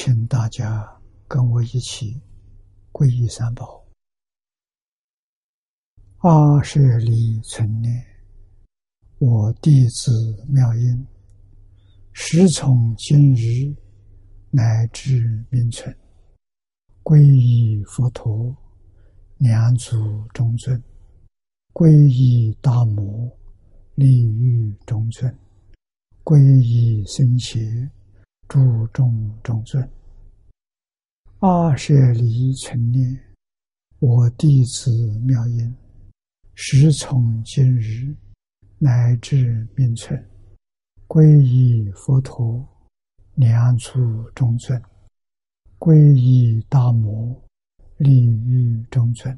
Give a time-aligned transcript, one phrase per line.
[0.00, 0.88] 请大家
[1.26, 2.22] 跟我一起
[2.92, 3.84] 皈依三宝。
[6.18, 8.06] 二十里存念，
[9.18, 10.12] 我弟子
[10.48, 11.04] 妙音，
[12.12, 13.74] 时从今日
[14.52, 15.92] 乃至明存，
[17.02, 18.56] 皈依佛陀，
[19.38, 20.80] 两足中尊；
[21.72, 23.28] 皈依大摩，
[23.96, 25.28] 利欲中尊；
[26.22, 27.90] 皈依僧伽，
[28.48, 29.86] 注重中尊。
[31.38, 33.20] 二十里存念，
[33.98, 35.76] 我弟子妙音。
[36.54, 38.16] 时从今日
[38.78, 40.18] 乃至命存，
[41.06, 42.66] 皈依佛陀，
[43.34, 44.80] 两处中尊；
[45.78, 47.40] 皈依大摩，
[47.98, 49.36] 利欲中尊；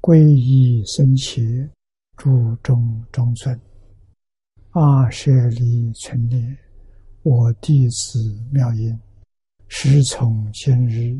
[0.00, 1.70] 皈依僧伽，
[2.16, 3.60] 注中中尊。
[4.70, 6.58] 二舍利存念，
[7.24, 8.98] 我弟子妙音，
[9.68, 11.16] 师从今日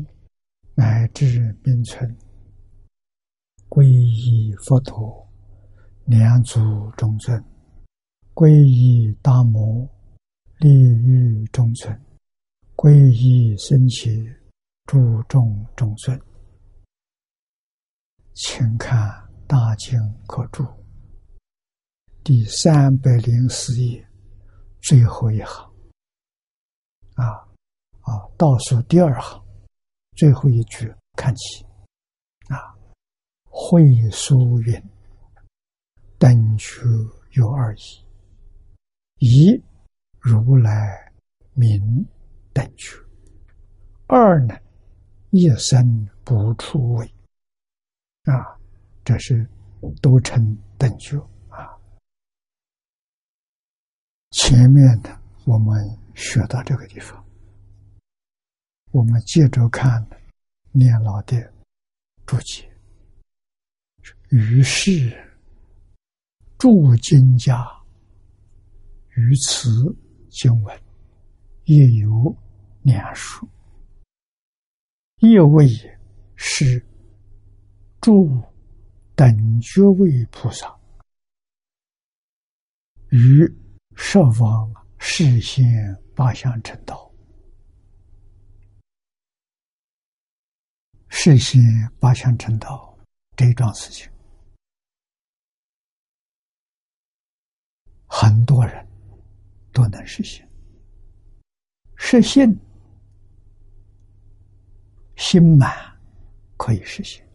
[0.75, 2.13] 乃至命存。
[3.69, 5.25] 皈依佛陀，
[6.03, 6.59] 两足
[6.97, 7.41] 中尊；
[8.33, 9.87] 皈依大摩，
[10.57, 11.97] 利欲中尊；
[12.75, 14.11] 皈依僧伽，
[14.85, 16.19] 注重中尊。
[18.33, 19.09] 请看
[19.47, 19.97] 《大经
[20.27, 20.63] 可注》
[22.25, 24.05] 第三百零四页
[24.81, 25.72] 最后一行，
[27.15, 27.25] 啊
[28.01, 29.43] 啊，倒数第二行
[30.15, 31.65] 最后一句，看起，
[32.49, 32.73] 啊。
[33.55, 34.83] 会疏云
[36.17, 36.81] ：“等觉
[37.33, 38.03] 有二义，
[39.19, 39.63] 一
[40.19, 41.13] 如来
[41.53, 41.79] 名
[42.51, 42.97] 等觉；
[44.07, 44.59] 二呢，
[45.29, 47.05] 一生不出位。
[48.23, 48.57] 啊，
[49.05, 49.47] 这是
[50.01, 51.15] 都称等觉
[51.49, 51.77] 啊。
[54.31, 55.15] 前面的
[55.45, 57.23] 我们学到这个地方，
[58.91, 60.05] 我们接着看
[60.71, 61.53] 念老的
[62.25, 62.69] 注解。
[64.29, 65.11] 于是，
[66.57, 67.65] 诸经家
[69.15, 69.69] 于此
[70.29, 70.81] 经文
[71.65, 72.35] 亦有
[72.81, 73.47] 两说：
[75.19, 75.67] 一位
[76.35, 76.83] 是
[78.01, 78.41] 诸
[79.15, 80.75] 等觉位菩萨
[83.09, 83.47] 于
[83.95, 85.63] 十方实现
[86.15, 87.11] 八相成道，
[91.09, 91.61] 实现
[91.99, 92.97] 八相成道
[93.35, 94.11] 这一桩事情。
[98.05, 98.87] 很多人
[99.71, 100.47] 都能实现，
[101.95, 102.55] 实现
[105.15, 105.75] 心满
[106.57, 107.27] 可以实现。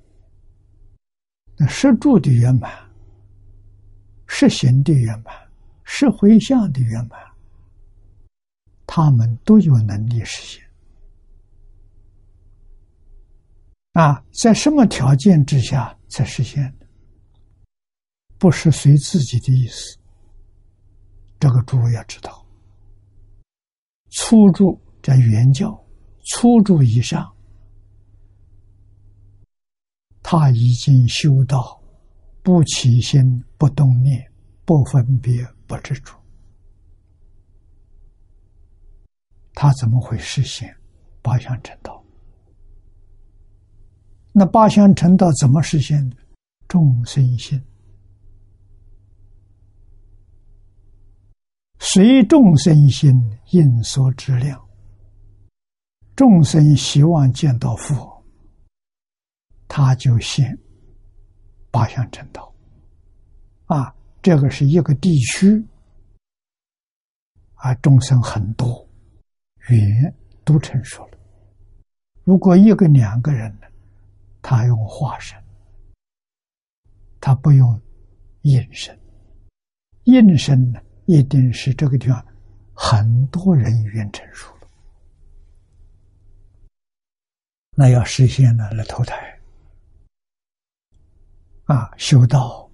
[1.57, 2.73] 那实住的圆满、
[4.29, 5.35] 实行的圆满、
[5.83, 7.28] 实回向的圆满，
[8.91, 10.65] 他们都有能力实现。
[13.93, 16.87] 啊，在什么条件之下才实现的？
[18.39, 19.99] 不是随自己的意思。
[21.39, 22.47] 这个诸位要知道，
[24.11, 25.79] 初住在原教，
[26.25, 27.31] 初住以上，
[30.23, 31.79] 他已经修到
[32.43, 34.33] 不起心、不动念、
[34.65, 36.18] 不分别、不执着，
[39.61, 40.73] 他怎么会实现
[41.21, 42.01] 八相成道？
[44.31, 46.17] 那八相成道怎么实现？
[46.69, 47.61] 众生心。
[51.81, 53.13] 随众生心
[53.51, 54.65] 应所知量，
[56.15, 58.25] 众生希望见到佛，
[59.67, 60.57] 他就现
[61.73, 62.55] 八相成道。
[63.65, 65.67] 啊，这个是一个地区，
[67.55, 68.88] 啊，众生很多，
[69.77, 71.19] 缘都成熟了。
[72.25, 73.67] 如果一个两个人呢，
[74.43, 75.43] 他用化身，
[77.21, 77.81] 他不用
[78.43, 78.99] 应身，
[80.05, 80.81] 应身呢？
[81.07, 82.23] 一定是这个地方
[82.75, 84.69] 很多人缘成熟了，
[87.75, 89.41] 那要实现了来投胎
[91.65, 92.71] 啊，修道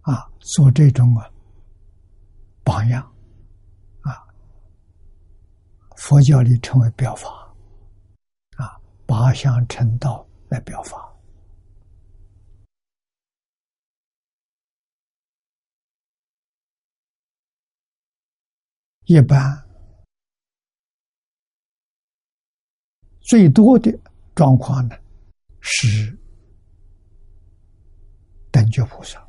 [0.00, 1.30] 啊，做这种啊
[2.64, 3.11] 榜样，
[6.02, 7.28] 佛教里称为表法
[8.56, 8.76] 啊，
[9.06, 11.16] 八相成道来表法。
[19.04, 19.38] 一般
[23.20, 23.96] 最多的
[24.34, 24.96] 状况呢
[25.60, 26.18] 是
[28.50, 29.24] 等觉菩萨。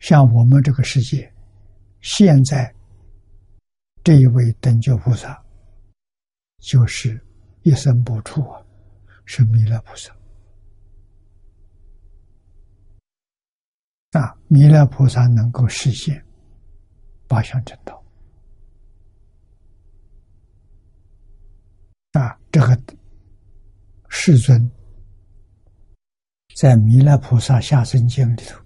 [0.00, 1.32] 像我们这个世界，
[2.02, 2.74] 现在
[4.04, 5.40] 这一位等觉菩萨，
[6.58, 7.24] 就是
[7.62, 8.60] 一生不处啊，
[9.24, 10.12] 是弥勒菩萨。
[14.10, 16.24] 啊，弥勒菩萨能够实现
[17.28, 18.02] 八相正道。
[22.12, 22.78] 啊，这个
[24.08, 24.70] 世尊
[26.56, 28.60] 在《弥勒菩萨下生经》里头。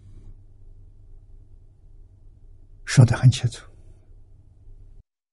[2.87, 3.71] 说的很清楚，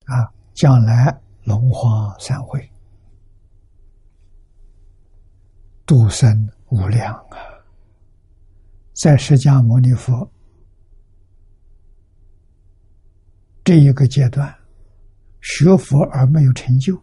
[0.06, 2.72] 啊，将来龙华三会，
[5.86, 7.38] 度生无量啊！
[8.94, 10.30] 在释迦牟尼佛
[13.64, 14.54] 这一个阶段，
[15.42, 17.02] 学佛而没有成就，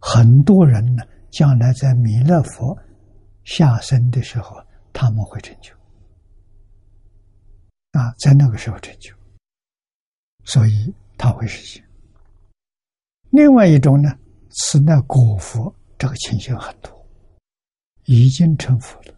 [0.00, 2.76] 很多人呢，将来在弥勒佛
[3.44, 4.56] 下生的时候，
[4.92, 5.74] 他们会成就，
[7.92, 9.14] 啊，在那个时候成就。
[10.44, 11.84] 所以他会实现。
[13.30, 14.10] 另外一种呢，
[14.50, 17.06] 是那果佛，这个情形很多，
[18.04, 19.14] 已经成佛了，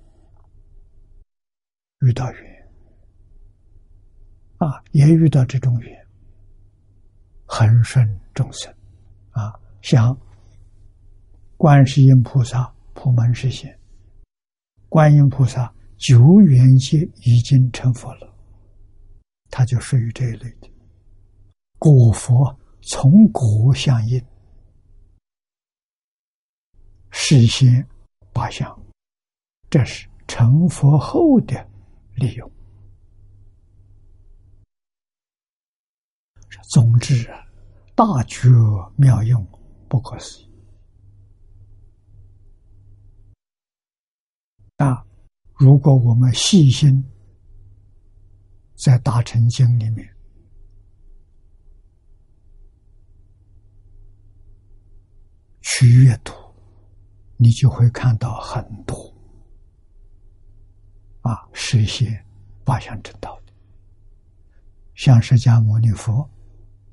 [2.01, 2.69] 遇到缘
[4.59, 6.07] 啊，也遇到这种缘，
[7.47, 8.73] 恒顺众生
[9.31, 9.53] 啊，
[9.83, 10.17] 像
[11.57, 13.77] 观世音菩萨普门实现，
[14.89, 18.33] 观音菩萨九缘界已经成佛了，
[19.51, 20.71] 他就属于这一类的。
[21.85, 24.19] 果佛从果相应，
[27.11, 27.87] 实现
[28.33, 28.75] 八相，
[29.69, 31.55] 这是成佛后的
[32.15, 32.51] 利用。
[36.71, 37.47] 总之啊，
[37.95, 38.49] 大觉
[38.97, 39.47] 妙用，
[39.87, 40.51] 不可思议。
[44.79, 45.05] 啊，
[45.53, 47.05] 如果我们细心
[48.75, 50.14] 在大乘经里面。
[55.67, 56.35] 去阅读，
[57.39, 58.95] 你就会看到很多
[61.23, 62.23] 啊实现
[62.65, 63.53] 八相正道的，
[64.95, 66.29] 像释迦牟尼佛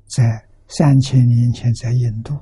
[0.06, 2.34] 在三千年前在印度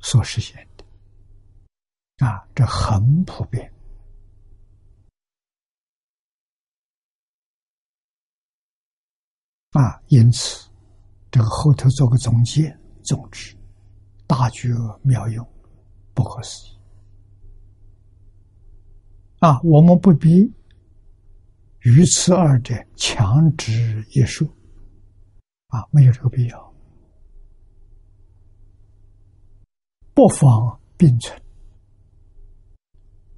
[0.00, 3.72] 所实现的啊，这很普遍
[9.70, 10.68] 啊，因此
[11.30, 13.56] 这个后头做个总结，总之。
[14.26, 14.68] 大觉
[15.02, 15.46] 妙用，
[16.14, 16.78] 不可思议
[19.40, 19.60] 啊！
[19.62, 20.50] 我们不必
[21.80, 24.48] 于此二者强执一说
[25.68, 26.74] 啊，没有这个必要，
[30.14, 31.38] 不妨并存。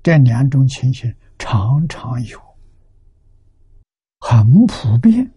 [0.03, 2.41] 这两种情形常常有，
[4.21, 5.29] 很普遍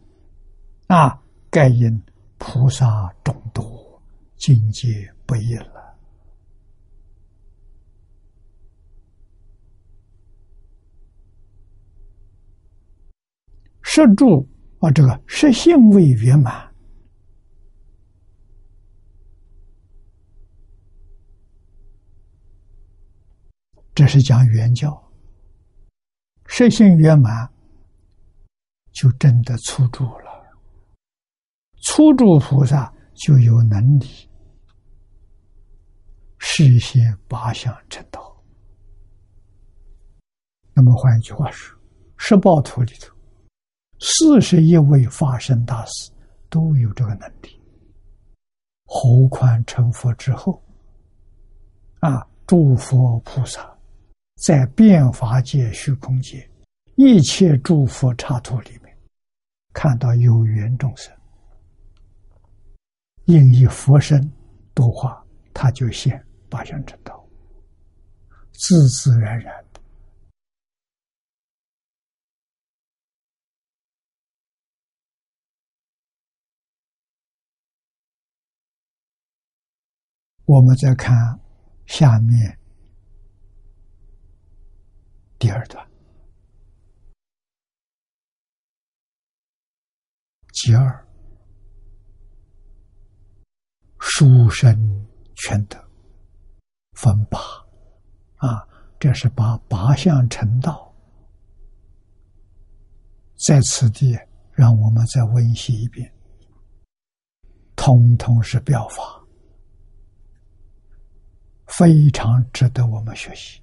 [0.88, 1.20] 啊。
[1.50, 2.00] 盖因
[2.38, 4.00] 菩萨众多，
[4.36, 5.12] 境界。
[5.30, 5.96] 不易了。
[13.84, 14.48] 摄住
[14.80, 16.74] 啊，这个摄性未圆满，
[23.94, 25.12] 这是讲圆教。
[26.48, 27.52] 摄性圆满，
[28.92, 30.30] 就真的出住了。
[31.84, 34.29] 出住菩萨就有能力。
[36.40, 38.36] 实现八相成道。
[40.74, 41.78] 那么换一句话说，
[42.18, 43.14] 十报图里头，
[44.00, 46.12] 四十一位法身大师
[46.50, 47.62] 都有这个能力。
[48.86, 50.64] 何况成佛之后，
[52.00, 53.78] 啊，诸佛菩萨
[54.38, 56.50] 在变法界、虚空界
[56.96, 58.98] 一切诸佛刹土里面，
[59.74, 61.14] 看到有缘众生，
[63.26, 64.20] 应以佛身
[64.74, 66.26] 度化，他就现。
[66.50, 67.28] 八相成道，
[68.54, 69.80] 自自然然的。
[80.46, 81.16] 我们再看
[81.86, 82.60] 下面
[85.38, 85.88] 第二段，
[90.54, 91.08] 其二，
[94.00, 95.89] 书生全德。
[97.02, 97.40] 分八
[98.46, 98.68] 啊，
[99.00, 100.94] 这是把八相成道，
[103.38, 104.20] 在此地
[104.52, 106.14] 让我们再温习一遍，
[107.78, 109.02] 通通是表法，
[111.68, 113.62] 非常值得我们学习。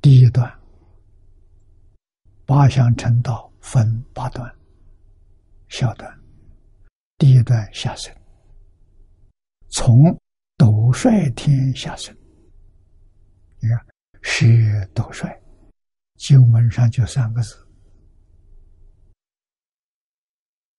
[0.00, 0.50] 第一段，
[2.46, 4.50] 八相成道分八段，
[5.68, 6.23] 小段，
[7.24, 8.14] 第一段下生，
[9.70, 10.14] 从
[10.58, 12.14] 斗率天下生，
[13.60, 13.86] 你看，
[14.20, 15.26] 是斗率。
[16.16, 17.66] 经文上就三个字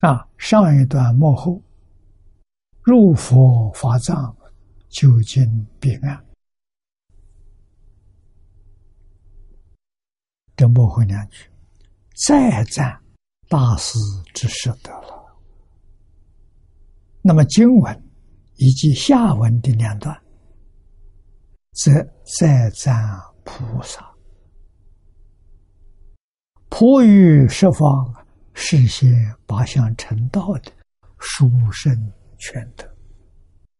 [0.01, 1.59] 啊，上一段幕后
[2.83, 4.37] 入佛法藏，
[4.89, 6.25] 究竟彼岸。
[10.55, 11.49] 这幕后两句
[12.27, 13.03] 再赞
[13.49, 13.97] 大师
[14.35, 15.24] 之舍得了。
[17.27, 18.03] 那么经文
[18.57, 20.15] 以及下文的两段，
[21.71, 21.91] 则
[22.39, 24.07] 再赞菩萨。
[26.69, 28.13] 普于十方，
[28.53, 29.09] 实现
[29.47, 30.71] 八相成道的
[31.17, 31.91] 殊胜
[32.37, 32.85] 全德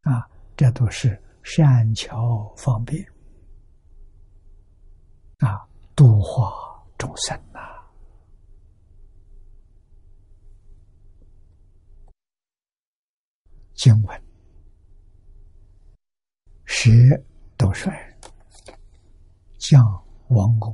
[0.01, 0.27] 啊！
[0.57, 3.05] 这都是善巧方便
[5.37, 6.51] 啊，度化
[6.97, 7.59] 众生呐。
[13.75, 14.23] 经文，
[16.65, 16.89] 学
[17.57, 18.17] 斗帅，
[19.57, 19.83] 将
[20.29, 20.73] 王公。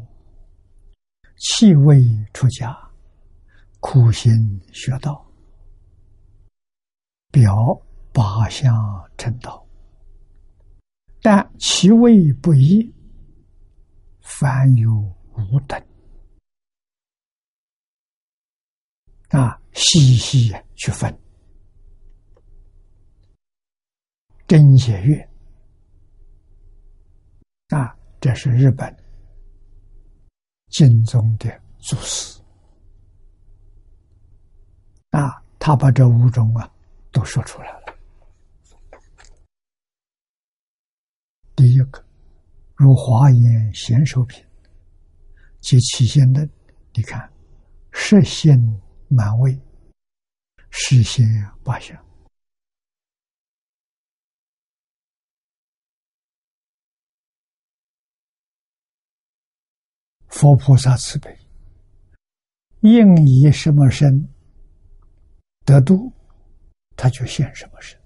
[1.38, 2.77] 气味出家，
[3.79, 5.25] 苦心学道，
[7.31, 7.81] 表
[8.13, 8.72] 八相
[9.17, 9.65] 成道，
[11.22, 12.93] 但其位不一，
[14.20, 15.84] 凡有五等。
[19.29, 21.21] 啊，细细去分。
[24.51, 25.29] 真解月
[27.70, 28.93] 啊，这是日本。
[30.67, 32.38] 经宗的祖师
[35.12, 36.70] 啊，他把这五种啊
[37.13, 37.98] 都说出来了。
[41.55, 42.03] 第一个，
[42.75, 44.43] 如华严显手品
[45.62, 46.46] 及起现的，
[46.93, 47.31] 你看，
[47.93, 48.60] 实现
[49.08, 49.58] 满位，
[50.72, 51.25] 实现
[51.63, 51.98] 八相。
[60.32, 61.38] 佛菩萨慈悲，
[62.80, 64.28] 应以什么身
[65.66, 66.12] 得度，
[66.96, 68.00] 他就现什么身，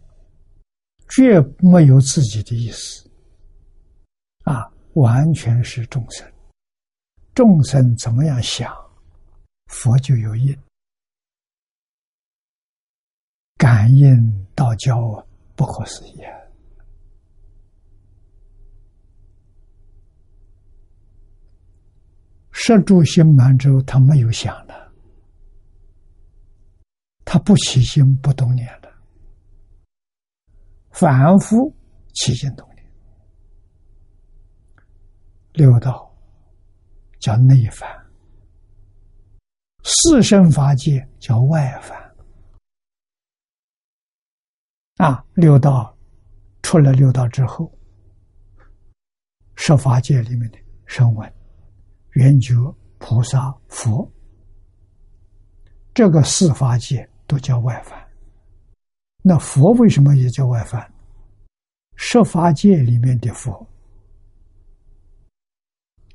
[1.08, 3.10] 绝没有自己的意思，
[4.44, 6.30] 啊，完全是众生，
[7.34, 8.76] 众生怎么样想，
[9.68, 10.58] 佛就有应，
[13.56, 15.24] 感应道交啊，
[15.56, 16.45] 不可思议啊。
[22.58, 24.92] 摄住心满之后，他没有想了，
[27.26, 28.90] 他不起心不动念了，
[30.90, 31.76] 反复
[32.14, 32.92] 起心动念。
[35.52, 36.10] 六道
[37.20, 37.88] 叫内烦，
[39.84, 42.16] 四生法界叫外烦。
[44.96, 45.94] 啊，六道
[46.64, 47.70] 出了六道之后，
[49.58, 51.35] 十法界里面的声闻。
[52.16, 52.54] 圆觉、
[52.98, 54.10] 菩萨、佛，
[55.94, 58.02] 这个四法界都叫外凡。
[59.22, 60.94] 那佛为什么也叫外凡？
[61.98, 63.68] 十法界里面的佛，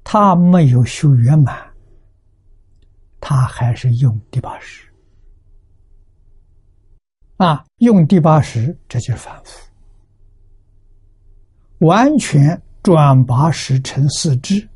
[0.03, 1.71] 他没有修圆满，
[3.21, 4.91] 他还是用第八识
[7.37, 9.71] 啊，用第八识，这就是凡夫。
[11.81, 14.67] 完全转八识成四智。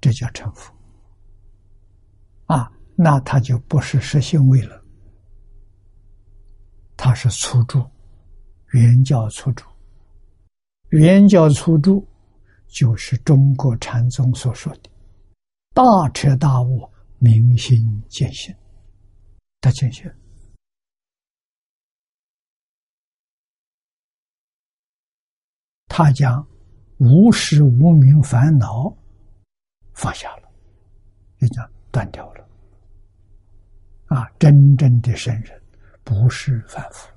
[0.00, 0.72] 这叫成佛
[2.46, 4.82] 啊，那他就不是实性位了，
[6.96, 7.84] 他是初住，
[8.72, 9.64] 原教初住，
[10.90, 12.06] 原教初住
[12.68, 14.90] 就是中国禅宗所说的
[15.74, 15.82] 大
[16.14, 16.88] 彻大悟、
[17.18, 18.54] 明心见性
[19.60, 20.10] 的见性。
[25.86, 26.46] 他讲
[26.98, 28.96] 无始无明烦恼。
[29.98, 30.48] 放下了，
[31.40, 32.48] 也叫断掉了。
[34.06, 35.60] 啊，真正的圣人
[36.04, 37.08] 不是凡夫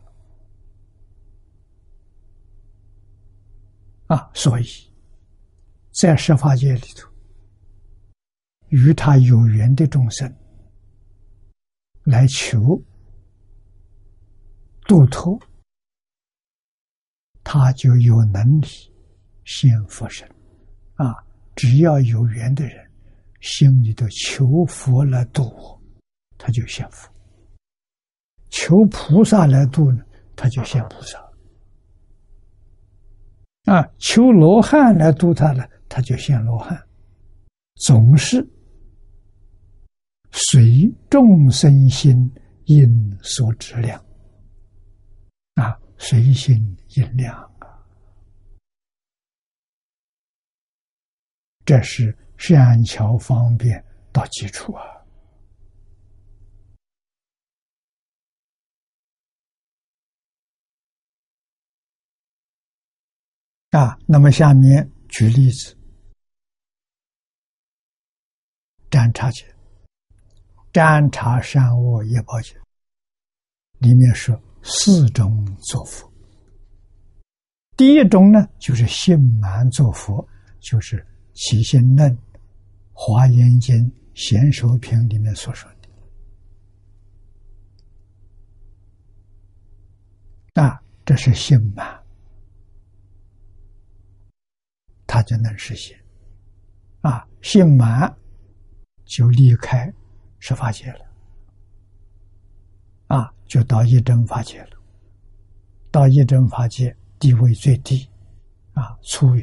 [4.07, 4.65] 啊，所以
[5.91, 7.07] 在十法界里头，
[8.69, 10.35] 与他有缘的众生
[12.03, 12.81] 来求
[14.87, 15.39] 度脱，
[17.43, 18.67] 他就有能力
[19.45, 20.27] 现佛身
[20.95, 21.23] 啊。
[21.55, 22.89] 只要有缘的人，
[23.41, 25.81] 心里头求佛来度我，
[26.37, 27.09] 他就现佛；
[28.49, 30.03] 求菩萨来度呢，
[30.35, 31.19] 他就现菩萨。
[33.65, 36.81] 啊，求罗汉来度他呢，他就现罗汉。
[37.75, 38.47] 总是
[40.31, 42.31] 随众生心
[42.65, 42.87] 因
[43.21, 44.03] 所质量，
[45.55, 46.55] 啊，随心
[46.95, 47.67] 因量啊，
[51.71, 54.83] 这是善巧方便到基础啊。
[63.69, 65.73] 啊，那么下面举例子，
[68.89, 69.45] 占察节，
[70.73, 72.53] 占察善恶业报节，
[73.77, 76.11] 里面说四种作佛。
[77.77, 80.27] 第一种呢，就是心满作佛，
[80.59, 80.97] 就是
[81.43, 82.11] 《起心论》
[82.93, 83.75] 《华严经》
[84.13, 85.67] 《贤首品》里面所说
[90.53, 90.61] 的。
[90.61, 91.99] 啊，这是心满。
[95.07, 95.99] 他就能实现，
[97.01, 98.15] 啊，心满
[99.03, 99.91] 就离开
[100.37, 101.05] 十法界了，
[103.07, 104.77] 啊，就到一真法界了，
[105.89, 108.07] 到一真法界地位最低，
[108.73, 109.35] 啊，初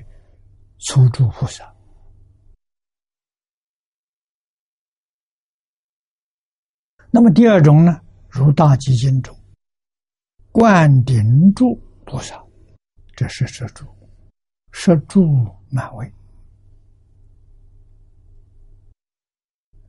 [0.78, 1.74] 初住菩萨。
[7.18, 9.36] 那么第二种呢，如大集经中，
[10.52, 12.40] 灌顶住菩萨，
[13.16, 13.84] 这是摄住，
[14.70, 15.26] 摄住。
[15.68, 16.12] 满位，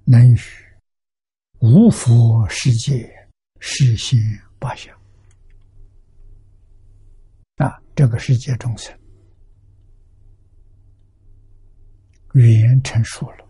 [0.05, 0.39] 能与。
[1.59, 3.07] 无佛世界
[3.59, 4.19] 实现
[4.57, 4.91] 八相。
[7.57, 7.79] 啊！
[7.95, 8.91] 这个世界众生。
[12.33, 13.48] 语言成熟了。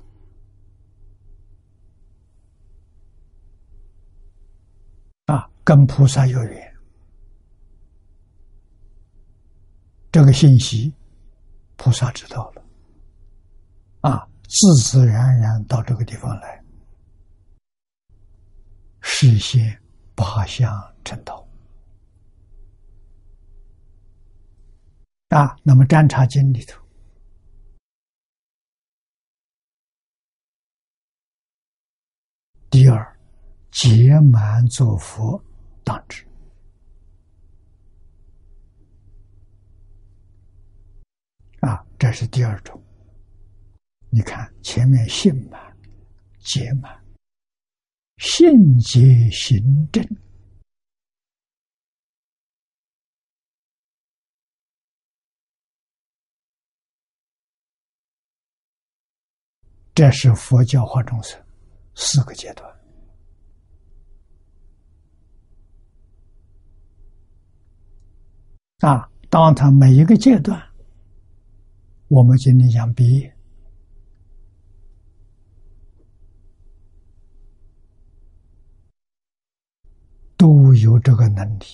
[5.70, 6.76] 跟菩萨有缘，
[10.12, 10.92] 这个信息。
[11.78, 12.64] 菩萨知道了，
[14.02, 16.66] 啊，自自然然到这个地方来，
[19.02, 19.80] 实现
[20.16, 20.74] 八相
[21.06, 21.48] 成道。
[25.28, 26.82] 啊，那么《占察经》里头，
[32.72, 33.20] 第二，
[33.70, 35.40] 结满作佛
[35.90, 36.24] 当知。
[41.98, 42.82] 这是第二种。
[44.10, 45.78] 你看前面信满、
[46.40, 46.98] 结满、
[48.18, 49.60] 信结行
[49.92, 50.02] 正，
[59.94, 61.38] 这是佛教化众生
[61.96, 62.79] 四个阶段
[68.80, 69.10] 啊。
[69.30, 70.60] 当他每一个阶段。
[72.08, 73.38] 我们今天讲毕业，
[80.36, 81.66] 都有这个能力，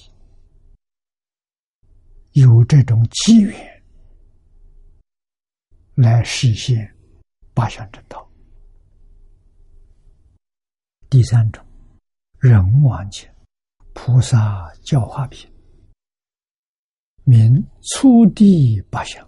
[2.34, 3.84] 有这种机缘
[5.94, 6.94] 来实现
[7.54, 8.30] 八项正道。
[11.10, 11.66] 第三种，
[12.40, 13.34] 人王前
[13.94, 15.50] 菩萨教化品，
[17.26, 19.28] 名初地八相。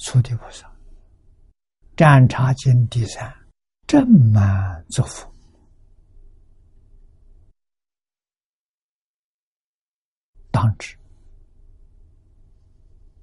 [0.00, 0.72] 初地菩萨，
[1.96, 3.34] 占察经第三，
[3.84, 5.28] 正满作福，
[10.52, 10.96] 当知。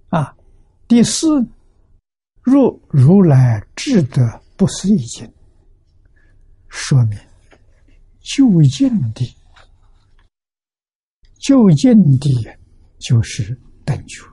[0.10, 0.36] 啊，
[0.86, 1.48] 第四，
[2.42, 4.22] 若如来智德
[4.58, 5.34] 不思议经，
[6.68, 7.18] 说明
[8.20, 9.38] 就近的，
[11.46, 12.60] 就近的，
[12.98, 13.56] 就是
[13.86, 14.26] 等觉。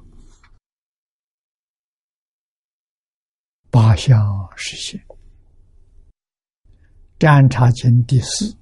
[3.70, 4.18] 八相
[4.56, 4.98] 实现，
[7.18, 8.56] 《占察经》第四，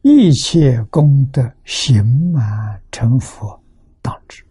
[0.00, 3.62] 一切功德行满成佛
[4.00, 4.42] 当知。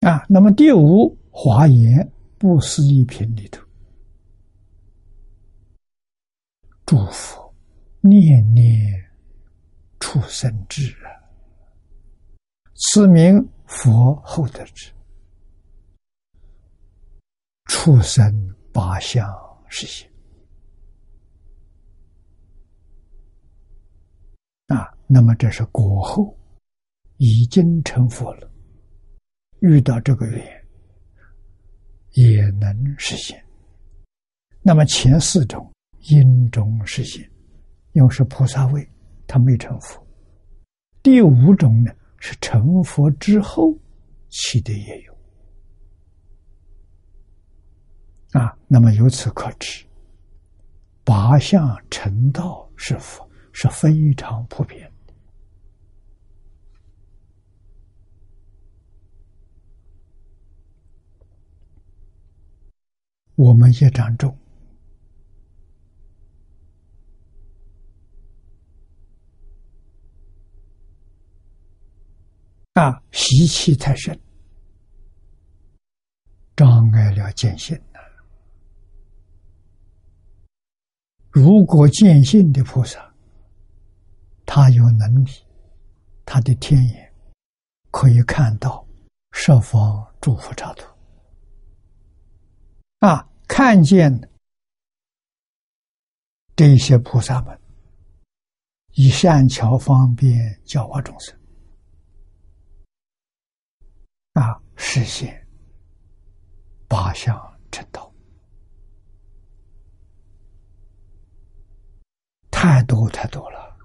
[0.00, 3.64] 啊，那么第五华严不思议品里头，
[6.84, 7.39] 祝福
[8.00, 9.10] 念念
[9.98, 11.10] 出生智啊，
[12.74, 14.90] 此名佛后得智。
[17.66, 19.26] 畜生八相
[19.68, 20.10] 实现
[24.66, 26.36] 啊，那么这是过后
[27.18, 28.50] 已经成佛了，
[29.60, 30.66] 遇到这个缘，
[32.12, 33.42] 也能实现。
[34.62, 35.72] 那么前四种
[36.08, 37.30] 因中实现，
[37.92, 38.88] 因为是菩萨位，
[39.26, 40.06] 他没成佛。
[41.02, 43.76] 第五种呢，是成佛之后
[44.28, 45.18] 起的也有。
[48.32, 49.84] 啊，那么由此可知，
[51.02, 55.14] 八相成道是佛是非常普遍的。
[63.34, 64.36] 我们业障重。
[72.80, 74.18] 啊，习气太深，
[76.56, 78.00] 障碍了见性呐。
[81.28, 83.14] 如果见性的菩萨，
[84.46, 85.30] 他有能力，
[86.24, 87.12] 他的天眼
[87.90, 88.82] 可以看到
[89.32, 90.86] 十方诸佛刹土，
[93.00, 94.10] 啊，看见
[96.56, 97.60] 这些菩萨们
[98.92, 101.38] 以善巧方便教化众生。
[104.32, 105.46] 啊，实现
[106.88, 107.36] 八相
[107.72, 108.12] 成道，
[112.50, 113.76] 太多太多了。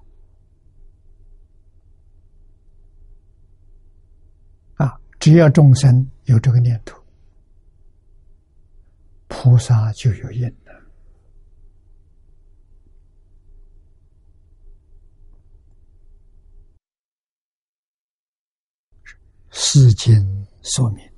[4.76, 7.04] 啊，只要众生有这个念头，
[9.28, 10.74] 菩萨就有因了。
[19.58, 21.10] 世经说明，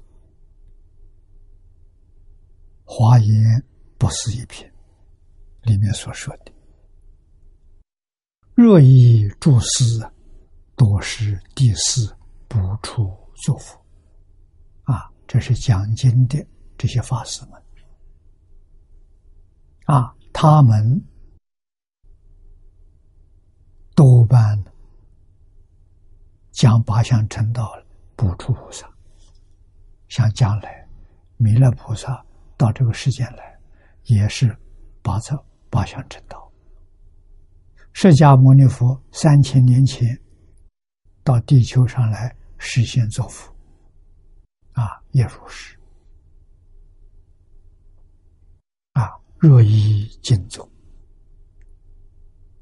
[2.86, 3.66] 华严
[3.98, 4.72] 不是一篇
[5.64, 6.52] 里面所说的。
[8.54, 10.08] 若以诸师，
[10.76, 12.16] 多是第四
[12.48, 13.12] 不出
[13.44, 13.76] 作佛。
[14.84, 16.46] 啊，这是讲经的
[16.78, 17.60] 这些法师们。
[19.86, 21.04] 啊，他们
[23.96, 24.64] 多半
[26.52, 27.87] 将八相成道了。
[28.18, 28.92] 不出菩萨，
[30.10, 30.86] 像将来
[31.38, 32.26] 弥勒菩萨
[32.58, 33.58] 到这个世间来，
[34.06, 34.54] 也是
[35.04, 35.38] 八层
[35.70, 36.52] 八相正道。
[37.94, 40.20] 释迦牟尼佛三千年前
[41.24, 43.54] 到地球上来实现造福，
[44.74, 45.78] 啊，也如是。
[48.94, 50.68] 啊，若依经宗，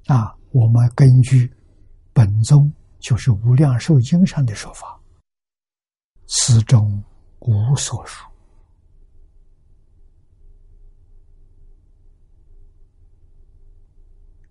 [0.07, 1.49] 啊，我们根据
[2.11, 4.99] 本宗就是《无量寿经》上的说法。
[6.27, 7.03] 此中
[7.39, 8.25] 无所属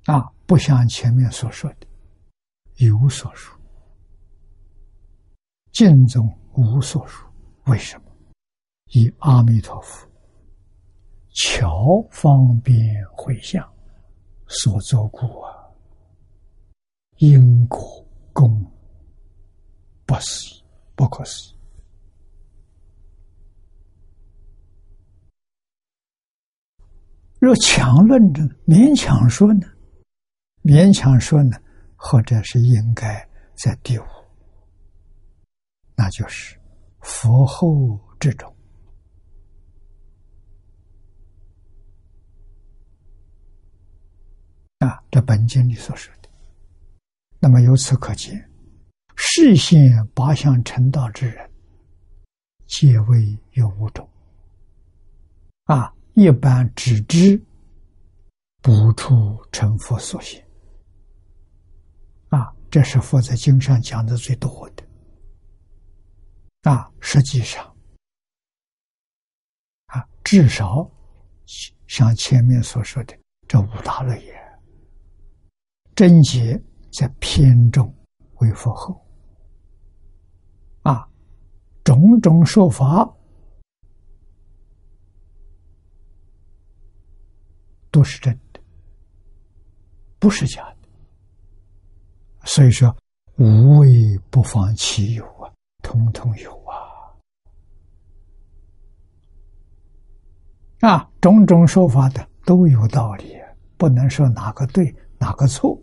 [0.07, 1.87] 啊，不像前面所说的
[2.77, 3.59] 有所属，
[5.73, 7.27] 见中无所属。
[7.65, 8.05] 为什么？
[8.89, 10.07] 以阿弥陀佛
[11.31, 12.85] 巧方便
[13.17, 13.67] 回向
[14.47, 15.51] 所作故啊，
[17.17, 18.71] 因果功
[20.05, 21.54] 不思议，不可思议。
[27.45, 29.67] 若强论着，勉强说呢？
[30.63, 31.59] 勉强说呢？
[31.95, 34.05] 或者是应该在第五，
[35.95, 36.59] 那就是
[37.01, 38.51] 佛后之中
[44.79, 46.29] 啊，这本经里所说的。
[47.41, 48.51] 那么由此可见，
[49.17, 51.51] 视现八相成道之人，
[52.67, 54.09] 皆为有五种
[55.65, 55.95] 啊。
[56.15, 57.41] 一般只知
[58.63, 59.15] 不出
[59.51, 60.41] 成佛所行
[62.29, 66.89] 啊，这是佛在经上讲的最多的啊。
[67.01, 67.65] 实际上
[69.87, 70.89] 啊，至少
[71.89, 74.35] 像前面所说的这五大类也，
[75.97, 76.61] 贞洁
[76.93, 77.93] 在偏重
[78.37, 79.05] 为佛后
[80.83, 81.09] 啊，
[81.83, 83.05] 种种说法。
[87.95, 88.61] 都是真的，
[90.19, 90.77] 不是假的。
[92.45, 92.93] 所以说，
[93.37, 95.47] 无为不妨其有啊，
[95.81, 96.75] 通通有啊。
[100.81, 103.37] 啊，种种说法的都有道理，
[103.77, 105.81] 不能说哪个对哪个错，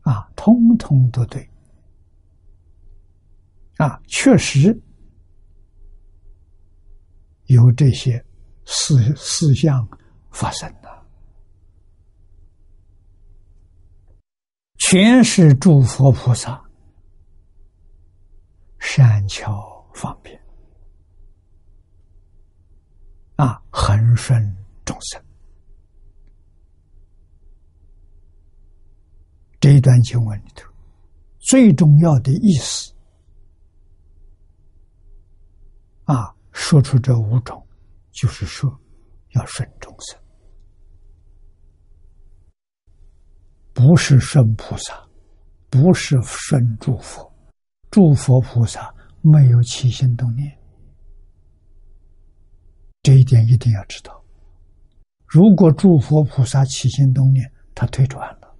[0.00, 1.48] 啊，通通都对。
[3.76, 4.76] 啊，确实
[7.44, 8.20] 有这些
[8.64, 9.88] 事事项
[10.32, 10.87] 发生的。
[14.90, 16.58] 全是诸佛菩萨
[18.78, 20.40] 善巧方便
[23.36, 24.42] 啊，恒顺
[24.86, 25.22] 众生。
[29.60, 30.66] 这一段经文里头，
[31.38, 32.90] 最重要的意思
[36.04, 37.62] 啊，说出这五种，
[38.10, 38.74] 就是说
[39.34, 40.18] 要顺众生，
[43.78, 45.00] 不是顺菩萨，
[45.70, 47.32] 不是顺诸佛，
[47.92, 50.58] 诸佛菩萨没有起心动念，
[53.04, 54.20] 这一点一定要知道。
[55.28, 58.56] 如果诸佛菩萨起心动念，他退转了。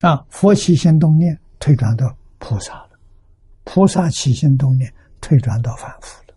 [0.00, 2.98] 啊，佛起心动念，退转到菩萨了；
[3.64, 6.29] 菩萨起心动念，退转到凡夫了。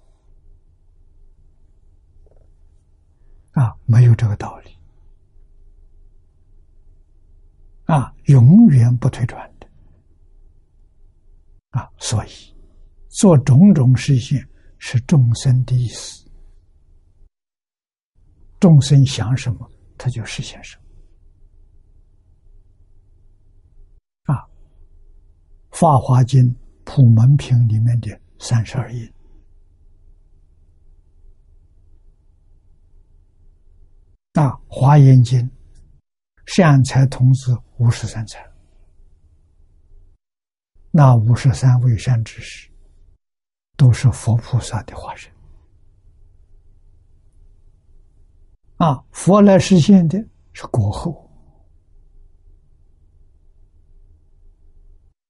[3.54, 4.78] 啊，没有这个道理。
[7.86, 9.68] 啊，永远不退转的。
[11.72, 12.30] 啊，所以
[13.10, 14.38] 做种种事情
[14.78, 16.30] 是众生的意思，
[18.60, 20.84] 众生想什么，他就实现什么。
[25.76, 26.39] 《法华经·
[26.86, 29.12] 普门品》里面的三十二页，
[34.36, 35.39] 那《华严经》
[36.48, 38.43] 善财童子五十三财，
[40.89, 42.67] 那五十三位善知识，
[43.78, 45.32] 都是佛菩萨的化身。
[48.78, 50.17] 啊，佛来实现的
[50.52, 51.30] 是国后。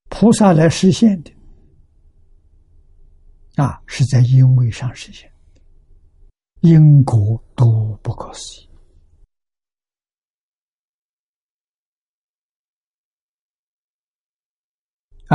[0.07, 1.33] 菩萨来实现的
[3.55, 5.29] 啊，是在因位上实现，
[6.61, 8.69] 因果都不可思议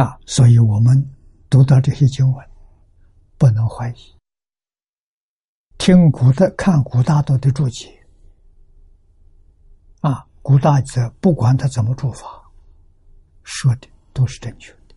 [0.01, 0.19] 啊！
[0.27, 1.11] 所以我们
[1.51, 2.51] 读到这些经文，
[3.37, 3.97] 不能怀疑。
[5.79, 7.89] 听古的看古大德的注解
[10.01, 12.51] 啊，古大德不管他怎么注法，
[13.43, 13.89] 说的。
[14.15, 14.97] 都是正确的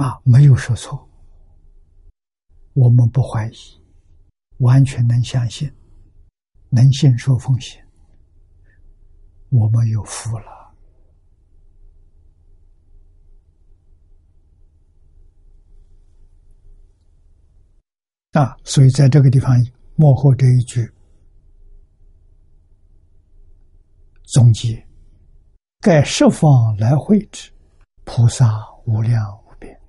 [0.00, 1.08] 啊，没有说错，
[2.74, 3.56] 我们不怀疑，
[4.58, 5.68] 完全能相信，
[6.74, 7.86] 能信受奉献，
[9.50, 10.74] 我们有福了
[18.32, 18.56] 啊！
[18.64, 19.56] 所以在这个地方
[19.94, 20.90] 幕后这一句。
[24.24, 24.84] 总结，
[25.80, 27.52] 盖十方来会之
[28.02, 28.50] 菩萨
[28.84, 29.80] 无量无边，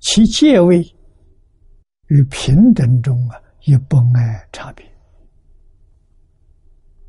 [0.00, 0.82] 其界位
[2.08, 4.84] 与平等中啊，也不爱差别。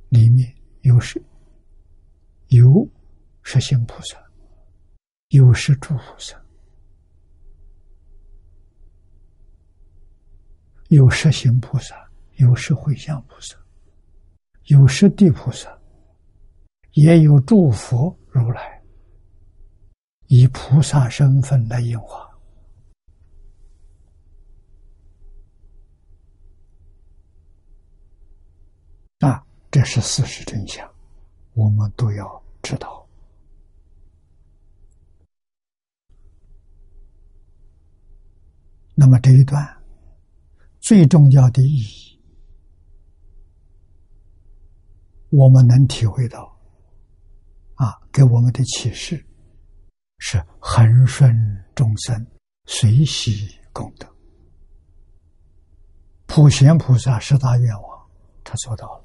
[0.10, 1.24] 里面有是，
[2.48, 2.88] 有
[3.42, 4.18] 实心菩萨，
[5.30, 6.42] 有是诸菩萨，
[10.90, 11.96] 有实心菩萨，
[12.36, 13.56] 有是会相菩萨。
[14.66, 15.80] 有十地菩萨，
[16.94, 18.82] 也有诸佛如来，
[20.26, 22.28] 以菩萨身份来应化。
[29.20, 30.90] 啊，这是事实真相，
[31.54, 33.06] 我们都要知道。
[38.94, 39.62] 那么这一段
[40.80, 42.18] 最重要的意义。
[45.30, 46.58] 我们能体会到，
[47.74, 49.22] 啊，给我们的启示
[50.20, 51.36] 是恒顺
[51.76, 52.26] 众生，
[52.64, 54.08] 随喜功德。
[56.28, 58.10] 普贤菩萨十大愿望，
[58.42, 59.05] 他做到了，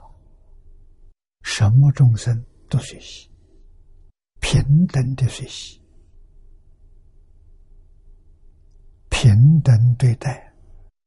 [1.42, 3.31] 什么众生都学习，
[4.40, 5.81] 平等的学习，
[9.09, 10.53] 平等对待，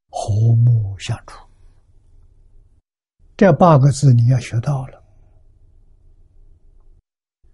[0.10, 1.48] 和睦相处。
[3.36, 5.04] 这八个字你要学到了。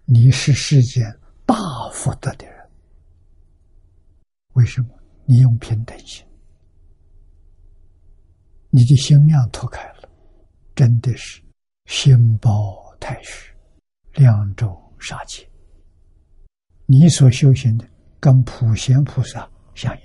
[0.04, 1.04] 你是世间
[1.46, 1.54] 大
[1.92, 2.70] 福德的人，
[4.54, 4.88] 为什么？
[5.24, 6.26] 你用平等心，
[8.70, 10.08] 你的心量拓开了，
[10.74, 11.40] 真的是
[11.90, 13.52] 心包太虚，
[14.12, 15.44] 两州杀气。
[16.86, 17.84] 你所修行的
[18.20, 20.02] 跟普贤菩萨相应，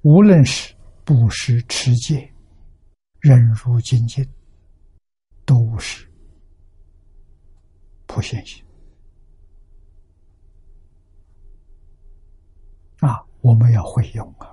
[0.00, 0.74] 无论是
[1.04, 2.32] 布施、持戒、
[3.20, 4.26] 忍辱、精进，
[5.44, 6.10] 都是。
[8.06, 8.64] 普贤行
[13.00, 14.48] 啊，我们要会用啊！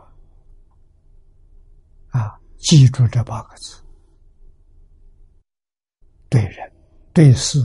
[2.09, 3.81] 啊，记住这八个字，
[6.29, 6.71] 对人、
[7.13, 7.59] 对事、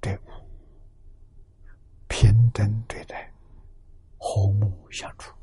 [0.00, 0.30] 对物，
[2.08, 3.32] 平等对待，
[4.18, 5.34] 和睦相处。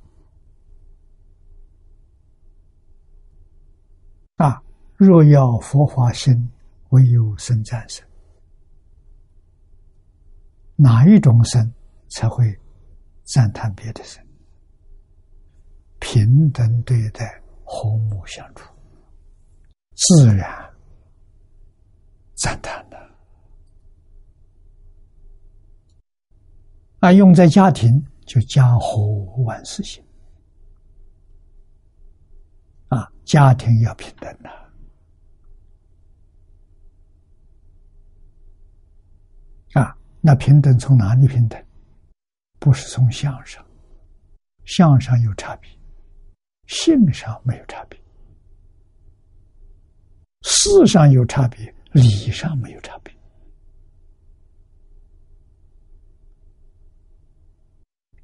[4.36, 4.62] 啊！
[4.96, 6.50] 若要佛法心，
[6.90, 8.06] 唯有生战胜。
[10.76, 11.74] 哪一种生
[12.10, 12.56] 才会
[13.24, 14.24] 赞叹别的生？
[16.00, 18.72] 平等对待，和睦相处，
[19.96, 20.67] 自然
[22.38, 22.98] 赞叹的。
[27.00, 29.06] 啊，用在家庭就家和
[29.44, 30.04] 万事兴。
[32.90, 34.50] 啊，家庭要平等的。
[39.82, 41.62] 啊，那平等从哪里平等？
[42.60, 43.66] 不是从相上，
[44.66, 45.70] 相上有差别，
[46.66, 48.00] 性上没有差别，
[50.42, 53.16] 事上有差别，理上没有差别。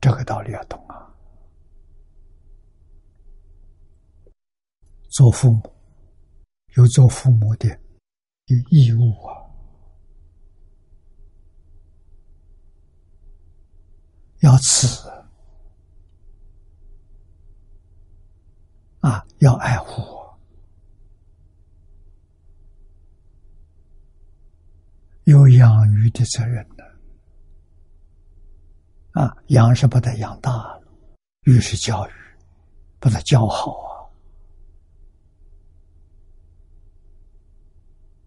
[0.02, 1.10] 这个道理要懂啊。
[5.10, 5.76] 做父母
[6.76, 7.70] 有做父母的
[8.46, 9.38] 有义务啊，
[14.40, 15.08] 要慈
[19.02, 20.02] 啊，要爱护，
[25.26, 26.84] 有养育的责任的
[29.12, 30.84] 啊，养是把他养大了，
[31.44, 32.12] 育是教育，
[33.00, 33.72] 把他教好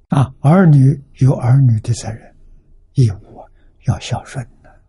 [0.09, 0.21] 啊。
[0.21, 2.37] 啊，儿女有儿女的责任、
[2.95, 3.45] 义务，
[3.87, 4.83] 要孝顺的，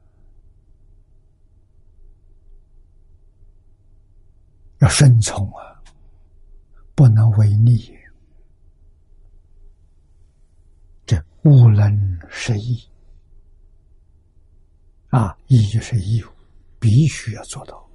[4.77, 5.81] 要顺从啊，
[6.93, 7.91] 不能违逆。
[11.07, 12.77] 这无能是义
[15.11, 16.27] 啊，义就是义务，
[16.77, 17.89] 必须要做到。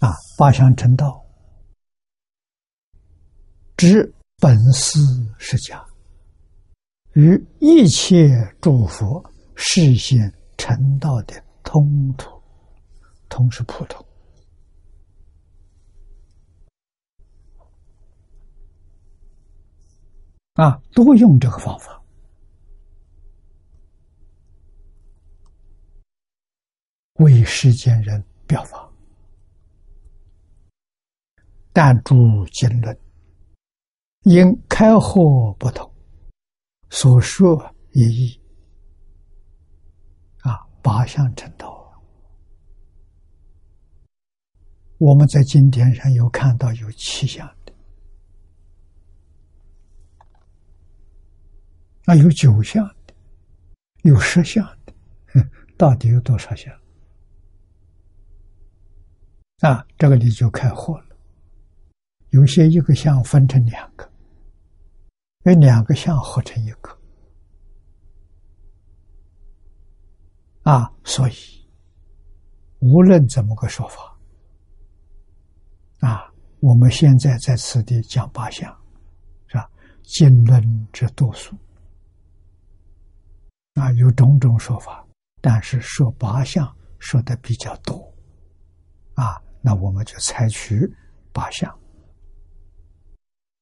[0.00, 1.24] 啊，八相成道，
[3.76, 4.98] 知本师
[5.38, 5.80] 释迦
[7.12, 8.28] 与一切
[8.60, 10.18] 诸佛示现
[10.58, 12.28] 成道的通途，
[13.28, 14.04] 通是普通。
[20.60, 22.02] 啊，都用这个方法
[27.14, 28.86] 为世间人表法。
[31.72, 33.00] 但诸经论
[34.24, 35.90] 因开合不同，
[36.90, 38.38] 所说一异。
[40.40, 41.90] 啊，八相成道。
[44.98, 47.72] 我们在经典上有看到有七相的，
[52.10, 53.14] 啊，有九相的，
[54.02, 54.92] 有十相的，
[55.78, 56.74] 到底有多少相？
[59.60, 61.16] 啊，这个你就开惑了。
[62.30, 64.10] 有些一个相分成两个，
[65.44, 66.98] 有两个相合成一个，
[70.64, 71.34] 啊，所以
[72.80, 74.18] 无论怎么个说法，
[76.00, 78.68] 啊，我们现在在此地讲八相，
[79.46, 79.70] 是吧？
[80.02, 81.54] 经论之多数，
[83.74, 85.06] 啊，有种种说法，
[85.40, 88.12] 但是说八相说的比较多，
[89.14, 90.90] 啊，那我们就采取
[91.32, 91.72] 八相。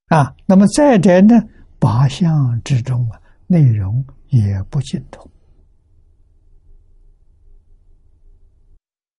[0.06, 1.34] 啊，那么再者呢？
[1.78, 5.30] 八相之中啊，内容也不尽同，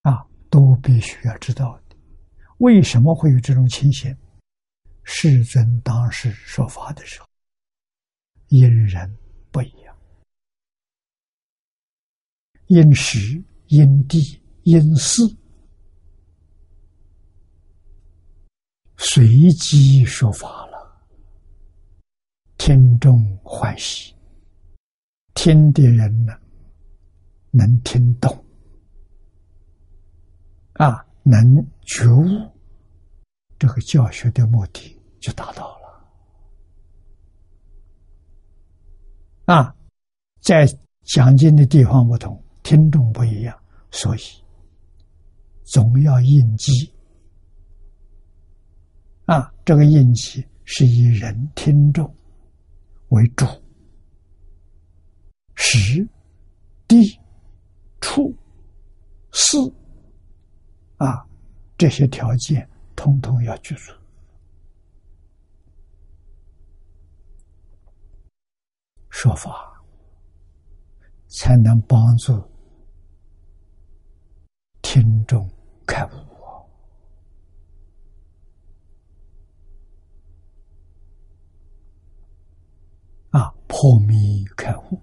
[0.02, 1.96] 啊，都必须要知道的。
[2.58, 4.14] 为什么会有这种情形？
[5.04, 7.28] 世尊当时说法的时候，
[8.50, 9.16] 因人
[9.52, 9.89] 不一样，
[12.70, 15.24] 因时、因地、因事，
[18.96, 21.02] 随机说法了。
[22.60, 24.14] 听众欢喜，
[25.34, 26.38] 听的人呢
[27.50, 28.46] 能听懂，
[30.74, 31.42] 啊，能
[31.82, 32.24] 觉悟，
[33.58, 36.06] 这个教学的目的就达到了。
[39.46, 39.76] 啊，
[40.40, 40.68] 在
[41.02, 42.40] 讲经的地方不同，
[42.70, 43.60] 听众不一样，
[43.90, 44.20] 所以
[45.64, 46.72] 总要应机。
[49.26, 52.16] 啊，这个应机是以人听众。
[53.08, 53.44] 为主，
[55.56, 56.08] 时、
[56.88, 57.20] 地、
[58.02, 58.32] 处、
[59.32, 59.58] 事，
[60.98, 61.26] 啊，
[61.76, 63.92] 这些条件通通要具足，
[69.10, 69.84] 说法
[71.30, 72.40] 才能帮助
[74.92, 75.48] 听众
[75.86, 76.10] 开悟
[83.30, 85.00] 啊，破迷开悟，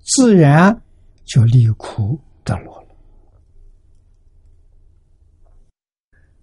[0.00, 0.82] 自然
[1.24, 2.94] 就离苦得乐了。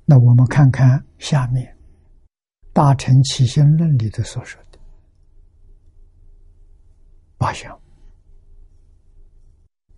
[0.03, 1.77] 那我们看看下面
[2.73, 4.79] 《大乘起心论》里头所说的
[7.37, 7.79] 八项：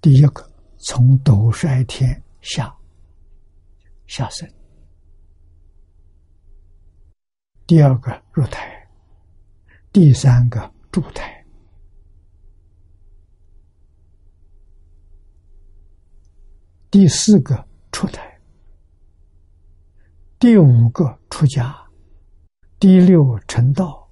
[0.02, 2.76] 第一个，从斗率天下
[4.08, 4.48] 下生；
[7.68, 8.88] 第二个，入台；
[9.92, 11.46] 第三个，住台；
[16.90, 18.40] 第四个，出台。
[20.40, 21.76] 第五个出家，
[22.80, 24.10] 第六成道，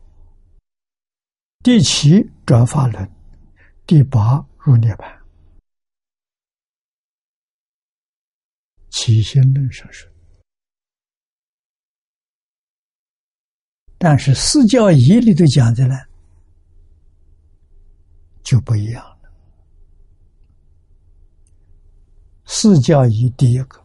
[1.63, 3.09] 第七转法轮，
[3.86, 5.16] 第八入涅槃。
[8.97, 10.09] 起心论上说，
[13.99, 15.95] 但是四教义里头讲的呢，
[18.41, 19.31] 就不一样了。
[22.45, 23.79] 四教义第一个，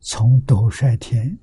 [0.00, 1.38] 从斗率天。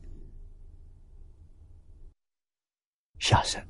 [3.19, 3.65] 下生，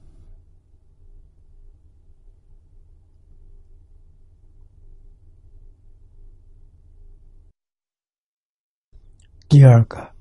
[9.53, 10.11] 第二个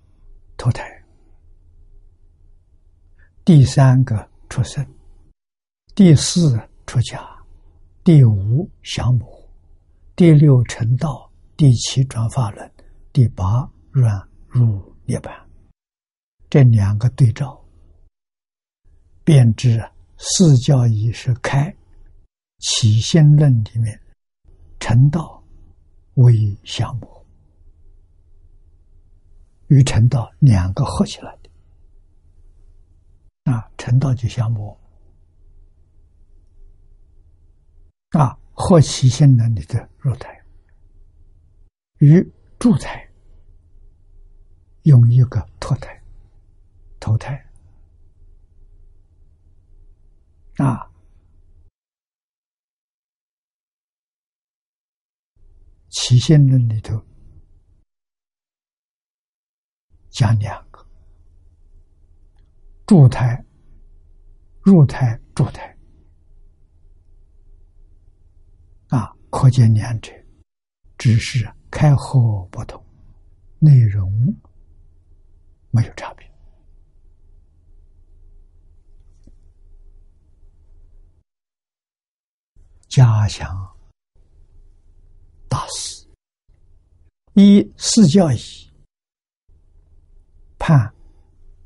[0.59, 0.85] 脱胎，
[3.47, 4.87] 第三个出生，
[5.95, 7.19] 第四出家，
[8.05, 9.27] 第五降魔，
[10.15, 12.71] 第六成道，第七转法轮，
[13.11, 14.15] 第八软
[14.49, 15.33] 入涅槃。
[16.51, 17.59] 这两个对照。
[19.25, 19.83] 便知
[20.19, 21.75] 四教已是开
[22.59, 23.99] 起心论里面
[24.79, 25.43] 成道
[26.17, 27.22] 为降魔，
[29.73, 31.51] 与成道两个合起来的。
[33.51, 34.79] 啊，成道就相目
[38.11, 40.39] 啊，合起心论里的入台
[42.01, 42.23] 与
[42.59, 43.11] 住台
[44.83, 46.03] 用一个脱台
[47.01, 47.35] 投胎。
[50.59, 50.87] 啊，
[55.89, 57.03] 起心论里头
[60.13, 60.87] 讲两个：
[62.87, 63.43] 住胎、
[64.61, 65.77] 入胎、住胎。
[68.89, 70.13] 啊，可见两者
[70.99, 72.85] 只是开合不同，
[73.59, 74.13] 内容
[75.71, 76.31] 没有差别。
[82.87, 83.49] 嘉祥
[85.49, 86.07] 大师
[87.33, 88.37] 一四教义
[90.65, 90.95] 判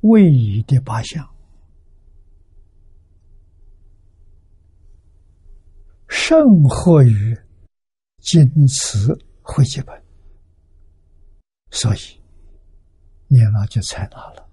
[0.00, 1.28] 位移的八项，
[6.08, 7.38] 甚合于
[8.20, 10.02] 经词会集本，
[11.70, 11.98] 所以
[13.28, 14.48] 念老就采纳了。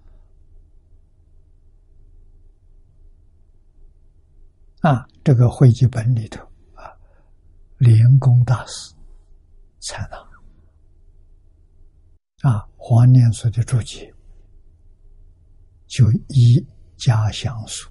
[4.82, 6.92] 啊，这个会集本里头啊。
[7.78, 8.94] 莲公大师
[9.80, 10.18] 采纳
[12.50, 14.13] 啊，黄念祖的注解
[15.94, 16.66] 就一
[16.98, 17.88] 加详述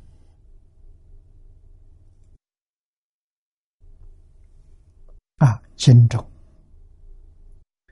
[5.36, 6.20] 啊，经中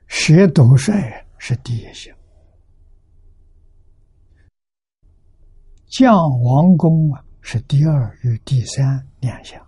[0.09, 2.13] 学斗帅是第一项，
[5.85, 9.65] 将王公啊是第二与第三两项。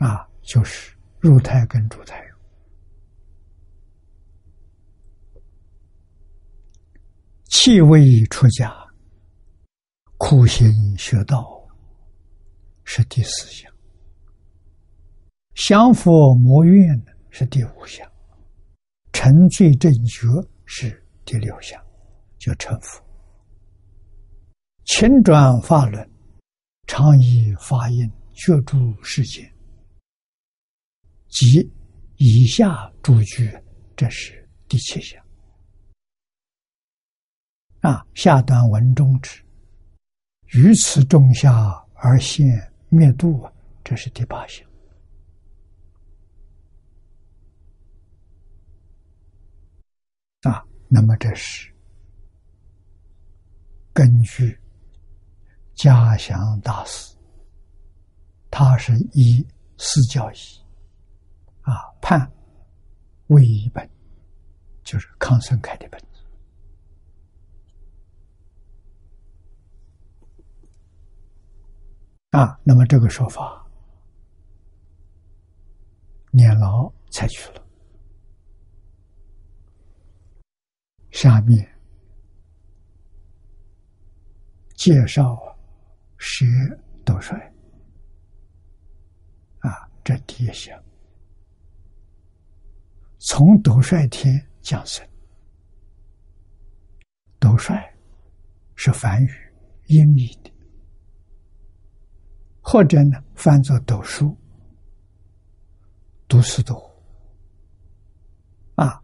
[0.00, 2.20] 啊，就是入胎跟住胎，
[7.44, 8.74] 气味出家，
[10.16, 10.68] 苦行
[10.98, 11.64] 学道
[12.82, 13.72] 是第四项，
[15.54, 17.00] 降佛魔怨
[17.30, 18.04] 是第五项，
[19.12, 20.26] 沉醉正觉
[20.66, 21.80] 是第六项，
[22.36, 23.00] 叫成佛，
[24.86, 26.10] 勤转法轮，
[26.88, 29.48] 常以法印觉诸世间。
[31.32, 31.66] 及
[32.16, 33.50] 以下诸句
[33.96, 35.20] 这是第七项。
[37.80, 39.42] 啊下段文中指
[40.52, 41.50] 于此种下
[41.94, 42.46] 而现
[42.90, 43.50] 灭度
[43.82, 44.68] 这是第八项。
[50.42, 51.72] 啊那么这是
[53.94, 54.60] 根据
[55.74, 57.16] 嘉祥大师
[58.50, 59.44] 他是一
[59.78, 60.61] 四教义
[61.62, 62.30] 啊判
[63.28, 63.88] 为一本，
[64.82, 66.22] 就是康生开的本子
[72.30, 72.58] 啊。
[72.64, 73.66] 那么这个说法，
[76.30, 77.62] 年老采取了。
[81.10, 81.68] 下面
[84.74, 85.38] 介绍
[86.18, 86.46] 学
[87.04, 87.38] 斗帅
[89.60, 90.82] 啊，这第一项，
[93.24, 95.06] 从斗帅天降生。
[97.38, 97.80] 斗帅
[98.74, 99.30] 是梵语
[99.86, 100.52] 音译的，
[102.60, 104.36] 或者呢翻作斗书，
[106.26, 106.74] 读是斗
[108.74, 109.00] 啊，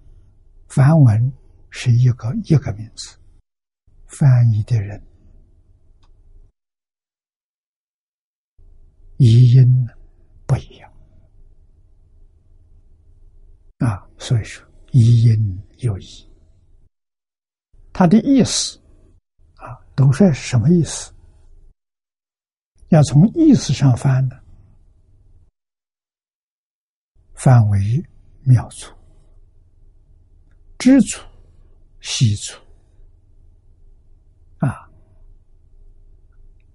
[0.67, 1.33] 梵文。
[1.71, 3.17] 是一个一个名字，
[4.07, 5.01] 翻译的人。
[9.19, 9.87] 译音
[10.47, 10.91] 不一样
[13.79, 16.07] 啊，所以说一因有异。
[17.93, 18.79] 他的意思
[19.57, 21.13] 啊，都是什么意思？
[22.89, 24.37] 要从意思上翻呢，
[27.35, 28.05] 翻为
[28.43, 28.95] 妙处、
[30.79, 31.21] 知足。
[32.01, 32.63] 细处
[34.59, 34.89] 啊，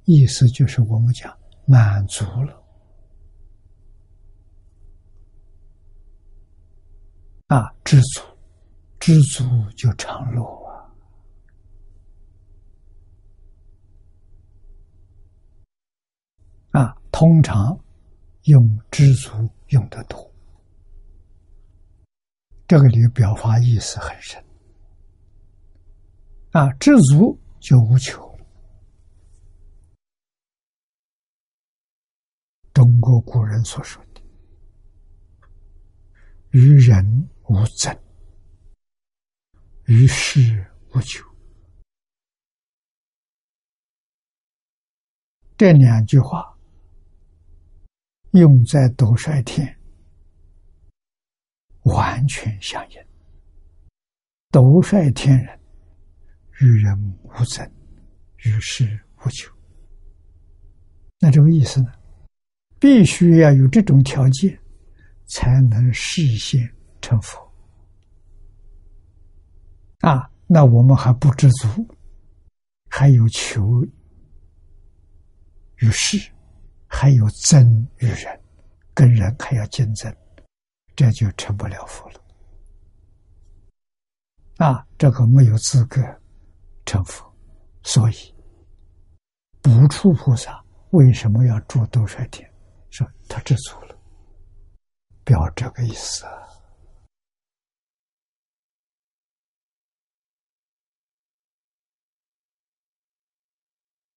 [0.04, 1.36] 意思就是我们讲
[1.66, 2.63] 满足了
[7.48, 8.22] 啊，知足，
[9.00, 9.44] 知足
[9.76, 10.44] 就常乐
[16.72, 17.78] 啊，啊，通常
[18.44, 20.34] 用知足用的多，
[22.68, 24.44] 这个里表达意思很深。
[26.52, 28.32] 啊，知足就无求。
[32.74, 34.22] 中国古人所说的
[36.50, 37.98] “于人无争，
[39.86, 41.24] 于事无求”，
[45.58, 46.58] 这两句话
[48.32, 49.78] 用在斗率天，
[51.84, 53.02] 完全相应。
[54.52, 55.60] 斗率天人。
[56.62, 57.70] 与人无争，
[58.46, 58.86] 与世
[59.18, 59.52] 无求。
[61.20, 61.92] 那这个意思呢？
[62.80, 64.58] 必须要有这种条件，
[65.26, 66.72] 才能实现
[67.04, 67.40] 成佛。
[70.00, 71.68] 啊，那我们还不知足，
[72.90, 73.84] 还有求
[75.78, 76.18] 于世，
[76.88, 78.42] 还有争于人，
[78.96, 80.12] 跟人还要竞争，
[80.96, 82.20] 这就成不了佛了。
[84.58, 86.02] 啊，这个没有资格。
[86.86, 87.34] 成佛，
[87.84, 88.36] 所以
[89.62, 92.46] 不处菩萨为什么要住斗率天？
[92.90, 93.98] 说他知足了，
[95.24, 96.43] 表这个意思啊！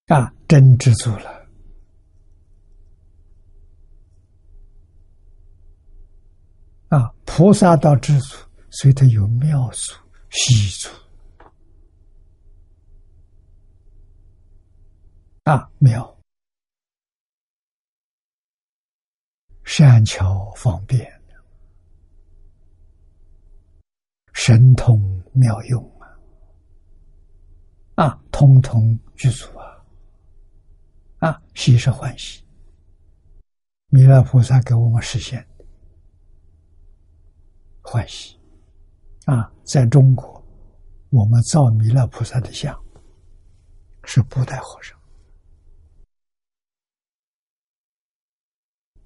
[0.06, 1.48] 啊，真知足了
[6.90, 7.12] 啊！
[7.24, 8.36] 菩萨到知足，
[8.70, 9.94] 所以他有妙足、
[10.30, 10.88] 细足。
[15.42, 16.16] 啊，妙，
[19.64, 21.20] 善巧方便，
[24.32, 26.06] 神通妙用啊！
[28.06, 29.75] 啊，通通具足啊！
[31.26, 32.44] 啊，喜是欢喜，
[33.88, 35.64] 弥勒菩萨给我们实现的
[37.82, 38.38] 欢喜
[39.24, 39.52] 啊！
[39.64, 40.40] 在中国，
[41.10, 42.80] 我们造弥勒菩萨的像，
[44.04, 44.96] 是布袋和尚。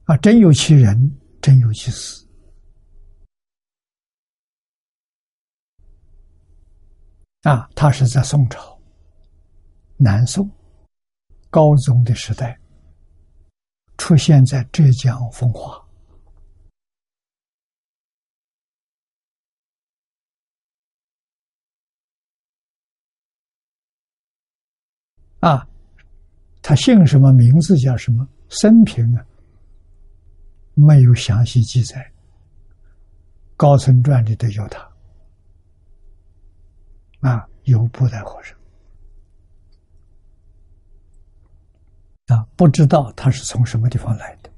[0.05, 2.27] 啊，真有其人，真有其事。
[7.45, 8.79] 啊，他是在宋朝，
[9.97, 10.47] 南宋
[11.51, 12.59] 高宗的时代，
[13.99, 15.85] 出现在浙江奉化。
[25.41, 25.67] 啊，
[26.63, 27.33] 他姓什么？
[27.33, 28.29] 名字叫什么？
[28.49, 29.27] 生平啊？
[30.75, 32.13] 没有详细记载，
[33.57, 34.81] 《高僧传》里都有他，
[37.21, 38.57] 啊，有布袋和尚，
[42.31, 44.51] 啊，不知道他是从什么地方来的，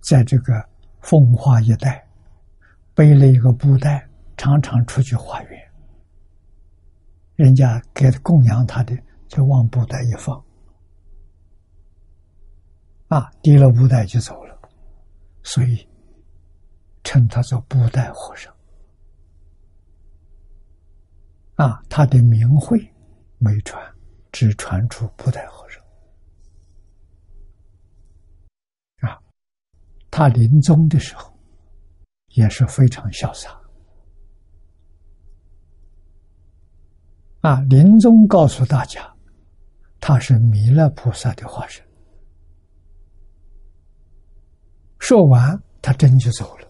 [0.00, 0.68] 在这个
[1.00, 2.06] 奉化一带，
[2.94, 4.06] 背了一个布袋，
[4.36, 5.72] 常常出去化缘，
[7.36, 8.94] 人家给供养他的，
[9.28, 10.44] 就往布袋一放，
[13.08, 14.60] 啊，提了布袋就走了，
[15.42, 15.88] 所以
[17.02, 18.54] 称他做布袋和尚。
[21.54, 22.78] 啊，他的名讳
[23.38, 23.80] 没传，
[24.32, 25.82] 只传出布袋和尚。
[29.00, 29.20] 啊，
[30.12, 31.32] 他临终的时候
[32.34, 33.58] 也是非常潇洒。
[37.40, 39.10] 啊，临终告诉大家，
[39.98, 41.82] 他是弥勒菩萨的化身。
[44.98, 46.68] 说完，他真就走了。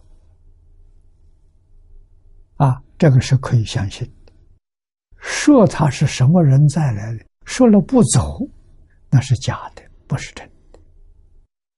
[2.55, 4.33] 啊，这个是可以相信的。
[5.17, 7.25] 说他是什么人再来的？
[7.43, 8.39] 说了不走，
[9.09, 10.79] 那是假的，不是真的。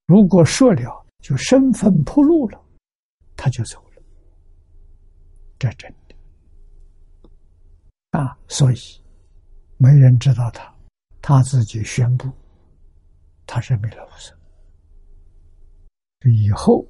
[0.05, 2.63] 如果说了，就身份暴露了，
[3.35, 4.03] 他就走了，
[5.57, 6.15] 这真的
[8.11, 8.37] 啊！
[8.47, 8.75] 所以
[9.77, 10.71] 没人知道他，
[11.23, 12.31] 他自己宣布
[13.47, 14.35] 他是弥勒菩萨。
[16.29, 16.85] 以后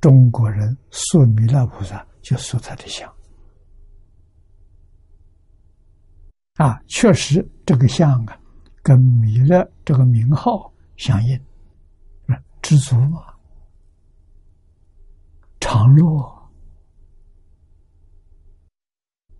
[0.00, 3.14] 中国人塑弥勒菩萨，就塑他的像。
[6.54, 8.40] 啊，确实，这个像啊，
[8.82, 11.38] 跟弥勒这个名号相应，
[12.62, 13.34] 知足嘛，
[15.60, 16.50] 常乐。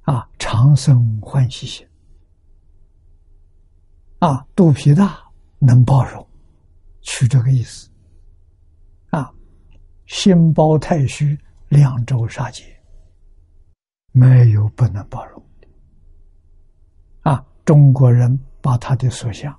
[0.02, 1.86] 啊，长生欢喜心。
[4.18, 5.22] 啊，肚皮大
[5.58, 6.26] 能包容，
[7.02, 7.90] 取这个意思。
[9.10, 9.32] 啊，
[10.06, 12.64] 心包太虚，两周杀劫，
[14.12, 15.42] 没有不能包容。
[17.22, 17.44] 啊。
[17.62, 19.56] 中国人把他的塑像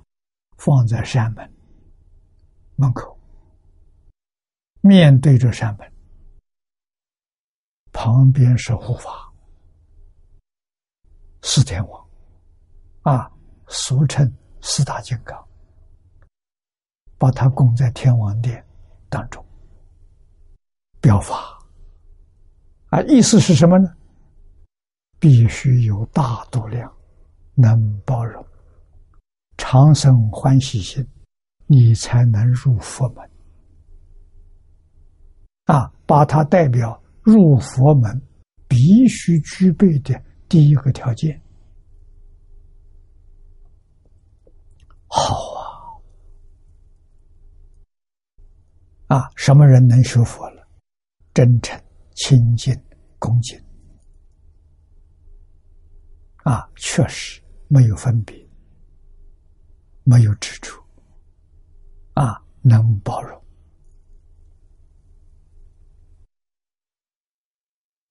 [0.58, 1.50] 放在山门
[2.76, 3.18] 门口，
[4.82, 5.92] 面对着山门，
[7.92, 9.32] 旁边是护法。
[11.40, 12.06] 四天王，
[13.02, 13.30] 啊，
[13.68, 14.30] 俗称
[14.60, 15.40] 四大金刚，
[17.16, 18.64] 把他供在天王殿
[19.08, 19.44] 当中。
[21.00, 21.58] 表法，
[22.88, 23.88] 啊，意思是什么呢？
[25.20, 26.92] 必须有大度量。
[27.54, 28.44] 能包容。
[29.58, 31.06] 长生欢喜心，
[31.66, 33.30] 你才能入佛门。
[35.64, 35.92] 啊！
[36.06, 38.20] 把它代表入佛门
[38.68, 41.40] 必须具备的第一个条件。
[45.06, 45.36] 好
[49.06, 49.16] 啊！
[49.16, 50.66] 啊，什么人能学佛了？
[51.32, 51.80] 真诚、
[52.14, 52.74] 清净、
[53.18, 53.58] 恭敬
[56.44, 56.68] 啊！
[56.76, 57.40] 确实。
[57.68, 58.36] 没有分别，
[60.04, 60.74] 没有执着，
[62.12, 63.41] 啊，能包容。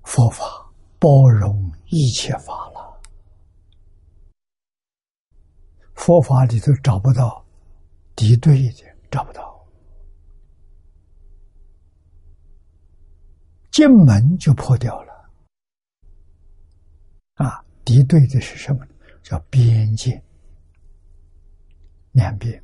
[0.03, 0.45] 佛法
[0.99, 3.01] 包容一切法了，
[5.95, 7.45] 佛法里头找不到
[8.15, 9.65] 敌对的，找不到，
[13.71, 15.11] 进门就破掉了。
[17.35, 18.85] 啊，敌对的是什么？
[19.23, 20.21] 叫边界
[22.11, 22.61] 两边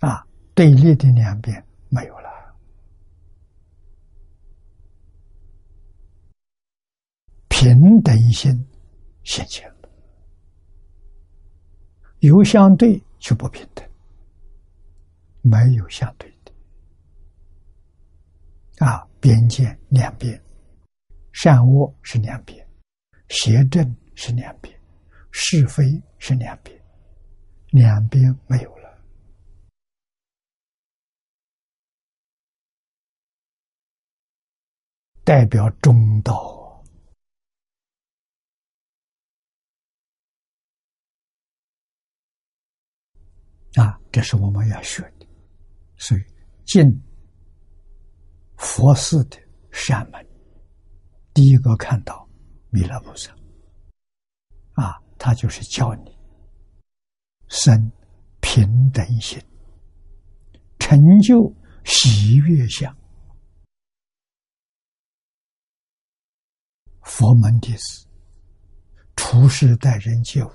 [0.00, 2.21] 啊，对立的两边没有了，
[7.62, 8.52] 平等性
[9.22, 9.88] 现前了，
[12.18, 13.88] 有相对就不平等，
[15.42, 16.52] 没有相对的。
[18.84, 20.42] 啊，边界两边，
[21.30, 22.66] 善恶是两边，
[23.28, 23.96] 邪正。
[24.14, 24.78] 是两边，
[25.30, 26.78] 是非是两边，
[27.70, 29.02] 两边没有了，
[35.24, 36.61] 代表中道。
[43.76, 43.98] 啊！
[44.10, 45.26] 这是我们要学的，
[45.96, 46.20] 所以
[46.66, 46.84] 进
[48.56, 49.38] 佛寺的
[49.70, 50.26] 山门，
[51.32, 52.28] 第一个看到
[52.70, 53.32] 弥勒菩萨。
[54.74, 56.16] 啊，他就是教你
[57.48, 57.90] 生
[58.40, 59.42] 平等心，
[60.78, 61.54] 成就
[61.84, 62.94] 喜悦相。
[67.02, 68.06] 佛门弟子
[69.16, 70.50] 处世待人接物，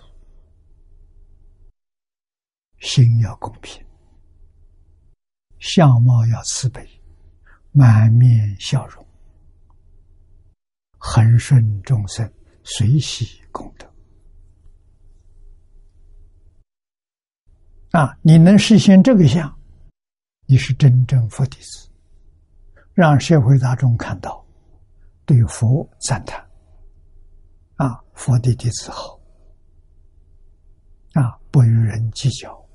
[2.80, 3.84] 心要公平，
[5.60, 6.88] 相貌要慈悲，
[7.72, 9.06] 满面笑容，
[10.98, 12.32] 恒顺众生，
[12.64, 13.88] 随喜功德。
[17.92, 18.16] 啊！
[18.22, 19.58] 你能实现这个相，
[20.46, 21.90] 你是真正佛弟子，
[22.94, 24.46] 让社会大众看到，
[25.26, 26.48] 对佛赞叹，
[27.78, 29.20] 啊，佛的弟子好，
[31.14, 32.67] 啊，不与人计较，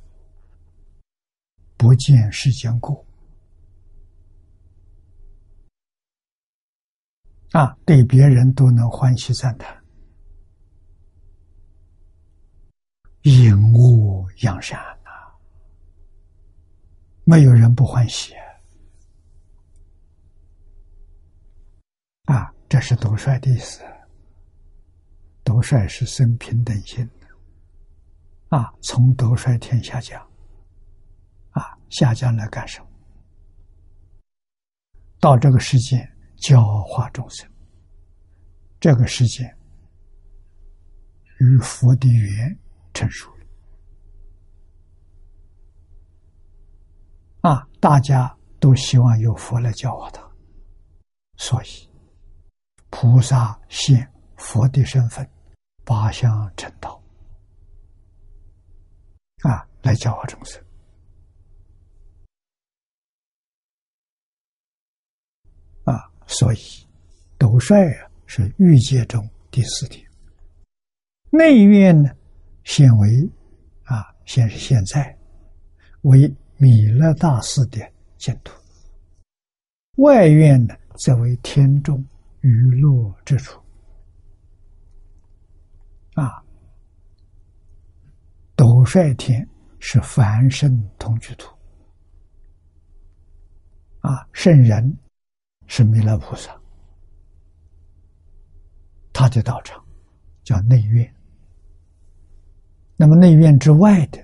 [1.83, 3.05] 不见世间故，
[7.51, 9.83] 啊，对别人都能欢喜赞叹，
[13.23, 15.35] 引恶扬善啊，
[17.25, 18.33] 没有人不欢喜。
[22.27, 23.83] 啊，这是斗帅的意思。
[25.43, 30.25] 斗帅是生平等心的，啊，从斗帅天下讲，
[31.93, 32.87] 下降来干什么？
[35.21, 36.05] 到这个世界
[36.37, 37.49] 教化众生。
[38.81, 39.45] 这个世界
[41.39, 42.59] 与佛的缘
[42.93, 43.47] 成熟了，
[47.51, 50.29] 啊，大家都希望有佛来教化他，
[51.37, 51.89] 所以。
[52.91, 55.25] 菩萨现佛的身份，
[55.85, 57.01] 八相成道
[59.45, 60.61] 啊，来教化众生
[65.85, 66.59] 啊，所以
[67.39, 70.07] 斗帅啊是欲界中第四天，
[71.31, 72.11] 内院呢
[72.65, 73.29] 现为
[73.85, 75.17] 啊，现是现在
[76.03, 77.81] 为弥勒大师的
[78.19, 78.53] 净土，
[79.97, 82.05] 外院呢则为天众。
[82.45, 83.63] 娱乐之处。
[86.15, 86.43] 啊，
[88.57, 91.57] 斗率天是凡圣同居土。
[94.01, 94.99] 啊，圣人
[95.75, 96.55] 是弥勒菩萨，
[99.11, 99.83] 他的道场
[100.45, 101.15] 叫内院。
[102.95, 104.23] 那么内院之外的，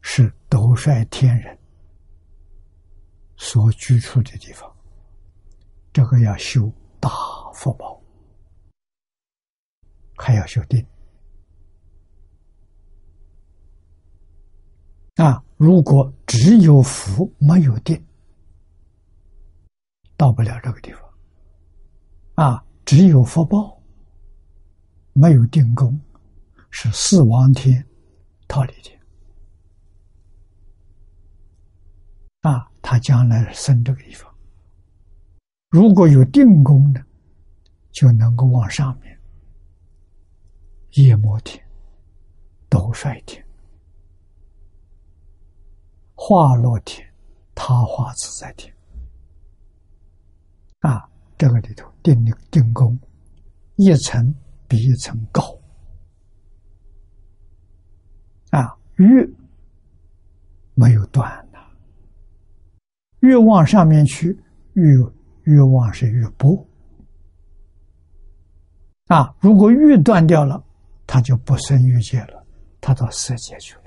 [0.00, 1.58] 是斗率天人
[3.36, 4.74] 所居住的地方。
[5.92, 7.10] 这个要修大
[7.52, 8.02] 福报，
[10.16, 10.82] 还要修定
[15.16, 15.44] 啊！
[15.58, 18.02] 如果只有福没有定，
[20.20, 21.02] 到不了这个地方
[22.34, 22.62] 啊！
[22.84, 23.80] 只有福报，
[25.14, 25.98] 没有定功，
[26.70, 27.82] 是四王天
[28.46, 29.00] 逃离天
[32.42, 32.70] 啊！
[32.82, 34.30] 他将来生这个地方。
[35.70, 37.02] 如果有定功的，
[37.90, 39.18] 就能够往上面，
[40.96, 41.66] 夜摩天、
[42.68, 43.42] 斗率天、
[46.14, 47.10] 化落天、
[47.54, 48.70] 他化自在天，
[50.80, 51.08] 啊，
[51.38, 52.98] 这个里头定的定功，
[53.76, 54.34] 一层
[54.68, 55.42] 比一层高，
[58.50, 59.28] 啊，越
[60.74, 61.58] 没有断的，
[63.20, 64.38] 越往上面去
[64.74, 64.96] 越。
[65.44, 66.64] 欲望是越薄
[69.06, 69.34] 啊！
[69.40, 70.62] 如果欲断掉了，
[71.06, 72.46] 他就不生欲界了，
[72.78, 73.79] 他到色界去了。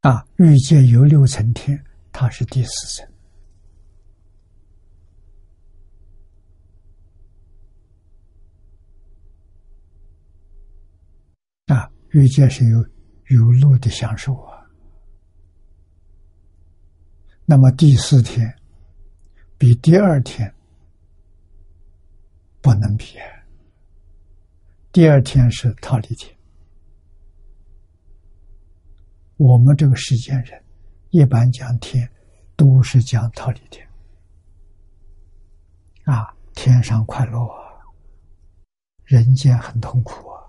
[0.00, 3.12] 啊，欲界有六层天，它是第四层。
[11.66, 12.78] 啊，欲界是有
[13.26, 14.64] 有乐的享受啊。
[17.44, 18.54] 那么第四天
[19.58, 20.54] 比第二天
[22.60, 23.16] 不能比，
[24.92, 26.37] 第二天是逃离天。
[29.38, 30.62] 我们这个世间人
[31.08, 32.06] 一般讲天，
[32.54, 33.88] 都是讲逃离天
[36.04, 37.80] 啊，天上快乐啊，
[39.04, 40.42] 人间很痛苦啊，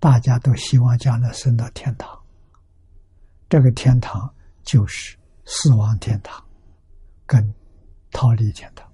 [0.00, 2.20] 大家都希望将来升到天堂。
[3.48, 4.34] 这个天堂
[4.64, 5.16] 就是。
[5.50, 6.46] 死亡天堂，
[7.24, 7.54] 跟
[8.10, 8.86] 逃离天堂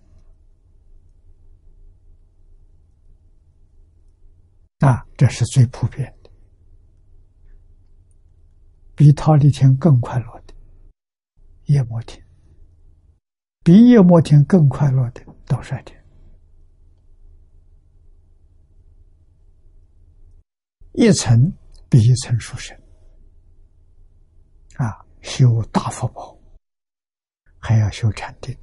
[4.79, 6.15] 啊，这是最普遍。
[8.95, 10.55] 比桃李天更快乐的
[11.67, 12.25] 夜摩天，
[13.63, 16.05] 比夜摩天更快乐的道帅天，
[20.93, 21.53] 一层
[21.89, 22.77] 比一层殊胜
[24.77, 26.35] 啊，修大福报。
[27.67, 28.55] 还要修禅定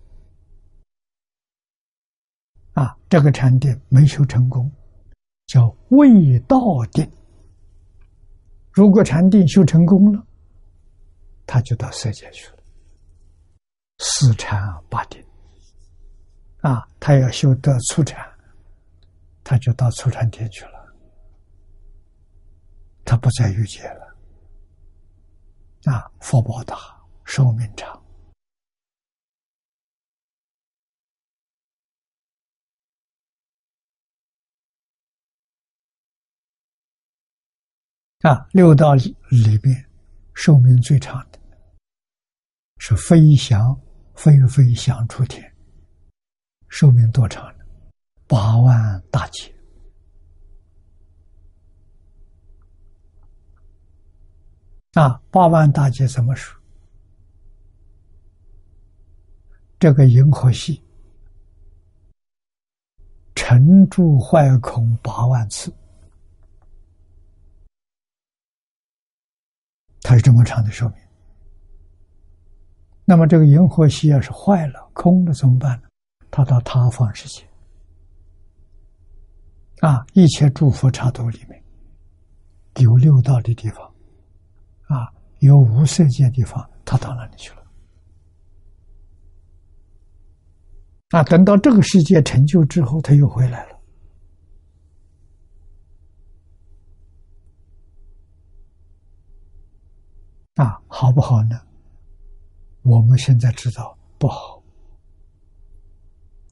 [2.73, 2.95] 啊！
[3.09, 4.71] 这个禅定没修成功，
[5.47, 7.11] 叫未到定。
[8.71, 10.25] 如果禅定修成功了，
[11.45, 12.57] 他就到色界去了，
[13.97, 14.57] 四禅
[14.89, 15.21] 八定
[16.61, 16.87] 啊！
[16.99, 18.25] 他要修得初禅，
[19.43, 20.95] 他就到初禅天去了，
[23.03, 24.15] 他不再遇见了
[25.91, 26.77] 啊，佛报大，
[27.25, 28.00] 寿命长。
[38.21, 39.83] 啊，六道里里面，
[40.35, 41.39] 寿命最长的
[42.77, 43.75] 是飞翔，
[44.13, 45.51] 飞飞翔出天，
[46.67, 47.65] 寿命多长呢？
[48.27, 49.51] 八万大劫。
[54.93, 56.55] 啊，八万大劫怎么数？
[59.79, 60.83] 这个银河系
[63.33, 65.73] 沉住坏空八万次。
[70.01, 70.97] 它是这么长的寿命，
[73.05, 75.87] 那么这个银河系要是坏了、空了怎么办呢？
[76.31, 77.45] 它到塌方世界
[79.81, 81.63] 啊，一切诸佛刹土里面
[82.77, 83.85] 有六道的地方
[84.87, 87.63] 啊，有无色界地方，它到哪里去了？
[91.09, 93.80] 啊，等到这个世界成就之后，它又回来了。
[100.55, 101.59] 啊，好不好呢？
[102.83, 104.61] 我们现在知道不好，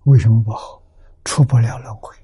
[0.06, 0.82] 为什么不好？
[1.26, 2.16] 出不了轮回，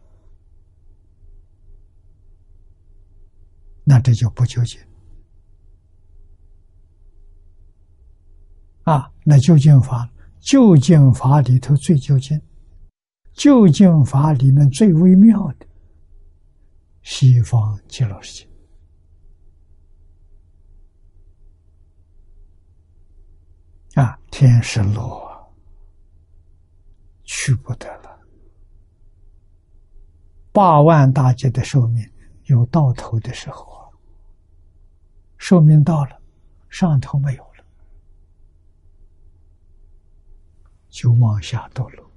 [3.84, 4.80] 那这就不究竟。
[8.84, 10.10] 啊，那究竟法，
[10.40, 12.42] 究竟法里头最究竟，
[13.34, 15.68] 究竟法里面最微妙的
[17.02, 18.55] 西方极乐世界。
[23.96, 25.54] 啊，天是落，
[27.24, 28.20] 去不得了。
[30.52, 32.06] 八万大劫的寿命
[32.44, 33.90] 有到头的时候啊，
[35.38, 36.22] 寿命到了，
[36.70, 37.66] 上头没有了，
[40.90, 42.12] 就往下堕落，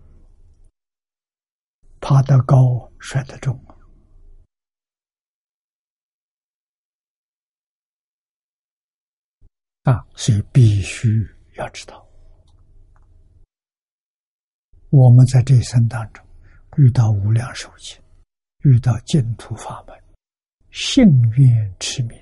[2.01, 3.57] 爬得高，摔得重
[9.85, 11.38] 啊，所以必须。
[11.59, 12.07] 要知道，
[14.91, 16.25] 我们在这一生当中
[16.77, 18.01] 遇到无量寿经，
[18.63, 19.97] 遇到净土法门，
[20.71, 22.17] 幸愿持名，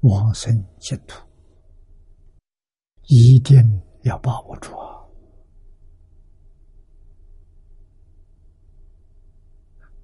[0.00, 1.24] 往生净土，
[3.04, 3.56] 一定
[4.02, 4.98] 要把握住啊！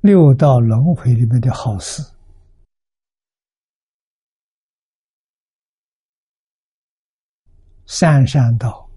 [0.02, 2.00] 六道轮回里面的好事。
[7.86, 8.88] 三善道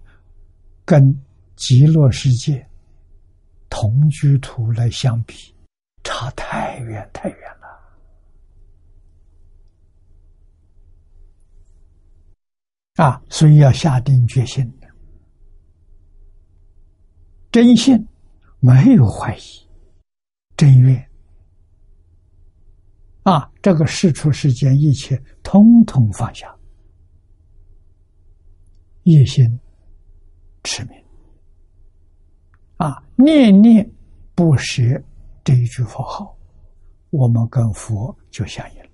[0.84, 1.02] 跟
[1.56, 2.68] 极乐世界
[3.68, 5.54] 同居土来相比，
[6.02, 7.38] 差太远太远
[12.96, 13.22] 了啊！
[13.28, 14.68] 所以要下定决心，
[17.52, 17.96] 真信
[18.58, 19.40] 没有怀疑，
[20.56, 21.10] 真愿
[23.22, 23.50] 啊！
[23.62, 26.54] 这个世出世间一切，通通放下。
[29.02, 29.58] 一心
[30.62, 31.04] 持名
[32.76, 33.90] 啊，念念
[34.34, 34.82] 不舍
[35.42, 36.36] 这一句佛号，
[37.10, 38.90] 我们跟佛就相应了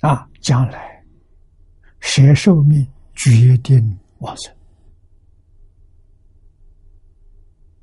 [0.00, 0.26] 啊！
[0.40, 1.04] 将来
[2.00, 4.54] 舍寿命决定往生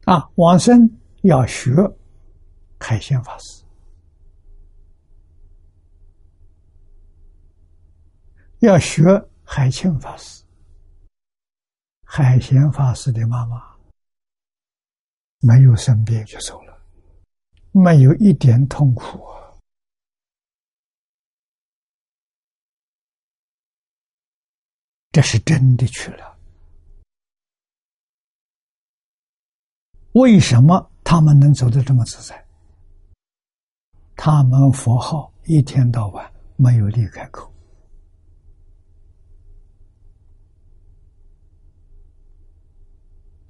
[0.06, 0.28] 啊！
[0.36, 0.90] 往生
[1.22, 1.72] 要学
[2.80, 3.64] 开显法师。
[8.60, 9.04] 要学
[9.44, 10.44] 海清法师、
[12.04, 13.76] 海贤法师的妈妈，
[15.42, 16.82] 没有生病就走了，
[17.72, 19.20] 没有一点痛苦！
[25.12, 26.36] 这是真的去了。
[30.14, 32.44] 为什么他们能走得这么自在？
[34.16, 37.54] 他们佛号一天到晚没有离开口。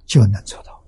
[0.08, 0.82] 就能做到，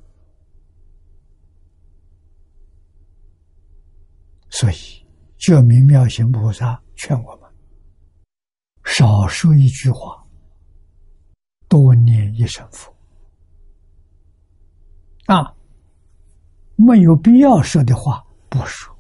[4.48, 5.06] 所以
[5.36, 7.50] 觉明妙行菩萨劝我们：
[8.84, 10.26] 少说一句话，
[11.68, 12.90] 多念一声佛。
[15.26, 15.54] 啊，
[16.76, 18.96] 没有必要说的话不说，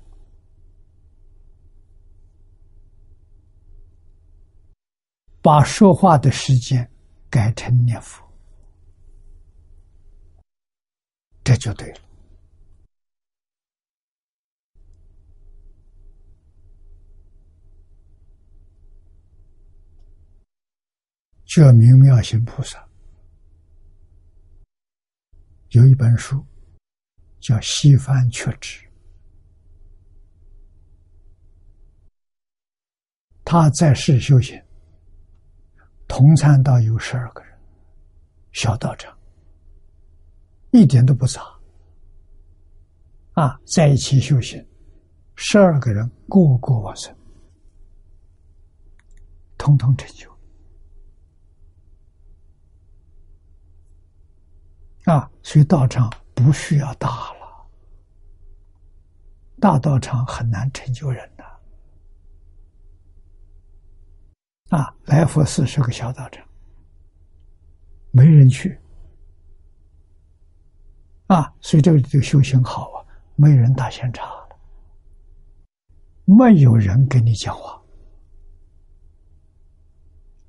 [5.40, 6.88] 把说话的时间
[7.30, 8.29] 改成念佛。
[11.50, 12.00] 这就对了。
[21.44, 22.88] 叫明妙行菩萨，
[25.70, 26.46] 有一本书
[27.40, 28.86] 叫《西方确知》，
[33.44, 34.62] 他在世修行，
[36.06, 37.58] 同参道有十二个人，
[38.52, 39.19] 小道长。
[40.70, 41.42] 一点都不杂。
[43.34, 44.64] 啊，在一起修行，
[45.36, 47.16] 十二个人个个往生，
[49.56, 50.30] 通通成就。
[55.04, 57.66] 啊，所以道场不需要大了，
[59.58, 61.44] 大道场很难成就人的。
[64.76, 66.46] 啊，来佛寺是个小道场，
[68.10, 68.78] 没人去。
[71.30, 73.06] 啊，所以这个里头修行好啊，
[73.36, 74.58] 没人打闲茶了，
[76.24, 77.80] 没有人跟你讲话，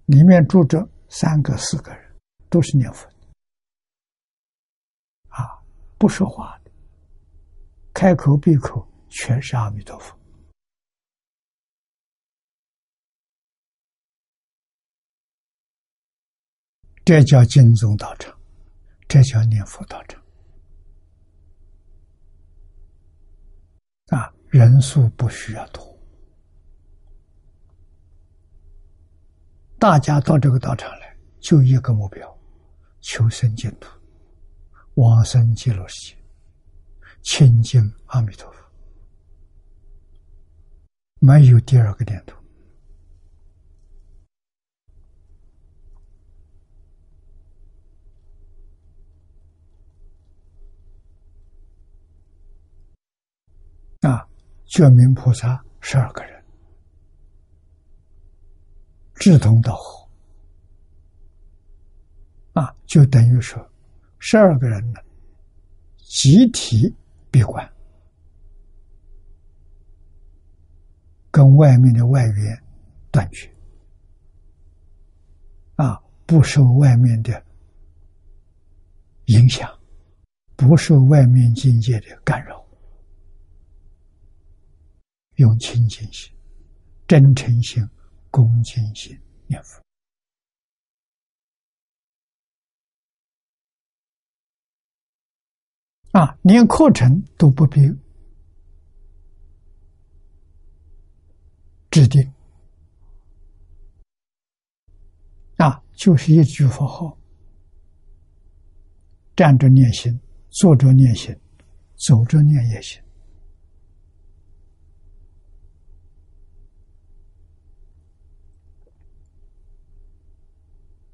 [0.08, 2.20] 里面住着三个、四个人，
[2.50, 3.28] 都是念佛的，
[5.30, 5.62] 啊。
[6.00, 6.72] 不说话的，
[7.94, 10.18] 开口闭口全是阿弥陀佛，
[17.06, 18.36] 这叫净宗道场，
[19.08, 20.20] 这叫念佛道场。
[24.08, 25.98] 啊，人数不需要多，
[29.80, 32.38] 大家到这个道场来，就一个目标：
[33.00, 33.90] 求生净土。
[34.96, 36.18] 往生极乐世界，
[37.22, 38.62] 清净阿弥陀佛，
[41.20, 42.36] 没有第二个念头
[54.02, 54.28] 啊！
[54.72, 56.42] 觉明菩萨十二个人，
[59.16, 60.08] 志同道合
[62.54, 63.62] 啊，就等于说。
[64.18, 65.02] 十二个人呢，
[65.98, 66.96] 集体
[67.30, 67.70] 闭关，
[71.32, 72.64] 跟外面的外缘
[73.12, 73.54] 断绝，
[75.76, 77.44] 啊，不受外面的
[79.26, 79.70] 影响，
[80.56, 82.61] 不受外面境界的干扰，
[85.42, 86.32] 用清净心、
[87.08, 87.84] 真诚心、
[88.30, 89.82] 恭敬心念佛。
[96.12, 97.80] 啊，连课程都不必
[101.90, 102.22] 制定，
[105.58, 107.18] 啊，就是一句佛号，
[109.36, 110.20] 站着念心，
[110.50, 111.34] 坐着念心，
[111.96, 113.01] 走着念也行，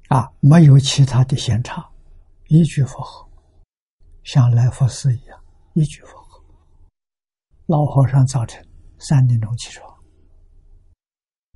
[0.08, 1.86] 啊，没有其他的闲差，
[2.46, 3.28] 一句佛号。
[4.24, 5.38] 像来佛寺一样，
[5.74, 6.42] 一句佛号。
[7.66, 8.66] 老和尚早晨
[8.98, 10.02] 三点钟起床，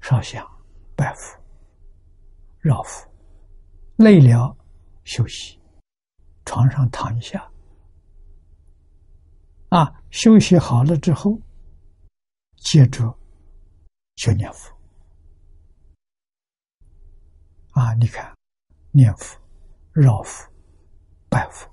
[0.03, 0.47] 烧香、
[0.95, 1.39] 拜佛、
[2.61, 3.11] 绕佛，
[3.97, 4.55] 累了
[5.05, 5.59] 休息，
[6.45, 7.51] 床上躺一下。
[9.71, 11.41] 啊，休息好了之后，
[12.57, 13.19] 接着
[14.17, 14.71] 就念佛。
[17.71, 18.37] 啊，你看，
[18.93, 19.37] 念佛、
[19.93, 20.49] 绕佛、
[21.29, 21.69] 拜佛。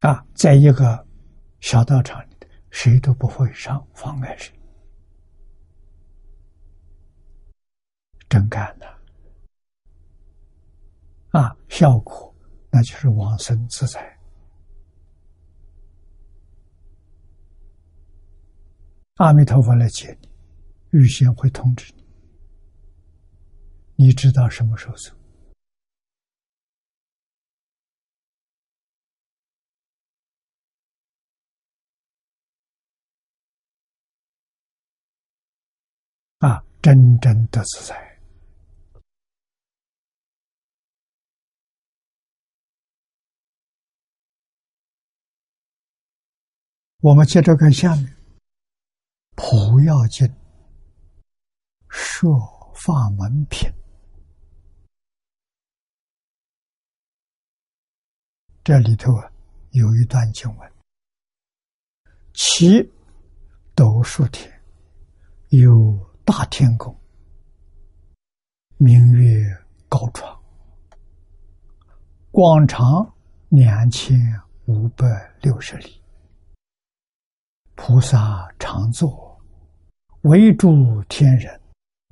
[0.00, 1.06] 啊，在一个
[1.60, 2.36] 小道场里，
[2.70, 4.52] 谁都不会上妨碍谁，
[8.28, 8.86] 真干的
[11.30, 11.56] 啊！
[11.68, 12.34] 效果
[12.70, 14.18] 那就是往生自在。
[19.22, 20.28] 阿弥陀佛来接你，
[20.98, 21.92] 预先会通知
[23.94, 25.12] 你，你知道什么时候走。
[36.38, 38.18] 啊，真正的自在。
[46.98, 48.16] 我们接着看下面，
[49.34, 50.26] 普要经
[51.88, 52.28] 设
[52.74, 53.70] 法门品，
[58.64, 59.30] 这里头啊
[59.70, 60.72] 有一段经文：
[62.34, 62.82] 其
[63.74, 64.52] 斗数天
[65.48, 66.10] 有。
[66.24, 66.96] 大天宫，
[68.76, 69.44] 明月
[69.88, 70.40] 高窗，
[72.30, 73.12] 广长
[73.48, 74.16] 两千
[74.66, 75.04] 五百
[75.40, 76.01] 六十里。
[77.74, 79.40] 菩萨常作，
[80.22, 81.60] 为助天人，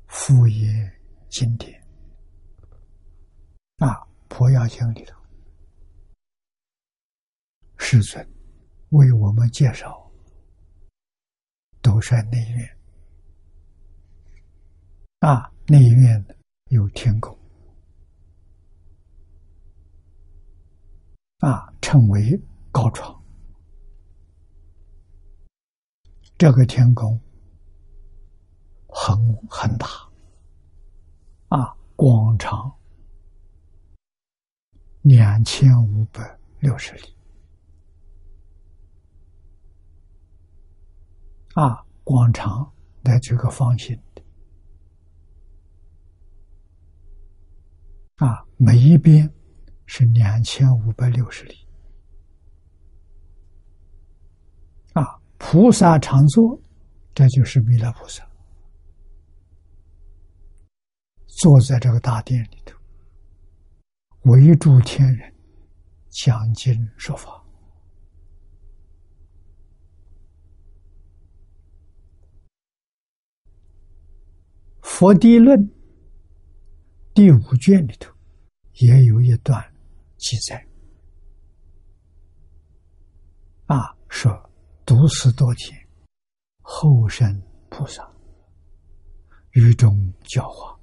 [0.07, 0.67] 复业
[1.29, 1.79] 经典。
[3.77, 3.93] 啊，
[4.27, 5.15] 《婆妖经》里头，
[7.77, 8.27] 世尊
[8.89, 10.11] 为我们介绍
[11.81, 12.77] 斗山内院。
[15.19, 16.25] 啊，内院
[16.69, 17.37] 有天宫，
[21.37, 22.39] 啊，称为
[22.71, 23.20] 高床。
[26.41, 27.21] 这个天宫
[28.87, 29.15] 很
[29.47, 29.85] 很大，
[31.49, 32.75] 啊，广场
[35.03, 37.15] 两千五百六十里，
[41.53, 42.73] 啊，广场
[43.03, 44.23] 在这个方形的，
[48.15, 49.31] 啊，每一边
[49.85, 51.60] 是两千五百六十里。
[55.43, 56.57] 菩萨常坐，
[57.15, 58.25] 这就是弥勒菩萨
[61.25, 62.77] 坐在这个大殿里头，
[64.31, 65.33] 围住天人，
[66.09, 67.43] 讲经说法。
[74.83, 75.59] 佛地论
[77.15, 78.13] 第五卷里头
[78.75, 79.59] 也有一段
[80.17, 80.65] 记载，
[83.65, 84.50] 啊，说。
[84.91, 85.87] 读此多天，
[86.59, 88.05] 后生菩萨
[89.51, 90.77] 于中教化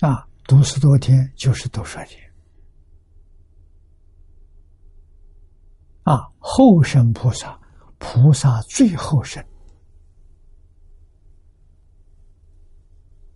[0.00, 0.26] 啊！
[0.48, 2.20] 读十多天就是多少天
[6.02, 6.28] 啊！
[6.40, 7.56] 后生菩萨，
[7.98, 9.40] 菩萨最后生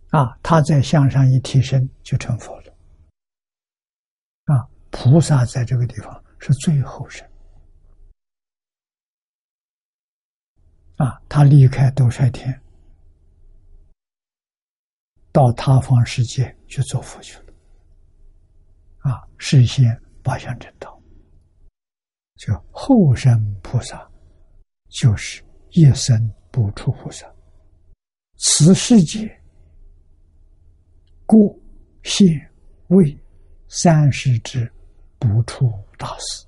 [0.09, 0.37] 啊！
[0.43, 2.77] 他在向上一提升，就成佛了
[4.47, 4.67] 啊！
[4.91, 7.25] 菩萨在这个地方是最后生。
[10.97, 12.61] 啊，他离开斗率天，
[15.33, 17.53] 到他方世界去做佛去了。
[18.99, 20.99] 啊，实现八相正道，
[22.37, 24.11] 就后生菩萨，
[24.89, 27.27] 就是一生不出菩萨。
[28.37, 29.29] 此世界，
[31.27, 31.39] 过
[32.03, 32.27] 现
[32.89, 33.19] 位
[33.69, 34.73] 三世之
[35.19, 36.47] 不出大事，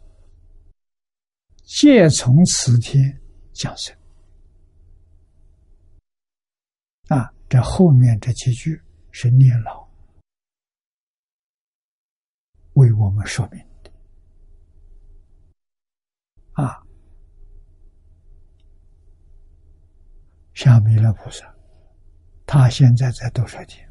[1.65, 3.03] 皆从此天
[3.53, 3.97] 降生。
[7.09, 8.81] 啊，这后面这几句
[9.13, 9.89] 是念老
[12.73, 13.93] 为我们说明的。
[16.53, 16.83] 啊，
[20.55, 21.55] 像弥勒菩萨，
[22.45, 23.89] 他现在在多少天？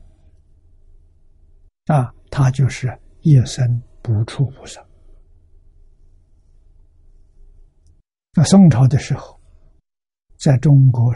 [1.85, 2.87] 啊，他就是
[3.21, 4.85] 夜生不出菩萨。
[8.33, 9.39] 那宋朝的时候，
[10.37, 11.15] 在中国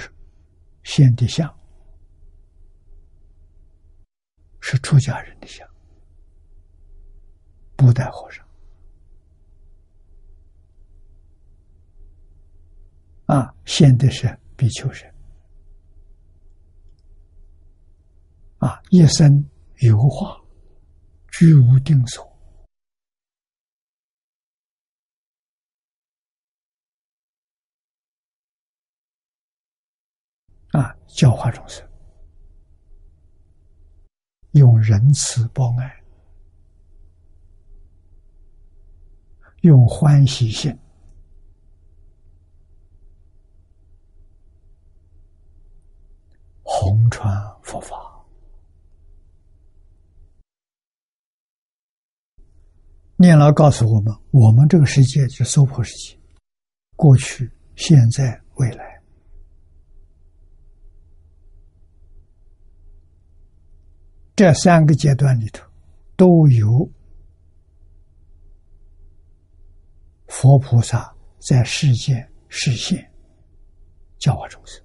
[0.84, 1.59] 献的像。
[4.72, 5.68] 是出家人的像，
[7.76, 8.48] 不带和尚
[13.26, 15.12] 啊，现的是比丘人
[18.60, 19.44] 啊，一生
[19.78, 20.40] 油画，
[21.32, 22.24] 居无定所。
[30.74, 31.89] 啊，教化众生。
[34.52, 36.04] 用仁慈报爱，
[39.62, 40.76] 用欢喜心，
[46.64, 47.32] 弘传
[47.62, 47.96] 佛法。
[53.16, 56.18] 念老告诉我们：我们这个世界是娑婆世界，
[56.96, 58.99] 过去、现在、未来。
[64.40, 65.70] 这三个阶段里头，
[66.16, 66.90] 都有
[70.28, 73.06] 佛菩萨在世间实现
[74.18, 74.82] 教化众生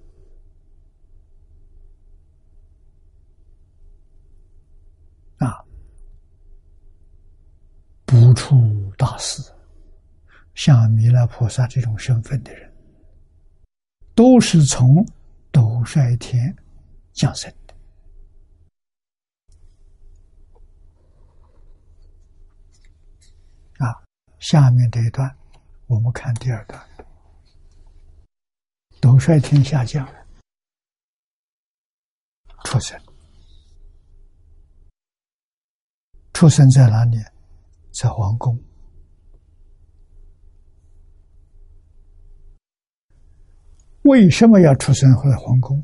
[5.37, 5.63] 啊，
[8.03, 8.57] 不出
[8.97, 9.41] 大事，
[10.53, 12.69] 像弥勒菩萨这种身份的人，
[14.13, 14.85] 都是从
[15.49, 16.53] 斗率天
[17.13, 17.49] 降生。
[24.39, 25.35] 下面这一段，
[25.87, 26.79] 我们看第二段。
[29.01, 30.07] 斗率天下降，
[32.63, 32.99] 出生，
[36.33, 37.17] 出生在哪里？
[37.91, 38.59] 在皇宫。
[44.03, 45.83] 为什么要出生在皇宫？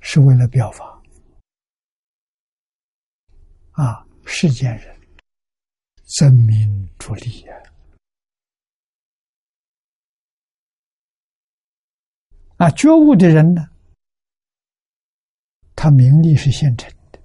[0.00, 1.00] 是为了表法
[3.72, 4.06] 啊！
[4.26, 5.00] 世间人
[6.16, 7.54] 争名逐利呀！
[12.58, 13.66] 啊，觉悟的人呢，
[15.74, 17.18] 他名利是现成的，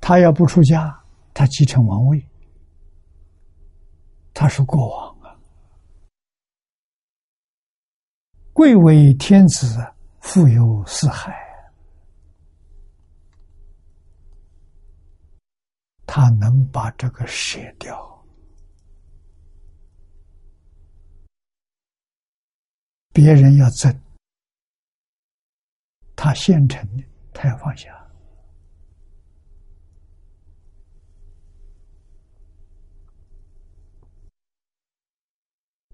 [0.00, 1.04] 他要不出家，
[1.34, 2.24] 他继承王位，
[4.32, 5.16] 他是国王。
[8.52, 9.66] 贵为天子，
[10.20, 11.45] 富有四海。
[16.18, 18.26] 他能把这个舍掉，
[23.12, 23.94] 别人要争，
[26.16, 27.92] 他现成的，他要放下。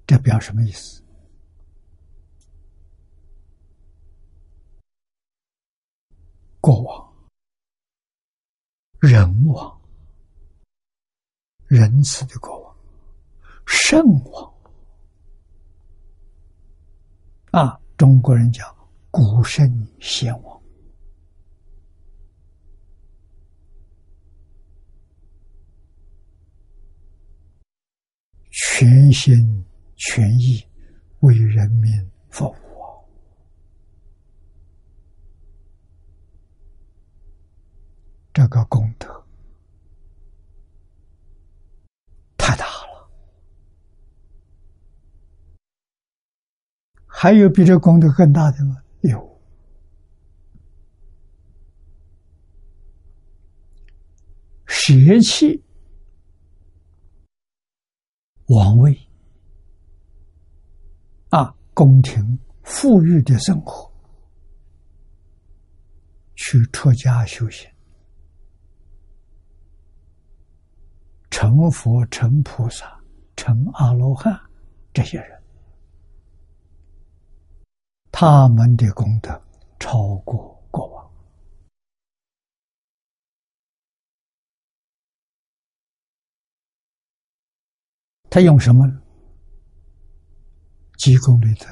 [0.07, 1.03] 这表什么意思？
[6.61, 7.13] 过往、
[9.01, 9.82] 人王、
[11.75, 12.77] 仁慈的国王、
[13.65, 14.55] 圣王
[17.51, 17.81] 啊！
[17.97, 18.69] 中国人讲
[19.11, 19.67] 古圣
[19.99, 20.63] 先王，
[28.51, 29.65] 全心
[29.97, 30.63] 全意
[31.21, 31.91] 为人民
[32.29, 32.55] 服务。
[38.35, 39.09] 这个功德
[42.39, 43.09] 太大了，
[47.23, 48.83] 还有比这功德更大的吗？
[49.03, 49.41] 有，
[54.67, 55.63] 邪气
[58.47, 58.93] 王位
[61.29, 63.89] 啊，宫廷富裕的生活，
[66.35, 67.71] 去出家修行。
[71.31, 73.01] 成佛、成菩萨、
[73.37, 74.37] 成阿罗汉，
[74.93, 75.32] 这些人，
[78.13, 79.43] 他们的功德
[79.81, 81.13] 超过国王。
[88.31, 88.87] 他用什么？
[90.99, 91.67] 积功累德。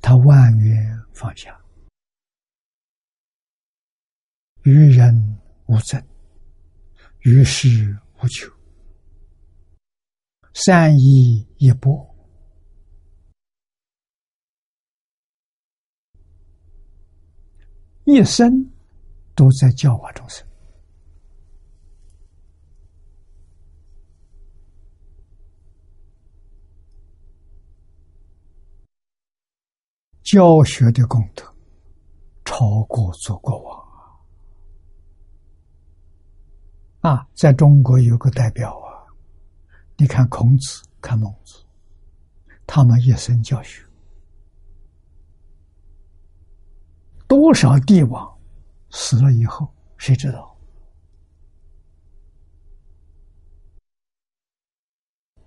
[0.00, 1.58] 他万缘放下。
[4.64, 6.00] 于人无争，
[7.20, 8.48] 于事无求，
[10.52, 12.12] 善意一波，
[18.02, 18.68] 一生
[19.36, 20.44] 都在教化众生，
[30.24, 31.44] 教学的功德
[32.44, 33.80] 超过做国王。
[37.02, 38.91] 啊，在中国有个代表啊，
[40.02, 41.64] 你看孔子，看孟子，
[42.66, 43.86] 他们一生教学，
[47.28, 48.36] 多少帝王
[48.90, 50.58] 死了以后，谁知道？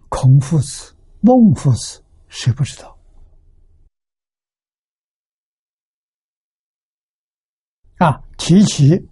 [0.08, 2.98] 孔夫子、孟夫子，谁不知道？
[7.98, 9.06] 啊，提起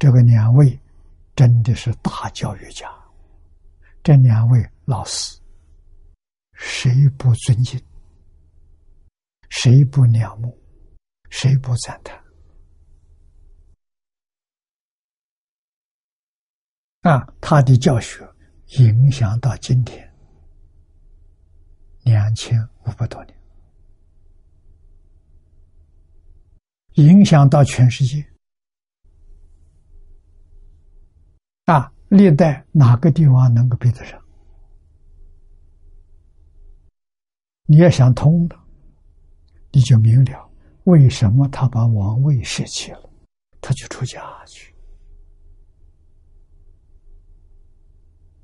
[0.00, 0.76] 这个两位。
[1.36, 2.90] 真的是大教育家，
[4.06, 5.36] 这两位老师，
[6.52, 7.76] 谁不尊敬？
[9.48, 10.56] 谁不仰慕？
[11.28, 12.16] 谁不赞叹？
[17.00, 18.24] 啊，他的教学
[18.78, 20.08] 影响到今天
[22.04, 23.36] 两千五百多年，
[26.92, 28.24] 影响到全世界。
[31.64, 31.92] 啊！
[32.08, 34.20] 历代哪个帝王能够比得上？
[37.68, 38.56] 你要想通了，
[39.72, 40.50] 你就明了
[40.84, 43.10] 为什么他把王位舍弃了，
[43.60, 44.72] 他就出家去，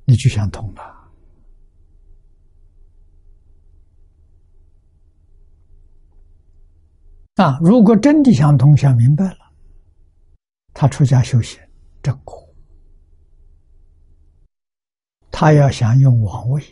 [0.05, 0.83] 你就想通了。
[7.37, 7.59] 啊！
[7.63, 9.53] 如果真的想通、想明白了，
[10.75, 11.61] 他出家修行
[12.03, 12.42] 正果。
[15.43, 16.63] 他要想用王位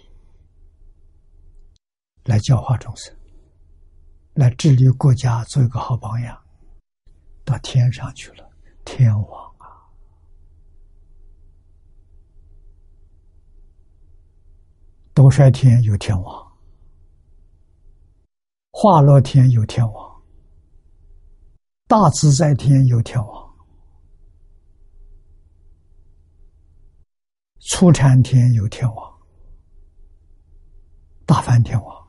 [2.26, 3.12] 来教化众生，
[4.34, 6.40] 来治理国家，做一个好榜样，
[7.44, 8.48] 到天上去了，
[8.84, 9.90] 天王啊！
[15.12, 16.52] 多衰天有天王，
[18.70, 20.22] 化乐天有天王，
[21.88, 23.49] 大自在天有天王。
[27.72, 29.18] 初禅天有天王，
[31.24, 32.09] 大梵天王，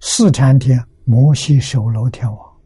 [0.00, 2.60] 四禅天摩西首楼天王。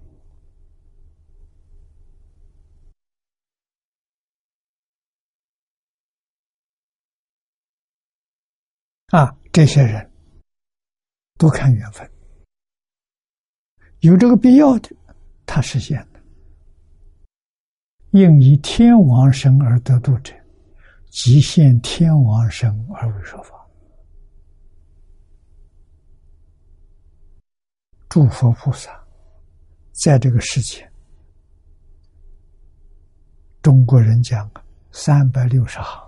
[9.08, 10.08] 啊，这些人
[11.38, 12.08] 都看缘分，
[14.00, 14.94] 有这个必要的，
[15.46, 16.20] 他实现的。
[18.10, 20.32] 应以天王身而得度者，
[21.16, 23.66] 即现天王身而为说法。
[28.06, 29.02] 诸佛菩萨
[29.92, 30.86] 在这个世界，
[33.62, 34.50] 中国人讲
[34.92, 36.06] 三百六十行。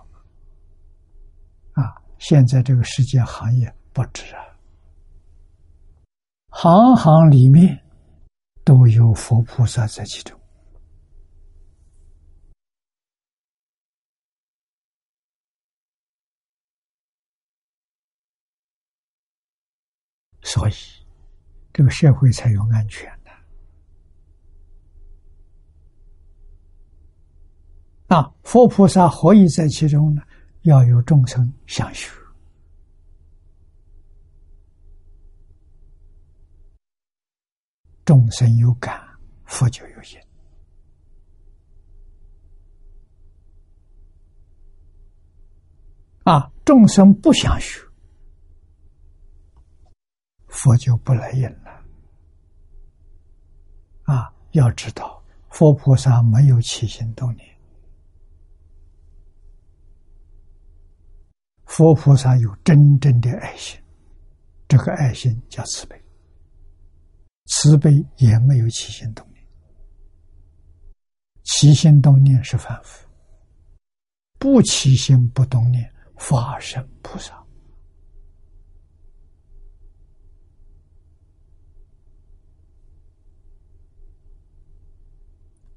[1.72, 4.44] 啊现在这个世界行业不止啊，
[6.50, 7.82] 行行里面
[8.62, 10.37] 都有佛菩萨在其中，
[20.48, 20.72] 所以
[21.74, 23.30] 这个社会才有安全的。
[28.16, 30.22] 啊，佛菩萨何以在其中呢？
[30.62, 32.10] 要有众生相续，
[38.06, 39.06] 众生有感，
[39.44, 40.18] 佛就有因。
[46.24, 47.80] 啊，众生不相许，
[50.58, 51.84] 佛就不来应了。
[54.02, 57.46] 啊，要知道，佛菩萨没有起心动念。
[61.64, 63.80] 佛菩萨有真正的爱心，
[64.66, 66.02] 这个爱心叫慈悲，
[67.46, 69.46] 慈悲也没有起心动念，
[71.44, 73.06] 起心动念是凡夫，
[74.38, 77.40] 不起心不动念法身菩萨，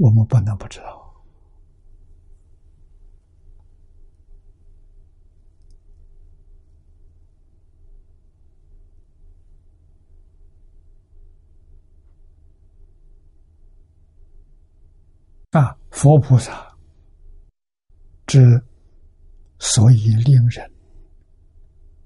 [0.02, 1.00] 我们不能不知道。
[15.52, 16.76] 啊，佛菩萨
[18.26, 18.40] 之
[19.60, 20.72] 所以令人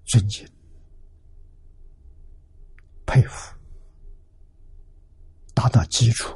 [0.03, 0.45] 尊敬、
[3.05, 3.55] 佩服，
[5.53, 6.35] 达到基础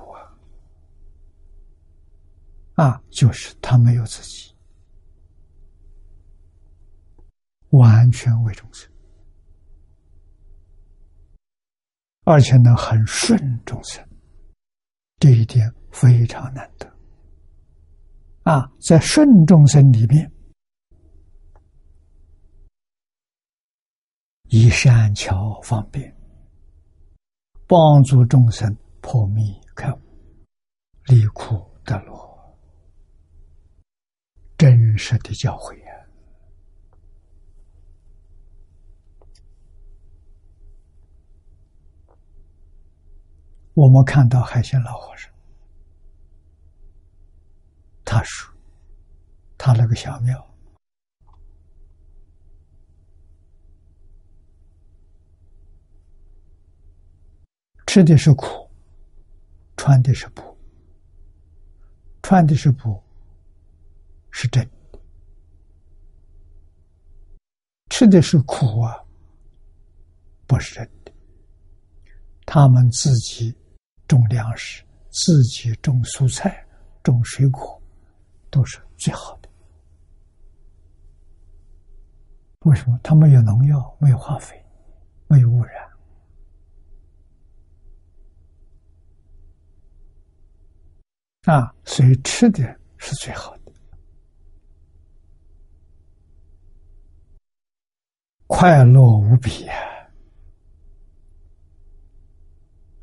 [2.79, 4.55] 啊，就是他没有自己，
[7.71, 8.89] 完全为众生，
[12.23, 14.01] 而且呢，很顺众生，
[15.17, 16.89] 这一点非常难得。
[18.43, 20.31] 啊，在顺众生里面，
[24.45, 26.15] 以善巧方便，
[27.67, 29.99] 帮助众生破迷开悟，
[31.07, 32.28] 离苦得乐，
[34.59, 36.03] 真实的教诲啊！
[43.73, 45.31] 我们看到海鲜老和尚。
[48.03, 48.53] 他说
[49.57, 50.53] ：“他那个小庙，
[57.87, 58.69] 吃的是苦，
[59.77, 60.57] 穿的是布，
[62.21, 63.01] 穿的是布，
[64.31, 64.99] 是真的；
[67.89, 68.95] 吃的是苦啊，
[70.47, 71.11] 不是真的。
[72.45, 73.55] 他们自己
[74.07, 76.65] 种粮食，自己种蔬菜，
[77.03, 77.75] 种水果。”
[78.51, 79.49] 都是最好的。
[82.61, 82.99] 为什么？
[83.03, 84.59] 他没有农药，没有化肥，
[85.27, 85.87] 没有污染，
[91.43, 92.63] 啊，所以吃的
[92.97, 93.58] 是最好的，
[98.51, 99.77] 快乐无比啊！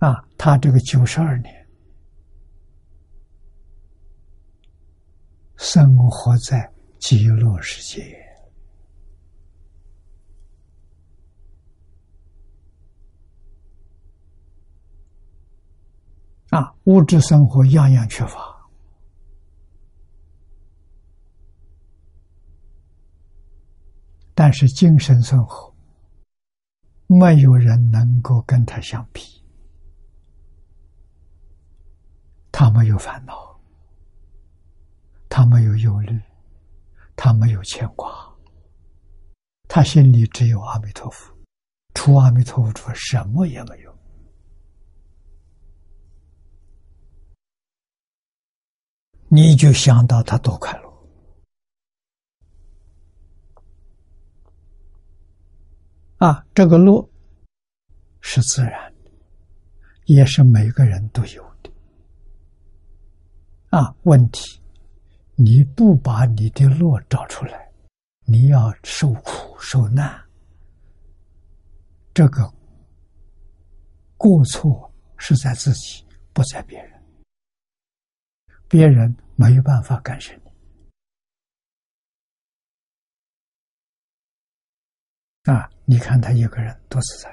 [0.00, 1.54] 啊，他这个九十二年。
[5.56, 6.68] 生活在
[6.98, 8.02] 极乐世界
[16.50, 18.55] 啊，物质生活样样缺乏，
[24.38, 25.74] 但是精神生活，
[27.06, 29.22] 没有人能够跟他相比。
[32.52, 33.58] 他没有烦恼，
[35.30, 36.20] 他没有忧虑，
[37.16, 38.30] 他没有牵挂，
[39.68, 41.34] 他心里只有阿弥陀佛，
[41.94, 43.98] 除阿弥陀佛之外，什么也没有。
[49.28, 50.85] 你就想到他多快乐
[56.26, 56.44] 啊！
[56.52, 57.08] 这个乐
[58.20, 59.10] 是自然的，
[60.06, 61.70] 也是每个人都有的
[63.70, 63.94] 啊。
[64.02, 64.60] 问题
[65.36, 67.70] 你不把你的乐找出来，
[68.24, 70.20] 你要受苦受难，
[72.12, 72.52] 这个
[74.16, 77.00] 过错是在自己，不在别人。
[78.68, 80.40] 别人没有办法干涉你
[85.52, 85.70] 啊！
[85.88, 87.30] 你看他一个人多自在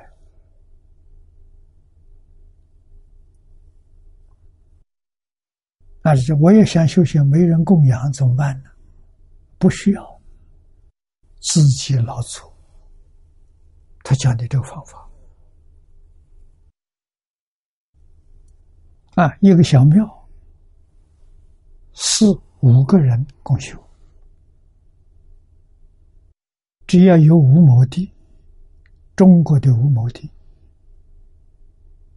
[6.03, 6.15] 啊！
[6.15, 8.69] 是我也想修行，没人供养怎么办呢？
[9.57, 10.21] 不需要，
[11.41, 12.47] 自己老祖。
[14.03, 15.09] 他教你这个方法
[19.15, 20.29] 啊，一个小庙。
[21.95, 23.81] 四五个人共修，
[26.85, 28.12] 只要有五亩地，
[29.15, 30.29] 中国的五亩地，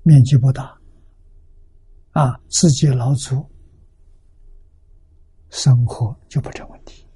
[0.03, 0.79] 面积不大，
[2.13, 3.49] 啊，自己劳作，
[5.51, 7.07] 生活就不成问题。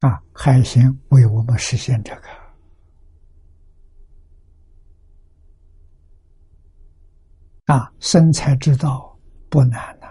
[0.00, 2.28] 啊，海鲜为我们实现这个。
[7.66, 9.18] 啊，生财之道
[9.48, 10.08] 不难呐！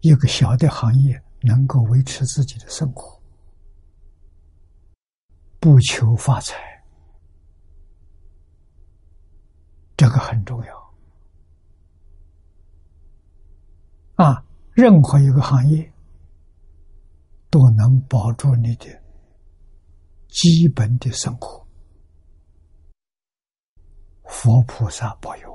[0.00, 3.20] 一个小的行业能够维持自己的生活，
[5.58, 6.56] 不求发财，
[9.96, 10.94] 这个很重要。
[14.16, 15.92] 啊，任何一个行业
[17.50, 18.86] 都能保住你的
[20.28, 21.66] 基本的生活。
[24.24, 25.49] 佛菩萨保佑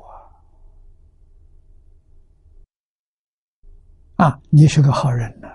[4.16, 4.40] 啊！
[4.50, 5.48] 你是个好人呢，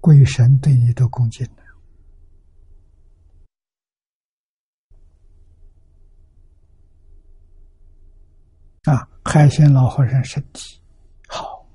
[0.00, 1.62] 鬼神对你都恭敬的。
[8.92, 10.78] 啊，海鲜老和尚身体
[11.26, 11.66] 好，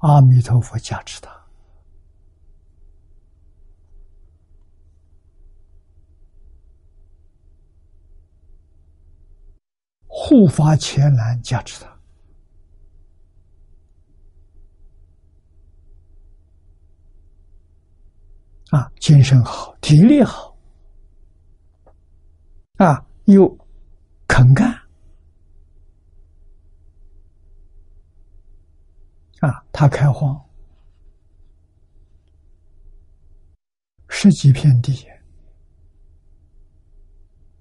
[0.00, 1.39] 阿弥陀佛加持他。
[10.22, 11.88] 护法前来加持他，
[18.76, 20.54] 啊，精神好，体力好，
[22.76, 23.48] 啊，又
[24.28, 24.70] 肯干，
[29.40, 30.38] 啊，他开荒，
[34.08, 35.08] 十几片地，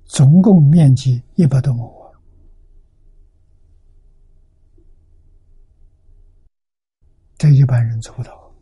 [0.03, 1.98] 总共面积一百多亩。
[7.39, 8.53] 这一般人做不到，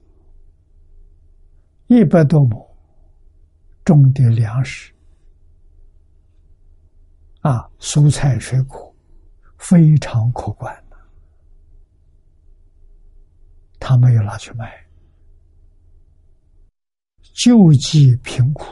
[1.87, 2.77] 一百多亩
[3.83, 4.93] 种的粮食
[7.41, 8.95] 啊，蔬菜水果
[9.57, 10.97] 非常可观的，
[13.79, 14.87] 他没有拿去卖，
[17.33, 18.63] 救济贫苦。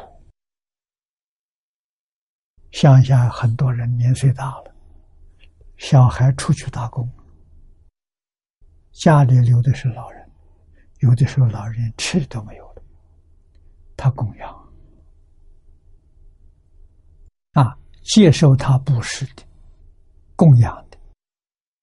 [2.69, 4.75] 乡下很多人年岁大了，
[5.77, 7.09] 小孩出去打工。
[8.95, 10.31] 家里留的是老人，
[10.99, 12.81] 有的时候老人吃的都没有了，
[13.97, 14.73] 他供养
[17.51, 19.43] 啊，接受他布施的、
[20.35, 20.97] 供养的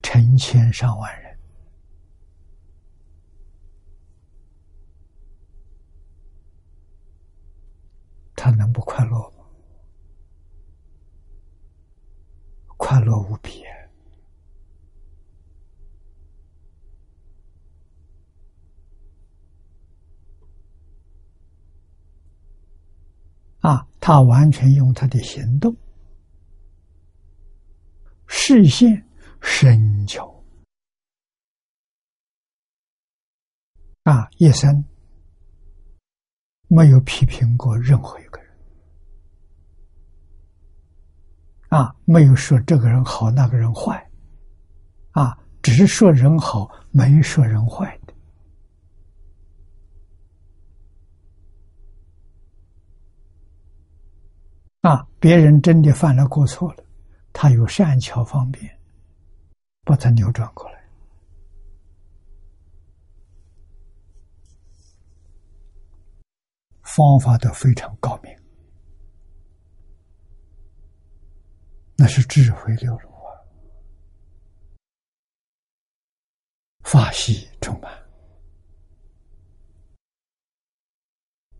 [0.01, 1.39] 成千上万人，
[8.35, 9.45] 他能不快乐吗？
[12.79, 13.63] 快乐无比。
[13.65, 13.82] 啊
[23.63, 25.75] 啊，他完全用他的行动
[28.27, 29.07] 实现
[29.41, 30.29] 深求。
[34.03, 34.85] 啊，一生
[36.67, 38.53] 没有批评过任何一个人。
[41.69, 44.11] 啊，没有说这个人好，那个人坏，
[45.13, 48.13] 啊，只是说人好，没说人坏的。
[54.83, 56.85] 啊，别人真的犯了过错了，
[57.33, 58.79] 他有善巧方便，
[59.85, 60.83] 把它扭转过来。
[66.83, 68.37] 方法都非常高明，
[71.97, 73.39] 那是智慧流露啊，
[76.83, 77.91] 法喜充满，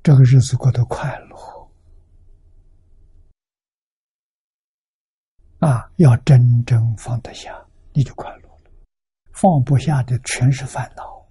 [0.03, 1.62] 这个日子过得快乐
[5.63, 5.89] 啊！
[5.95, 7.57] 要真正放得下，
[7.93, 8.59] 你就快乐了；
[9.31, 11.25] 放不下的，全是烦恼。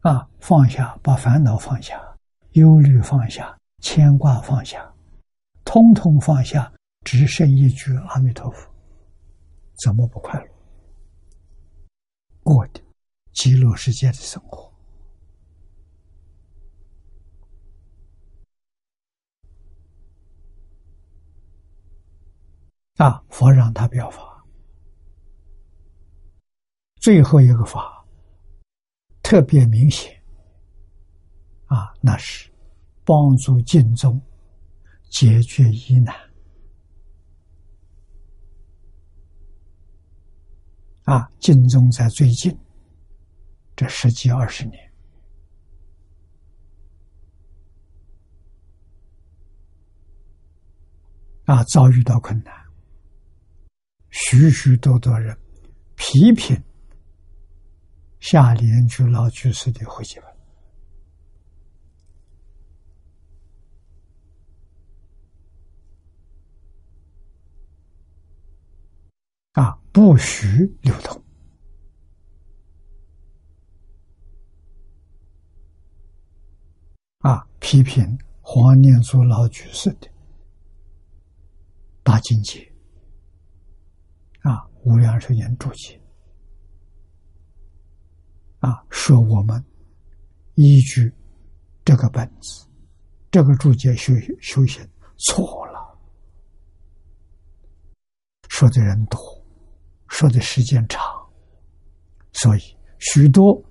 [0.00, 1.98] 啊，放下，把烦恼放下，
[2.52, 4.86] 忧虑放下，牵挂放下，
[5.64, 6.70] 通通放下，
[7.06, 8.70] 只剩一句阿弥陀佛，
[9.82, 10.50] 怎么不快乐？
[12.42, 12.82] 过的
[13.32, 14.70] 极乐世界的生活。
[22.96, 24.44] 啊，佛让他表法，
[26.96, 27.92] 最后一个法。
[29.22, 30.22] 特别明显，
[31.64, 32.52] 啊，那是
[33.04, 34.20] 帮助净宗
[35.08, 36.14] 解决疑难，
[41.04, 42.56] 啊，净宗在最近
[43.74, 44.92] 这十几二十年，
[51.46, 52.54] 啊，遭遇到困难，
[54.14, 55.36] 许许多多人
[55.96, 56.56] 批评。
[58.20, 60.24] 下联居老居士的回集本
[69.62, 71.22] 啊，不许流通
[77.18, 80.08] 啊，批评黄念祖老居士的
[82.02, 82.72] 大境界，
[84.84, 86.00] 无量寿经注解。
[88.60, 89.62] 啊，说我们
[90.54, 91.12] 依据
[91.84, 92.66] 这个本子、
[93.30, 94.82] 这个注解修修行
[95.18, 95.98] 错了，
[98.48, 99.18] 说的人多，
[100.08, 101.02] 说的时间长，
[102.32, 102.60] 所以
[102.98, 103.62] 许多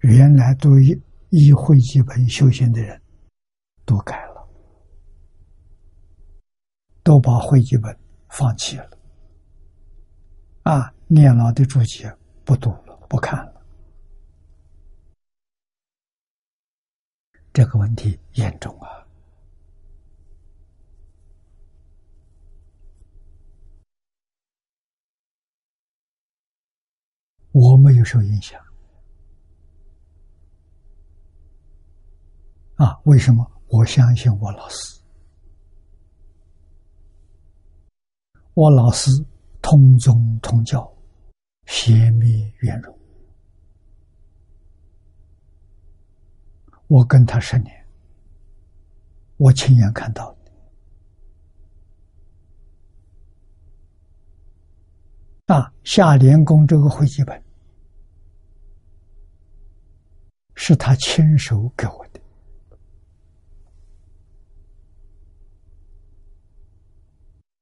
[0.00, 3.00] 原来都依依会记本修行的人
[3.86, 4.48] 都改了，
[7.02, 7.98] 都把会记本
[8.28, 8.95] 放弃了，
[10.66, 12.12] 啊，念老的注解
[12.44, 12.96] 不读了。
[13.08, 13.64] 不看了，
[17.52, 19.06] 这个问题严重啊！
[27.52, 28.60] 我没有受影响
[32.74, 33.00] 啊？
[33.04, 33.48] 为什么？
[33.68, 35.00] 我相信我老师，
[38.54, 39.12] 我老师
[39.68, 40.88] 通宗通教，
[41.64, 42.96] 邪灭圆融。
[46.86, 47.74] 我跟他十年，
[49.38, 50.32] 我亲眼看到
[55.48, 57.42] 的啊，下莲宫这个会记本
[60.54, 62.20] 是他亲手给我的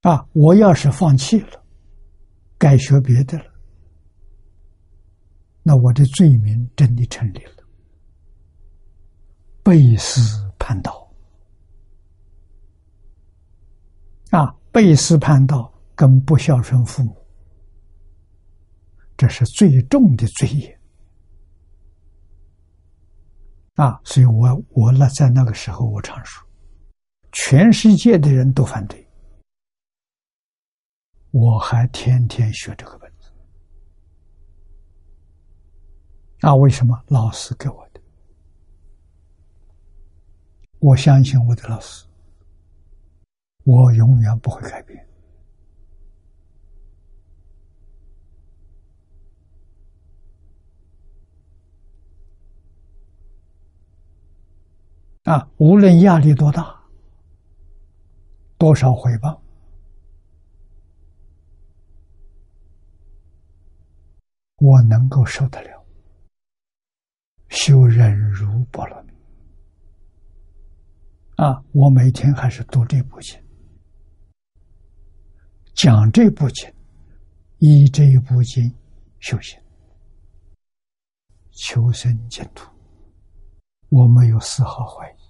[0.02, 0.28] 啊！
[0.34, 1.63] 我要是放弃了，
[2.58, 3.44] 该学别的了，
[5.62, 7.64] 那我的罪名真的成立了。
[9.62, 10.20] 背师
[10.58, 11.10] 叛道
[14.30, 14.54] 啊！
[14.70, 17.16] 背师叛道跟不孝顺父母，
[19.16, 20.80] 这是最重的罪业
[23.76, 24.00] 啊！
[24.04, 26.44] 所以我我那在那个时候，我常说，
[27.32, 29.03] 全世界的人都反对，
[31.34, 33.28] 我还天天学这个本子
[36.42, 36.54] 啊！
[36.54, 37.02] 为什么？
[37.08, 38.00] 老师给我的。
[40.78, 42.06] 我相信我的老师，
[43.64, 45.04] 我永远不会改变。
[55.24, 56.80] 啊，无论压力多大，
[58.56, 59.42] 多少回报，
[64.64, 65.84] 我能够受得了。
[67.50, 69.12] 修忍辱波罗蜜。
[71.36, 73.38] 啊，我每天还是读这部经，
[75.74, 76.72] 讲这部经，
[77.58, 78.74] 依这一部经
[79.18, 79.60] 修行，
[81.50, 82.66] 求生净土，
[83.90, 85.23] 我没有丝毫怀疑。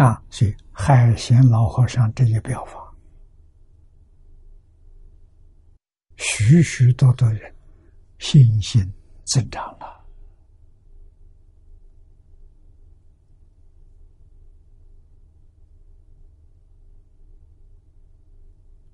[0.00, 2.96] 啊，所以海贤老和尚这一表法，
[6.16, 7.54] 许许多多人
[8.18, 8.82] 信心
[9.26, 10.02] 增长了。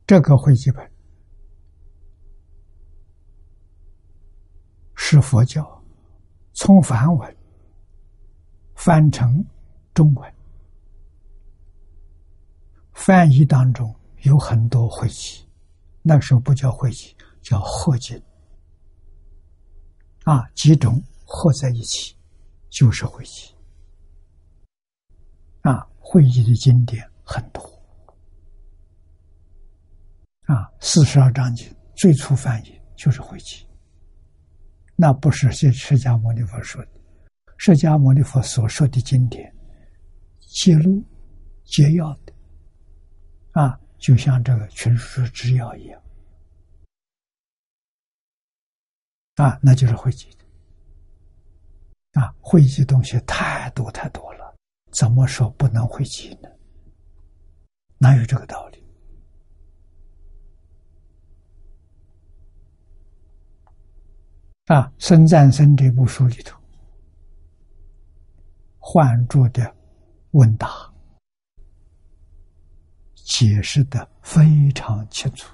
[0.08, 0.90] 这个会记本
[4.96, 5.62] 是佛教
[6.52, 7.36] 从梵文
[8.74, 9.28] 翻成
[9.94, 10.35] 中文。
[12.96, 15.46] 翻译当中有很多汇集，
[16.02, 18.20] 那时候不叫汇集，叫合集。
[20.24, 22.16] 啊，几种合在一起
[22.70, 23.54] 就是汇集。
[25.60, 27.62] 啊，汇集的经典很多。
[30.46, 33.66] 啊，四十二章经最初翻译就是汇集，
[34.96, 36.90] 那不是释释迦牟尼佛说的，
[37.58, 39.54] 释迦牟尼佛所说的经典，
[40.40, 41.04] 揭露
[41.66, 42.18] 解要。
[43.56, 46.02] 啊，就像这个群书之要一样，
[49.36, 54.54] 啊，那就是汇集的，啊，汇集东西太多太多了，
[54.92, 56.50] 怎么说不能汇集呢？
[57.96, 58.84] 哪有这个道理？
[64.66, 66.60] 啊，《孙赞生》这部书里头，
[68.78, 69.74] 换住的
[70.32, 70.92] 问答。
[73.26, 75.52] 解释的非常清楚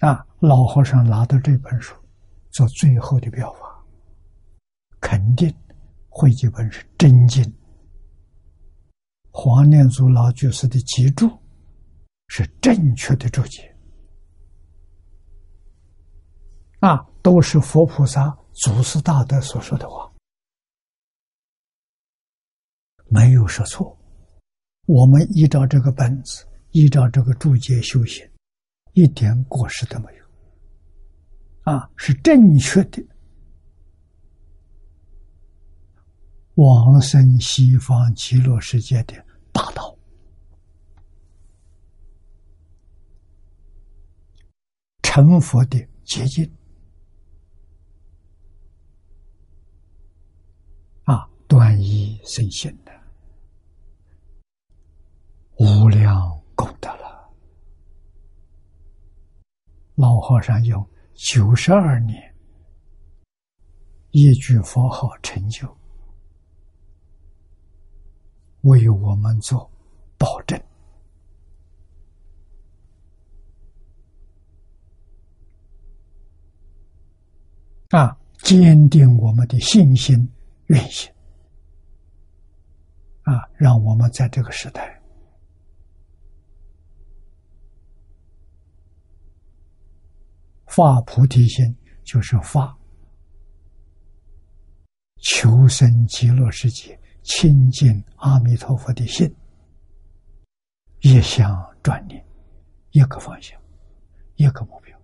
[0.00, 0.26] 啊！
[0.40, 1.96] 老和尚拿到这本书
[2.50, 3.82] 做最后的表法，
[5.00, 5.52] 肯定
[6.10, 7.42] 会集本是真经。
[9.30, 11.26] 黄念祖老居士的集注
[12.26, 13.74] 是正确的注解
[16.80, 18.36] 啊，都是佛菩萨。
[18.58, 20.12] 祖师大德所说的话。
[23.06, 23.96] 没有说错，
[24.86, 28.28] 我们依照这个本子，依照这个注解修行，
[28.92, 33.02] 一点过失都没有，啊，是正确的，
[36.54, 39.14] 往生西方极乐世界的
[39.52, 39.96] 大道，
[45.02, 46.52] 成佛的捷径。
[51.48, 52.92] 断一生信的
[55.56, 57.28] 无量功德了。
[59.94, 62.22] 老和尚用九十二年
[64.10, 65.66] 一句佛号成就，
[68.60, 69.68] 为我们做
[70.18, 70.60] 保证
[77.88, 80.30] 啊，坚定我们的信心、
[80.66, 81.10] 愿心。
[83.28, 84.98] 啊，让我们在这个时代
[90.66, 92.74] 发菩提心，就是发
[95.18, 99.30] 求生极乐世界、亲近阿弥陀佛的心，
[101.00, 102.24] 一向转念
[102.92, 103.60] 一个方向，
[104.36, 104.98] 一个目标，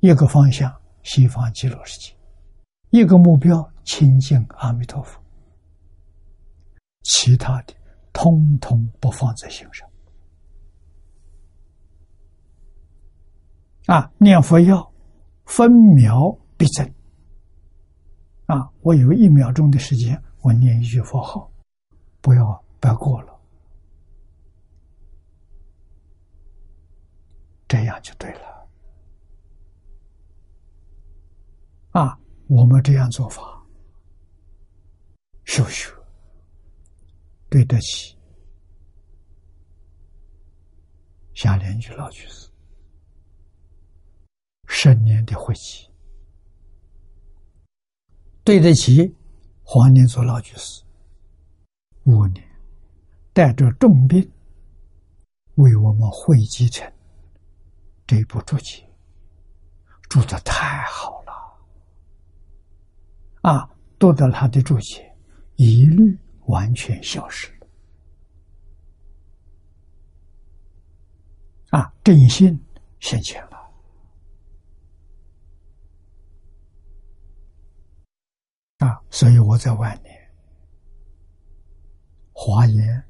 [0.00, 2.16] 一个方向西方极乐世界，
[2.88, 5.22] 一个目标亲近阿弥陀佛。
[7.08, 7.74] 其他的，
[8.12, 9.88] 通通不放在心上。
[13.86, 14.92] 啊，念佛要
[15.46, 16.86] 分秒必争。
[18.44, 21.50] 啊，我有一秒钟的时间，我念一句佛号，
[22.20, 23.40] 不要不要过了，
[27.66, 28.68] 这样就对了。
[31.92, 32.18] 啊，
[32.48, 33.66] 我们这样做法，
[35.44, 35.97] 修修。
[37.50, 38.16] 对得起
[41.34, 42.50] 夏莲居老居士
[44.66, 45.88] 十年的慧集，
[48.44, 49.16] 对得起
[49.62, 50.82] 黄念祖老居士
[52.04, 52.46] 五年
[53.32, 54.30] 带着重病
[55.54, 56.90] 为我们汇集成
[58.06, 58.86] 这部注解，
[60.08, 61.32] 注的太好了
[63.42, 63.70] 啊！
[63.98, 65.16] 读到他的注解，
[65.56, 66.18] 一律。
[66.48, 67.66] 完全消失了
[71.70, 72.58] 啊，正心
[73.00, 73.58] 现前了。
[78.78, 80.30] 啊，所以我在晚年，
[82.32, 83.04] 华严、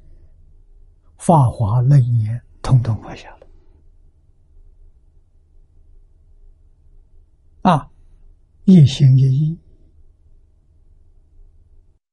[1.17, 3.47] 法华、楞严，统统放下了。
[7.61, 7.91] 啊，
[8.65, 9.57] 一心一意，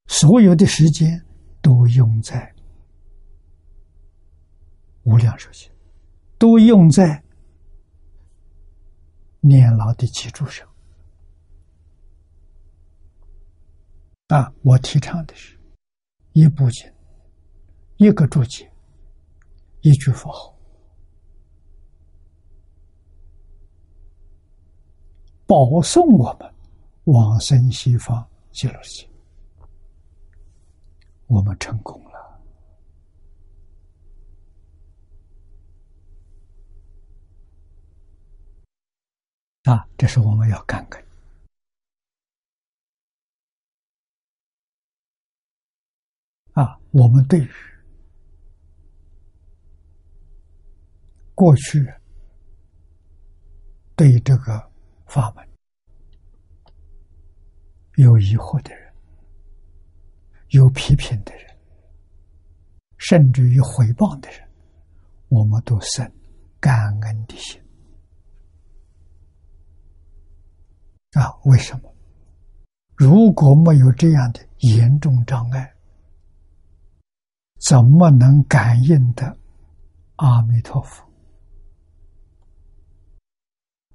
[0.06, 1.20] 所有的时间
[1.60, 2.54] 都用在
[5.02, 5.70] 无量寿经，
[6.38, 7.22] 都用在
[9.40, 10.66] 念老的基础上。
[14.28, 15.56] 啊，我提倡的是，
[16.32, 16.90] 一部经，
[17.96, 18.68] 一个注解，
[19.82, 20.56] 一句佛号，
[25.46, 26.54] 保送我们
[27.04, 29.15] 往生西方极乐世界。
[31.26, 32.40] 我们成功了。
[39.64, 41.04] 啊，这是我们要干的。
[46.52, 47.50] 啊，我们对于
[51.34, 51.84] 过去
[53.94, 54.70] 对这个
[55.06, 55.46] 法门
[57.96, 58.85] 有疑惑的人，
[60.56, 61.56] 有批评的人，
[62.98, 64.40] 甚至于回报的人，
[65.28, 66.10] 我们都生
[66.58, 67.60] 感恩的心。
[71.12, 71.94] 啊，为什么？
[72.96, 75.74] 如果没有这样的严重障碍，
[77.68, 79.36] 怎么能感应的
[80.16, 81.04] 阿弥陀佛？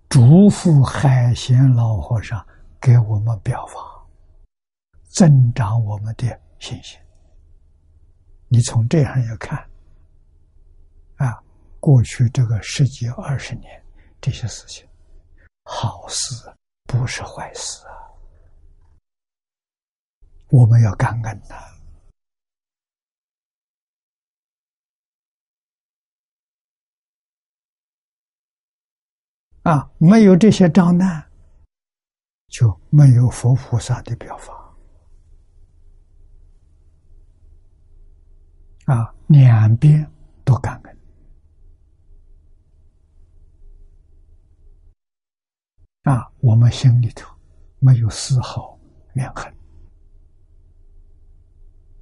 [0.09, 0.19] 嘱
[0.49, 2.45] 咐海贤老和尚
[2.79, 3.79] 给我们表法，
[5.09, 6.27] 增长我们的
[6.61, 6.97] 信心。
[8.47, 9.57] 你从这样要看，
[11.15, 11.41] 啊，
[11.79, 13.83] 过去这个十几二十年
[14.21, 14.88] 这些事情，
[15.63, 16.35] 好事
[16.83, 17.91] 不是坏事啊，
[20.49, 21.55] 我们要感恩呐。
[29.63, 31.31] 啊，没有这些障难，
[32.49, 34.60] 就没有佛菩萨的表法。
[38.91, 40.05] 啊，两边
[40.43, 40.97] 都感恩。
[46.01, 47.34] 啊，我们心里头
[47.80, 48.77] 没有丝毫
[49.13, 49.49] 怨恨。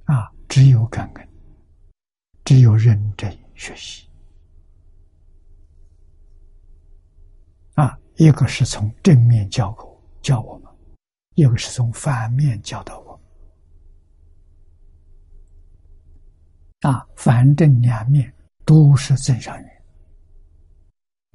[0.06, 1.28] 啊，只有感恩，
[2.44, 4.10] 只有认真学习
[7.74, 7.96] 啊。
[8.16, 10.72] 一个是从正面教我教我们，
[11.36, 13.20] 一个是从反面教导我们。
[16.80, 18.32] 啊，反正两面
[18.64, 19.82] 都是正上缘，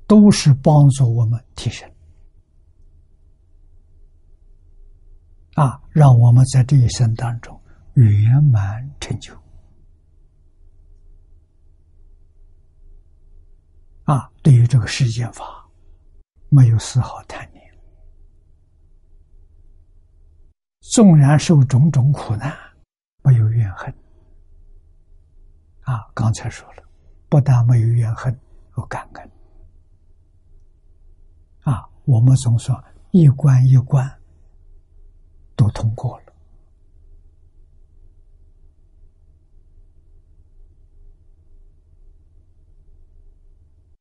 [0.08, 1.90] 都是帮助我们提升。
[5.56, 7.60] 啊，让我们在这一生当中
[7.94, 9.34] 圆满成就。
[14.04, 15.62] 啊，对于这个世间法。
[16.48, 17.62] 没有丝毫贪念，
[20.80, 22.56] 纵然受种种苦难，
[23.24, 23.94] 没有怨恨。
[25.86, 26.84] 啊，刚才说了，
[27.30, 28.38] 不但没有怨恨，
[28.78, 29.32] 有感恩。
[31.62, 34.07] 啊，我们总说一关一关
[35.56, 36.34] 都通过了。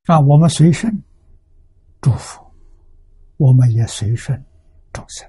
[0.05, 0.93] 啊，我们随顺。
[2.01, 2.39] 祝福，
[3.37, 4.39] 我们也随顺
[4.93, 5.27] 众生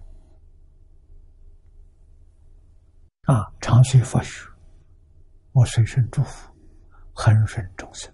[3.23, 3.51] 啊！
[3.63, 4.47] 常随佛学，
[5.57, 6.53] 我随顺祝福，
[7.15, 8.13] 恒顺众生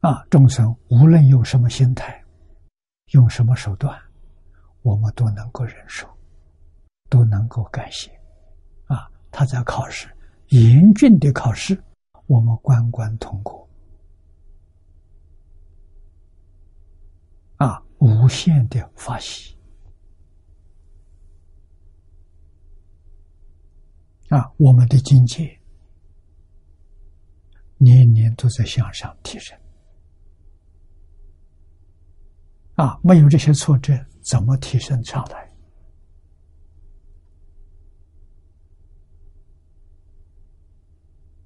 [0.00, 0.26] 啊！
[0.28, 2.20] 众生无论用什么心态，
[3.12, 3.96] 用什么手段，
[4.82, 6.08] 我们都能够忍受，
[7.08, 8.10] 都能够感谢
[8.86, 9.08] 啊！
[9.30, 10.08] 他在考试
[10.48, 11.80] 严峻的考试，
[12.26, 13.68] 我们关关通过。
[17.58, 19.56] 啊，无限的发喜
[24.28, 24.52] 啊！
[24.58, 25.58] 我们的境界
[27.78, 29.58] 年年都在向上提升
[32.74, 32.98] 啊！
[33.02, 35.50] 没有这些挫折，怎么提升上来？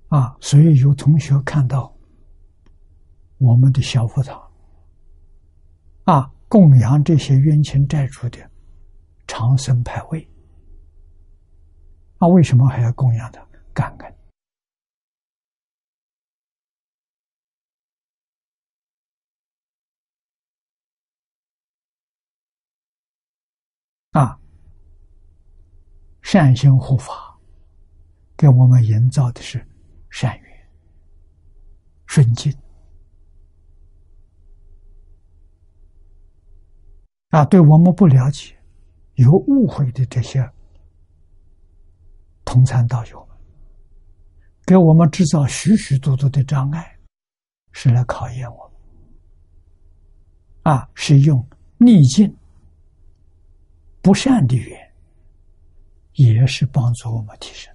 [0.09, 0.37] 啊！
[0.41, 1.97] 所以有同学看到
[3.39, 4.41] 我们的小佛堂。
[6.05, 8.51] 啊，供养这些冤亲债主的
[9.29, 10.29] 长生牌位，
[12.23, 13.45] 那为什么还要供养他？
[13.75, 14.15] 感恩
[24.13, 24.39] 啊
[26.21, 27.37] 善行护法
[28.37, 29.67] 给我们营造的是
[30.09, 30.71] 善缘
[32.07, 32.57] 顺境。
[37.31, 38.57] 啊对我们不了解
[39.15, 40.49] 有误会的这些
[42.53, 43.39] 同参道友们，
[44.67, 46.99] 给我们制造许许多多的障碍，
[47.71, 50.75] 是来考验我们。
[50.75, 51.43] 啊，是用
[51.79, 52.37] 逆境、
[54.03, 54.79] 不善的缘，
[56.13, 57.75] 也是帮助我们提升。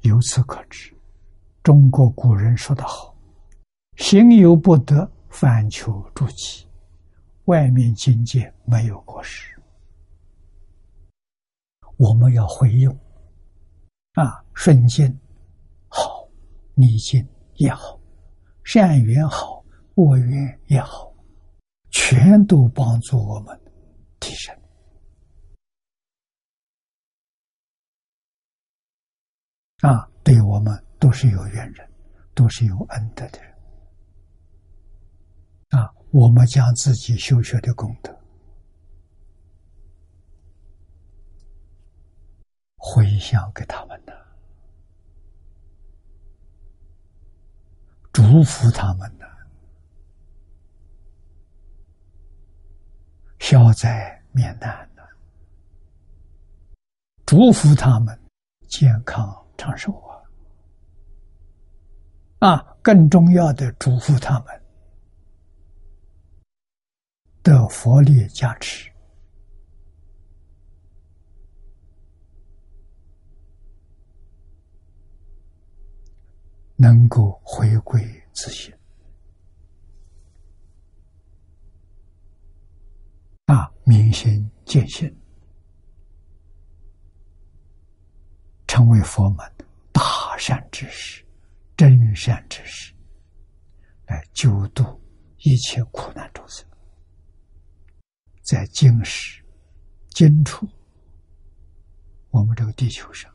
[0.00, 0.96] 由此可知，
[1.62, 3.14] 中国古人说得好
[3.98, 6.66] ：“行有不得，反求诸己。”
[7.44, 9.59] 外面境界没有过失，
[12.00, 12.88] 我们要回应
[14.14, 15.20] 啊，顺境
[15.86, 16.26] 好，
[16.74, 18.00] 逆境也好，
[18.64, 19.62] 善缘好，
[19.96, 21.14] 恶缘也好，
[21.90, 23.60] 全都帮助我们
[24.18, 24.58] 提升
[29.82, 31.86] 啊，对我们都是有缘人，
[32.34, 33.54] 都是有恩德的人。
[35.68, 38.18] 啊，我们将自己修学的功德
[42.82, 44.26] 回向给他们的，
[48.10, 49.28] 祝福他们的，
[53.38, 55.06] 消灾免难的，
[57.26, 58.18] 祝福他们
[58.66, 59.92] 健康长寿
[62.38, 62.48] 啊！
[62.48, 64.62] 啊，更重要的，祝福他们。
[67.42, 68.89] 的佛力加持，
[76.82, 78.02] 能够回归
[78.32, 78.74] 自信
[83.44, 85.14] 啊，明心见性，
[88.66, 89.52] 成为佛门
[89.92, 91.22] 大善之士、
[91.76, 92.94] 真善之士，
[94.06, 94.98] 来救度
[95.40, 96.66] 一切苦难众生。
[98.40, 99.44] 在今时、
[100.08, 100.66] 今处，
[102.30, 103.30] 我们这个地球上，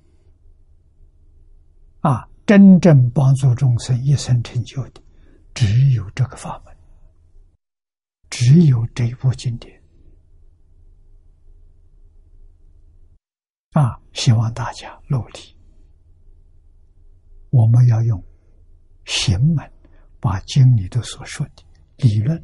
[1.99, 5.01] 啊，真正帮助众生一生成就的，
[5.53, 6.75] 只有这个法门，
[8.29, 9.81] 只有这一部经典。
[13.71, 15.57] 啊，希望大家努力，
[17.49, 18.23] 我们要用
[19.05, 19.71] 行门
[20.19, 21.63] 把经里头所说的
[21.97, 22.41] 理论。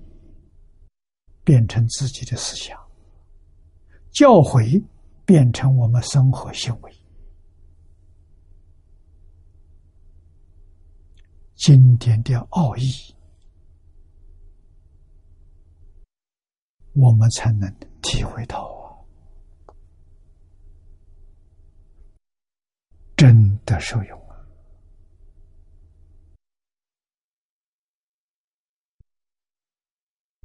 [1.44, 2.78] 变成自己的思想，
[4.12, 4.86] 教诲
[5.26, 6.96] 变成我们生活行为。
[11.62, 12.92] 经典的奥义，
[16.94, 17.72] 我们才能
[18.02, 18.98] 体会到啊，
[23.16, 24.20] 真的受用。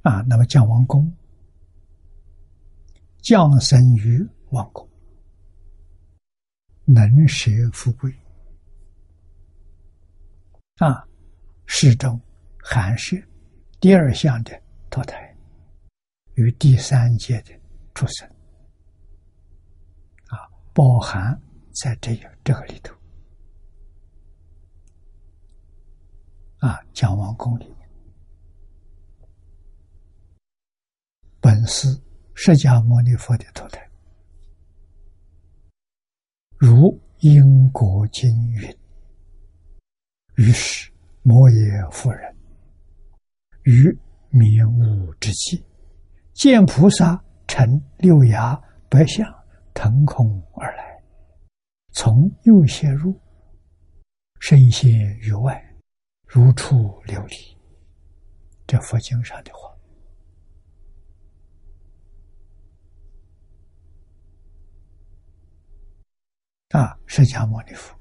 [0.03, 1.11] 啊，那么将王公
[3.23, 4.87] 降生于王宫，
[6.85, 8.15] 能舍富贵
[10.77, 11.03] 啊，
[11.65, 12.19] 世中
[12.59, 13.17] 寒舍
[13.79, 15.35] 第二项的脱胎
[16.35, 17.51] 与第三界的
[17.95, 18.27] 出生
[20.27, 20.37] 啊，
[20.73, 21.35] 包含
[21.73, 22.93] 在这个这个里头
[26.59, 27.89] 啊，将王宫里面。
[31.41, 31.87] 本是
[32.35, 33.89] 释迦牟尼佛的脱胎，
[36.55, 38.77] 如因果经云。
[40.37, 40.91] 于是
[41.23, 42.35] 摩耶夫人
[43.63, 43.97] 于
[44.29, 45.65] 明悟之际，
[46.33, 48.55] 见菩萨乘六牙
[48.87, 49.25] 白象
[49.73, 51.03] 腾空而来，
[51.91, 53.19] 从右斜入，
[54.39, 55.59] 身现于外，
[56.27, 57.57] 如处琉璃。
[58.67, 59.75] 这佛经上的话。
[66.79, 67.96] 啊，释迦牟尼佛，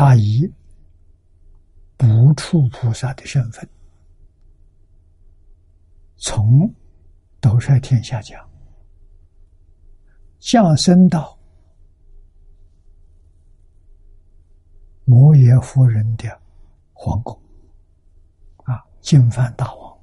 [0.00, 0.48] 他以
[1.96, 3.68] 不处菩萨的身份，
[6.14, 6.72] 从
[7.40, 8.48] 斗率天下降，
[10.38, 11.36] 降生到
[15.04, 16.40] 摩耶夫人的
[16.92, 17.36] 皇宫，
[18.66, 19.98] 啊，净饭大王，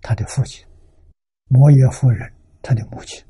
[0.00, 0.66] 他的父亲。
[1.46, 2.28] 摩耶夫人，
[2.60, 3.24] 他的母亲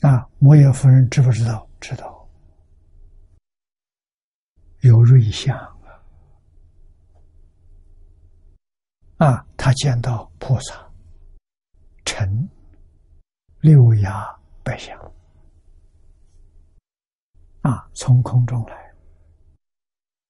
[0.00, 1.68] 啊，摩耶夫人知不知道？
[1.80, 2.28] 知道，
[4.80, 5.56] 有瑞相
[9.18, 10.88] 啊，啊，他见到菩萨
[12.04, 12.48] 乘
[13.60, 14.96] 六牙白象
[17.62, 18.94] 啊，从空中来，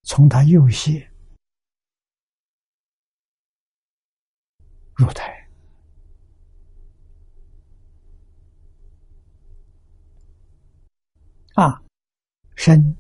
[0.03, 1.11] 从他右胁
[4.95, 5.38] 入台
[11.59, 11.83] 啊，
[12.55, 12.97] 身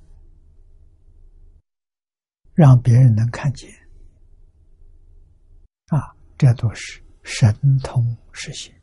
[2.54, 3.70] 让别人能看见。
[5.86, 7.54] 啊，这都是神
[7.84, 8.74] 通实现。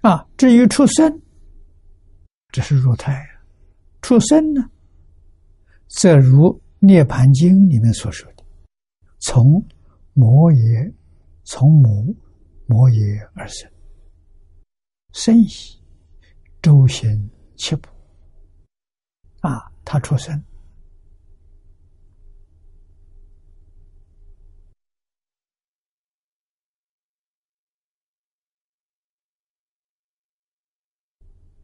[0.00, 1.20] 啊，至于出生，
[2.48, 3.44] 这是入胎啊
[4.00, 4.62] 出生呢，
[5.88, 8.42] 则如《涅盘经》里面所说的，
[9.18, 9.62] 从
[10.14, 10.90] 摩耶，
[11.44, 12.16] 从母
[12.64, 13.70] 摩耶而生，
[15.12, 15.78] 生息
[16.66, 17.88] 周行七步。
[19.40, 20.44] 啊，他出生。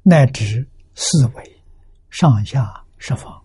[0.04, 0.64] 乃至
[0.94, 1.64] 四维、
[2.08, 3.44] 上下十方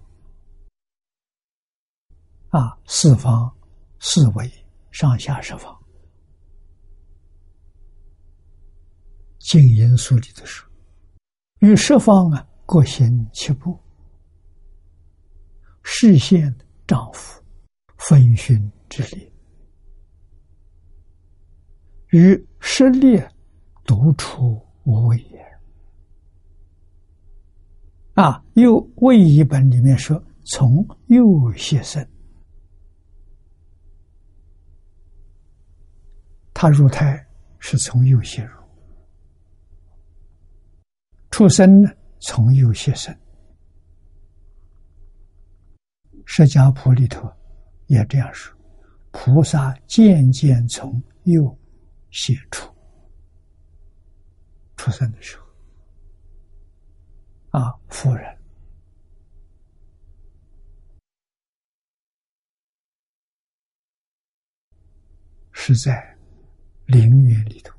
[2.49, 3.51] 啊，四方、
[3.99, 4.47] 四维、
[4.91, 5.75] 上下十方，
[9.39, 10.66] 静音书里的说，
[11.59, 13.77] 与十方啊各行七步，
[15.83, 16.53] 视线
[16.85, 17.41] 丈夫
[17.97, 19.31] 分熏之力，
[22.09, 23.27] 与十列
[23.83, 25.37] 独处无畏也。
[28.13, 32.07] 啊，又魏一本里面说，从右胁生，
[36.53, 37.23] 他入胎
[37.59, 38.56] 是从右胁入，
[41.29, 41.89] 出生呢
[42.19, 43.15] 从右胁生。
[46.25, 47.31] 释迦谱里头
[47.85, 48.57] 也这样说，
[49.11, 51.57] 菩萨渐渐从右
[52.09, 52.73] 胁出，
[54.75, 55.45] 出生的时候。
[57.51, 58.37] 啊，夫人
[65.53, 66.17] 是在
[66.85, 67.76] 陵园里头。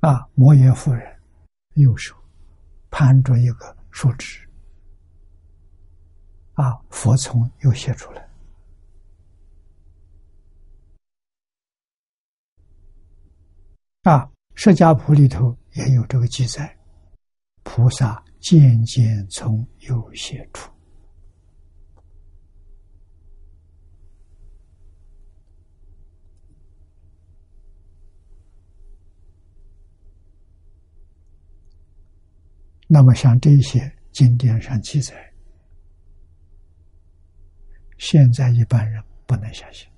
[0.00, 1.20] 啊，摩耶夫人
[1.74, 2.14] 右手
[2.90, 4.48] 攀着一个树枝，
[6.54, 8.28] 啊，佛从又写出来。
[14.02, 15.56] 啊，释迦谱里头。
[15.76, 16.74] 也有这个记载，
[17.62, 20.72] 菩萨渐渐从右写出。
[32.86, 35.32] 那么像这些经典上记载，
[37.98, 39.88] 现在一般人不能相信。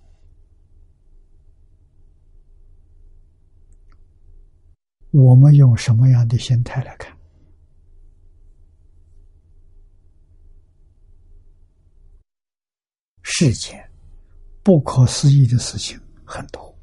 [5.10, 7.16] 我们用什么样的心态来看？
[13.22, 13.90] 世间
[14.62, 16.77] 不可思议的事情很多，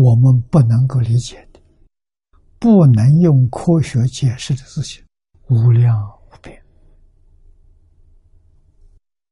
[0.00, 1.58] 我们不能够理解的，
[2.60, 5.04] 不能用科学解释的事情，
[5.48, 6.00] 无量
[6.30, 6.56] 无边。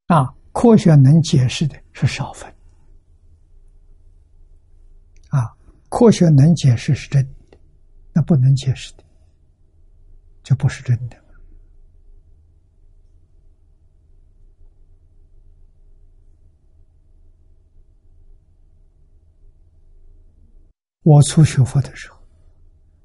[0.07, 2.53] 啊，科学能解释的是少分，
[5.29, 5.55] 啊，
[5.87, 7.57] 科学能解释是真的，
[8.11, 9.03] 那不能解释的
[10.43, 11.15] 就不是真的。
[21.07, 22.19] 我初学佛的时候，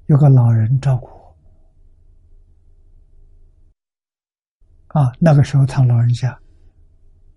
[0.07, 1.37] 有个老人照顾我，
[4.87, 6.37] 啊，那个时候他老人家。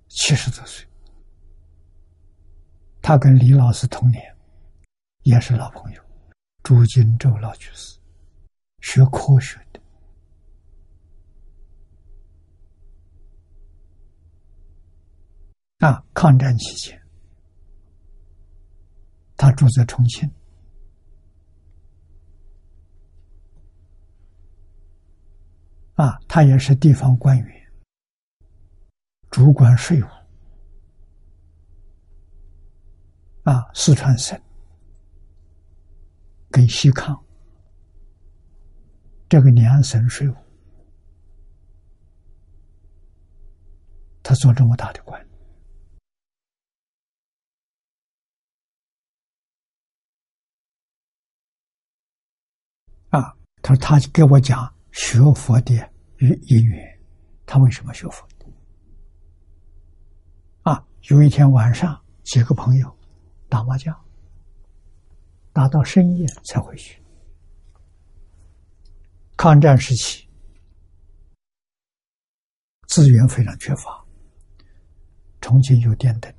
[0.08, 0.84] 七十多岁，
[3.00, 4.36] 他跟李老师同年，
[5.22, 6.02] 也是老朋友。
[6.62, 7.98] 朱金洲老居士，
[8.80, 9.80] 学科学的，
[15.86, 17.00] 啊，抗战期间，
[19.36, 20.30] 他住在重庆，
[25.96, 27.56] 啊，他也是地方官员。
[29.28, 30.06] 主管税务
[33.42, 34.40] 啊，四川省
[36.50, 37.22] 跟西康
[39.28, 40.34] 这个两省税务，
[44.22, 45.20] 他做这么大的官，
[53.10, 55.74] 啊，他说他给我讲学佛的
[56.18, 56.98] 因缘，
[57.44, 58.26] 他为什么学佛？
[60.62, 62.98] 啊，有一天晚上，几个朋友
[63.46, 63.94] 打麻将，
[65.52, 66.98] 打到深夜才回去。
[69.36, 70.26] 抗战时期，
[72.88, 74.02] 资源非常缺乏，
[75.42, 76.32] 重庆有电灯，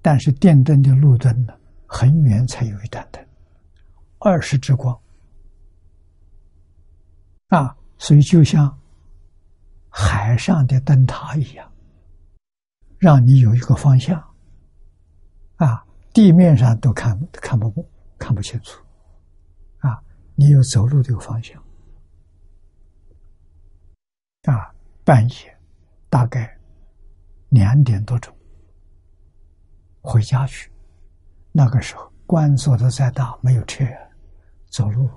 [0.00, 1.52] 但是电灯的路灯呢，
[1.86, 3.22] 很远才有一盏灯，
[4.18, 4.98] 二十支光。
[7.48, 8.76] 啊，所以就像
[9.88, 11.70] 海上的灯塔一样，
[12.98, 14.22] 让你有一个方向。
[15.56, 17.72] 啊，地面上都看看不
[18.18, 18.82] 看不清楚，
[19.78, 20.02] 啊，
[20.34, 21.62] 你有走路这个方向。
[24.42, 25.58] 啊，半夜
[26.10, 26.58] 大概
[27.50, 28.34] 两点多钟
[30.02, 30.70] 回家去，
[31.52, 33.84] 那个时候关锁的再大，没有车，
[34.70, 35.08] 走路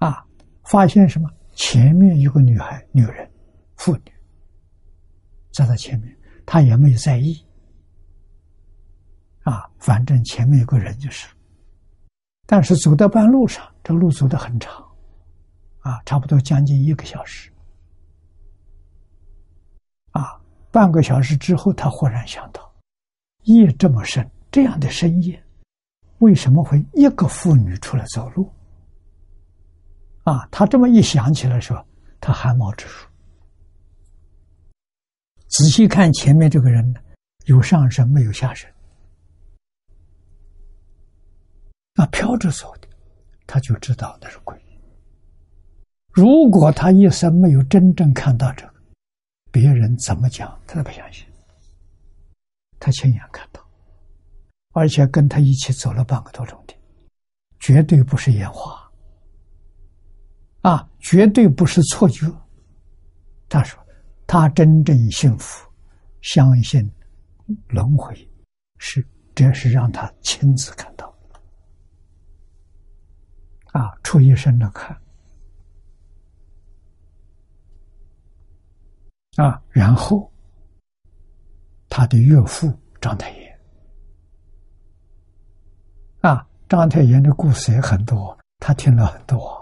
[0.00, 0.26] 啊。
[0.64, 1.28] 发现什么？
[1.52, 3.28] 前面有个女孩、女人、
[3.76, 4.12] 妇女，
[5.52, 6.16] 在他前面，
[6.46, 7.44] 他也没有在意。
[9.42, 11.26] 啊，反正前面有个人就是。
[12.46, 14.86] 但是走到半路上，这路走得很长，
[15.80, 17.50] 啊，差不多将近一个小时。
[20.12, 20.40] 啊，
[20.70, 22.72] 半个小时之后，他忽然想到，
[23.42, 25.42] 夜这么深，这样的深夜，
[26.18, 28.48] 为什么会一个妇女出来走路？
[30.30, 31.84] 啊，他这么一想起来说，
[32.20, 33.08] 他汗毛直竖。
[35.48, 37.00] 仔细看前面这个人呢，
[37.46, 38.72] 有上身没有下身，
[41.94, 42.86] 那飘着走的，
[43.44, 44.56] 他就知道那是鬼。
[46.12, 48.74] 如果他一生没有真正看到这个，
[49.50, 51.26] 别人怎么讲他都不相信。
[52.78, 53.60] 他亲眼看到，
[54.74, 56.76] 而且跟他一起走了半个多钟头，
[57.58, 58.79] 绝对不是眼花。
[60.62, 62.26] 啊，绝对不是错觉。
[63.48, 63.80] 他说，
[64.26, 65.68] 他真正幸福，
[66.20, 66.88] 相信
[67.68, 68.14] 轮回
[68.78, 69.04] 是，
[69.34, 71.12] 这是让他亲自看到。
[73.72, 74.96] 啊，出一生的看。
[79.36, 80.30] 啊，然后
[81.88, 82.70] 他的岳父
[83.00, 83.60] 章太炎，
[86.20, 89.59] 啊，章太炎的故事也很多，他听了很多。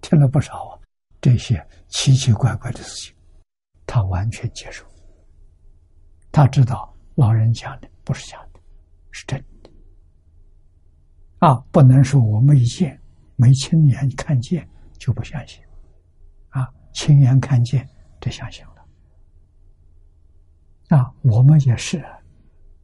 [0.00, 0.80] 听了不少啊，
[1.20, 3.14] 这些奇奇怪怪的事情，
[3.86, 4.84] 他完全接受。
[6.32, 8.60] 他知道老人讲的不是假的，
[9.10, 9.70] 是真的。
[11.40, 13.00] 啊，不能说我没见、
[13.36, 14.68] 没亲眼看见
[14.98, 15.62] 就不相信，
[16.50, 17.88] 啊，亲眼看见
[18.20, 18.70] 这相信了。
[20.96, 22.04] 啊，我们也是，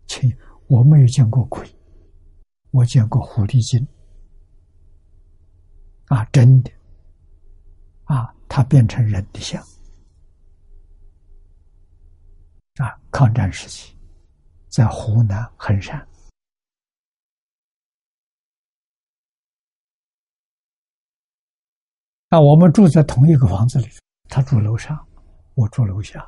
[0.06, 0.34] 亲，
[0.68, 1.66] 我没有见过鬼，
[2.70, 3.86] 我见过狐狸精，
[6.06, 6.70] 啊，真的。
[8.06, 9.62] 啊，他变成人的像
[12.78, 12.98] 啊！
[13.10, 13.96] 抗战时期，
[14.68, 15.98] 在湖南衡山，
[22.28, 23.88] 啊，我们住在同一个房子里，
[24.28, 25.06] 他住楼上，
[25.54, 26.26] 我住楼下。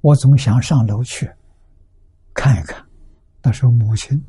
[0.00, 1.28] 我总想上楼去
[2.34, 2.86] 看一看，
[3.42, 4.22] 那时候母亲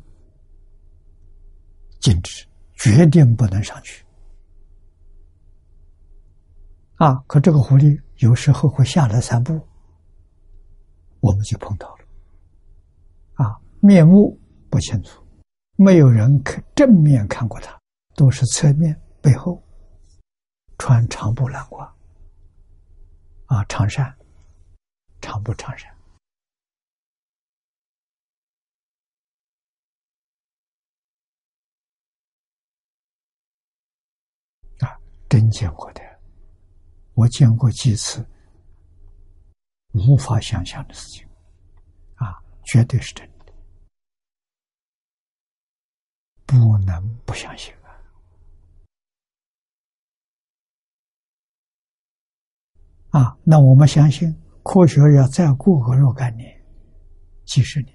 [2.00, 4.04] 禁止，决定不能上去。
[7.00, 7.16] 啊！
[7.26, 9.58] 可这个狐狸有时候会下来散步，
[11.20, 12.04] 我们就碰到了。
[13.36, 15.24] 啊，面目不清楚，
[15.76, 17.80] 没有人看正面看过他，
[18.14, 19.62] 都是侧面背后
[20.76, 21.90] 穿长布蓝褂，
[23.46, 24.14] 啊，长衫，
[25.22, 25.90] 长布长衫，
[34.80, 35.00] 啊，
[35.30, 36.09] 真见过的。
[37.14, 38.26] 我见过几次，
[39.92, 41.28] 无法想象的事情，
[42.14, 43.52] 啊，绝对是真的，
[46.46, 47.92] 不能不相信啊！
[53.20, 56.48] 啊，那我们相信，科学要再过个若干年、
[57.44, 57.94] 几十年，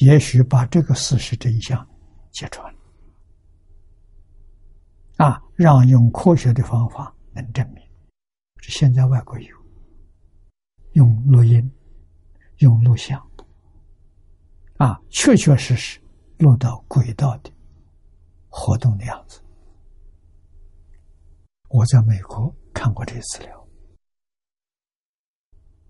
[0.00, 1.88] 也许把这个事实真相
[2.32, 2.74] 揭穿，
[5.16, 7.14] 啊，让用科学的方法。
[7.42, 7.82] 能证明，
[8.62, 9.56] 现在外国有
[10.92, 11.70] 用录音、
[12.58, 13.20] 用录像，
[14.76, 16.00] 啊，确确实实
[16.38, 17.50] 录到轨道的
[18.48, 19.40] 活动的样子。
[21.68, 23.68] 我在美国看过这些资料，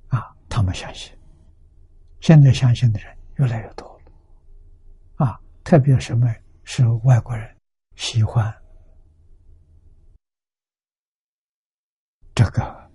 [0.08, 1.16] 啊，他们相信，
[2.20, 6.34] 现在相信的人越来越多了，啊，特别什么
[6.64, 7.56] 是外国人
[7.94, 8.52] 喜欢
[12.39, 12.89] 这个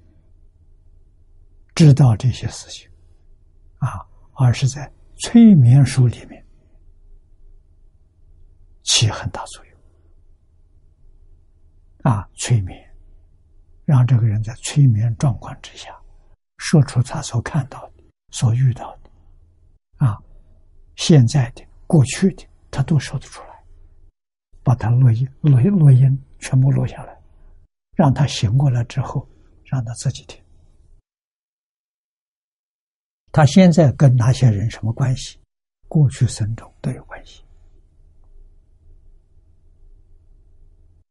[1.75, 2.89] 知道这些事情。
[3.79, 3.99] 啊，
[4.35, 6.41] 而是在催眠术里面
[8.83, 9.73] 起很大作用。
[12.03, 12.89] 啊，催眠
[13.83, 15.93] 让这个人在催眠状况之下
[16.55, 19.09] 说出他所看到的、所遇到的。
[20.05, 20.17] 啊，
[20.95, 22.47] 现在的、过去的。
[22.71, 23.63] 他都说得出来，
[24.63, 27.15] 把他录音、录音、录音全部录下来，
[27.93, 29.29] 让他醒过来之后，
[29.73, 30.39] 让他自己听。
[33.31, 35.39] 他现在跟那些人什么关系？
[35.87, 37.43] 过去生中都有关系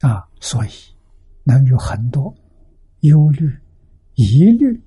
[0.01, 0.71] 啊，所以
[1.43, 2.33] 能有很多
[3.01, 3.49] 忧虑、
[4.15, 4.81] 疑虑，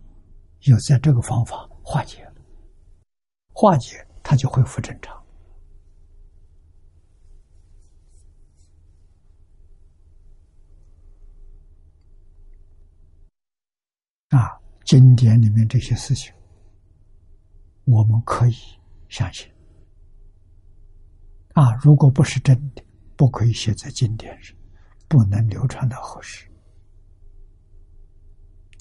[0.62, 2.36] 有在这个方法化解了，
[3.52, 5.25] 化解他就恢复正常。
[14.36, 16.34] 啊，经典里面这些事情，
[17.86, 18.54] 我们可以
[19.08, 19.50] 相信。
[21.54, 22.84] 啊，如果不是真的，
[23.16, 24.54] 不可以写在经典上，
[25.08, 26.46] 不能流传到后世。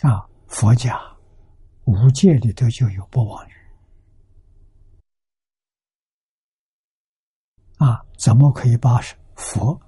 [0.01, 0.99] 啊，佛家
[1.85, 3.53] 无戒里头就有不妄语。
[7.79, 9.01] 啊，怎么可以把
[9.37, 9.81] 佛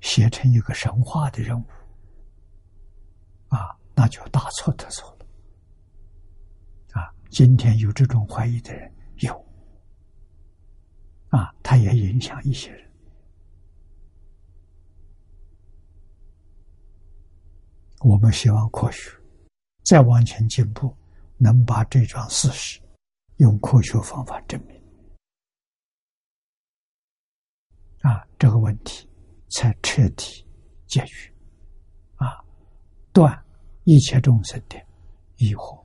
[0.00, 1.66] 写成一个神话的人物？
[3.48, 3.77] 啊？
[3.98, 5.26] 那就大错特错了，
[7.00, 7.12] 啊！
[7.30, 9.34] 今天有这种怀疑的人有，
[11.30, 12.88] 啊，他也影响一些人。
[17.98, 19.10] 我们希望科学
[19.82, 20.96] 再往前进步，
[21.36, 22.80] 能把这桩事实
[23.38, 24.80] 用科学方法证明，
[28.02, 29.10] 啊，这个问题
[29.48, 30.46] 才彻底
[30.86, 31.34] 解决，
[32.14, 32.40] 啊，
[33.12, 33.44] 断。
[33.90, 34.78] 一切众生的
[35.38, 35.82] 疑惑。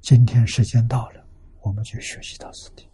[0.00, 1.22] 今天时间到了，
[1.60, 2.89] 我们就学习到此地。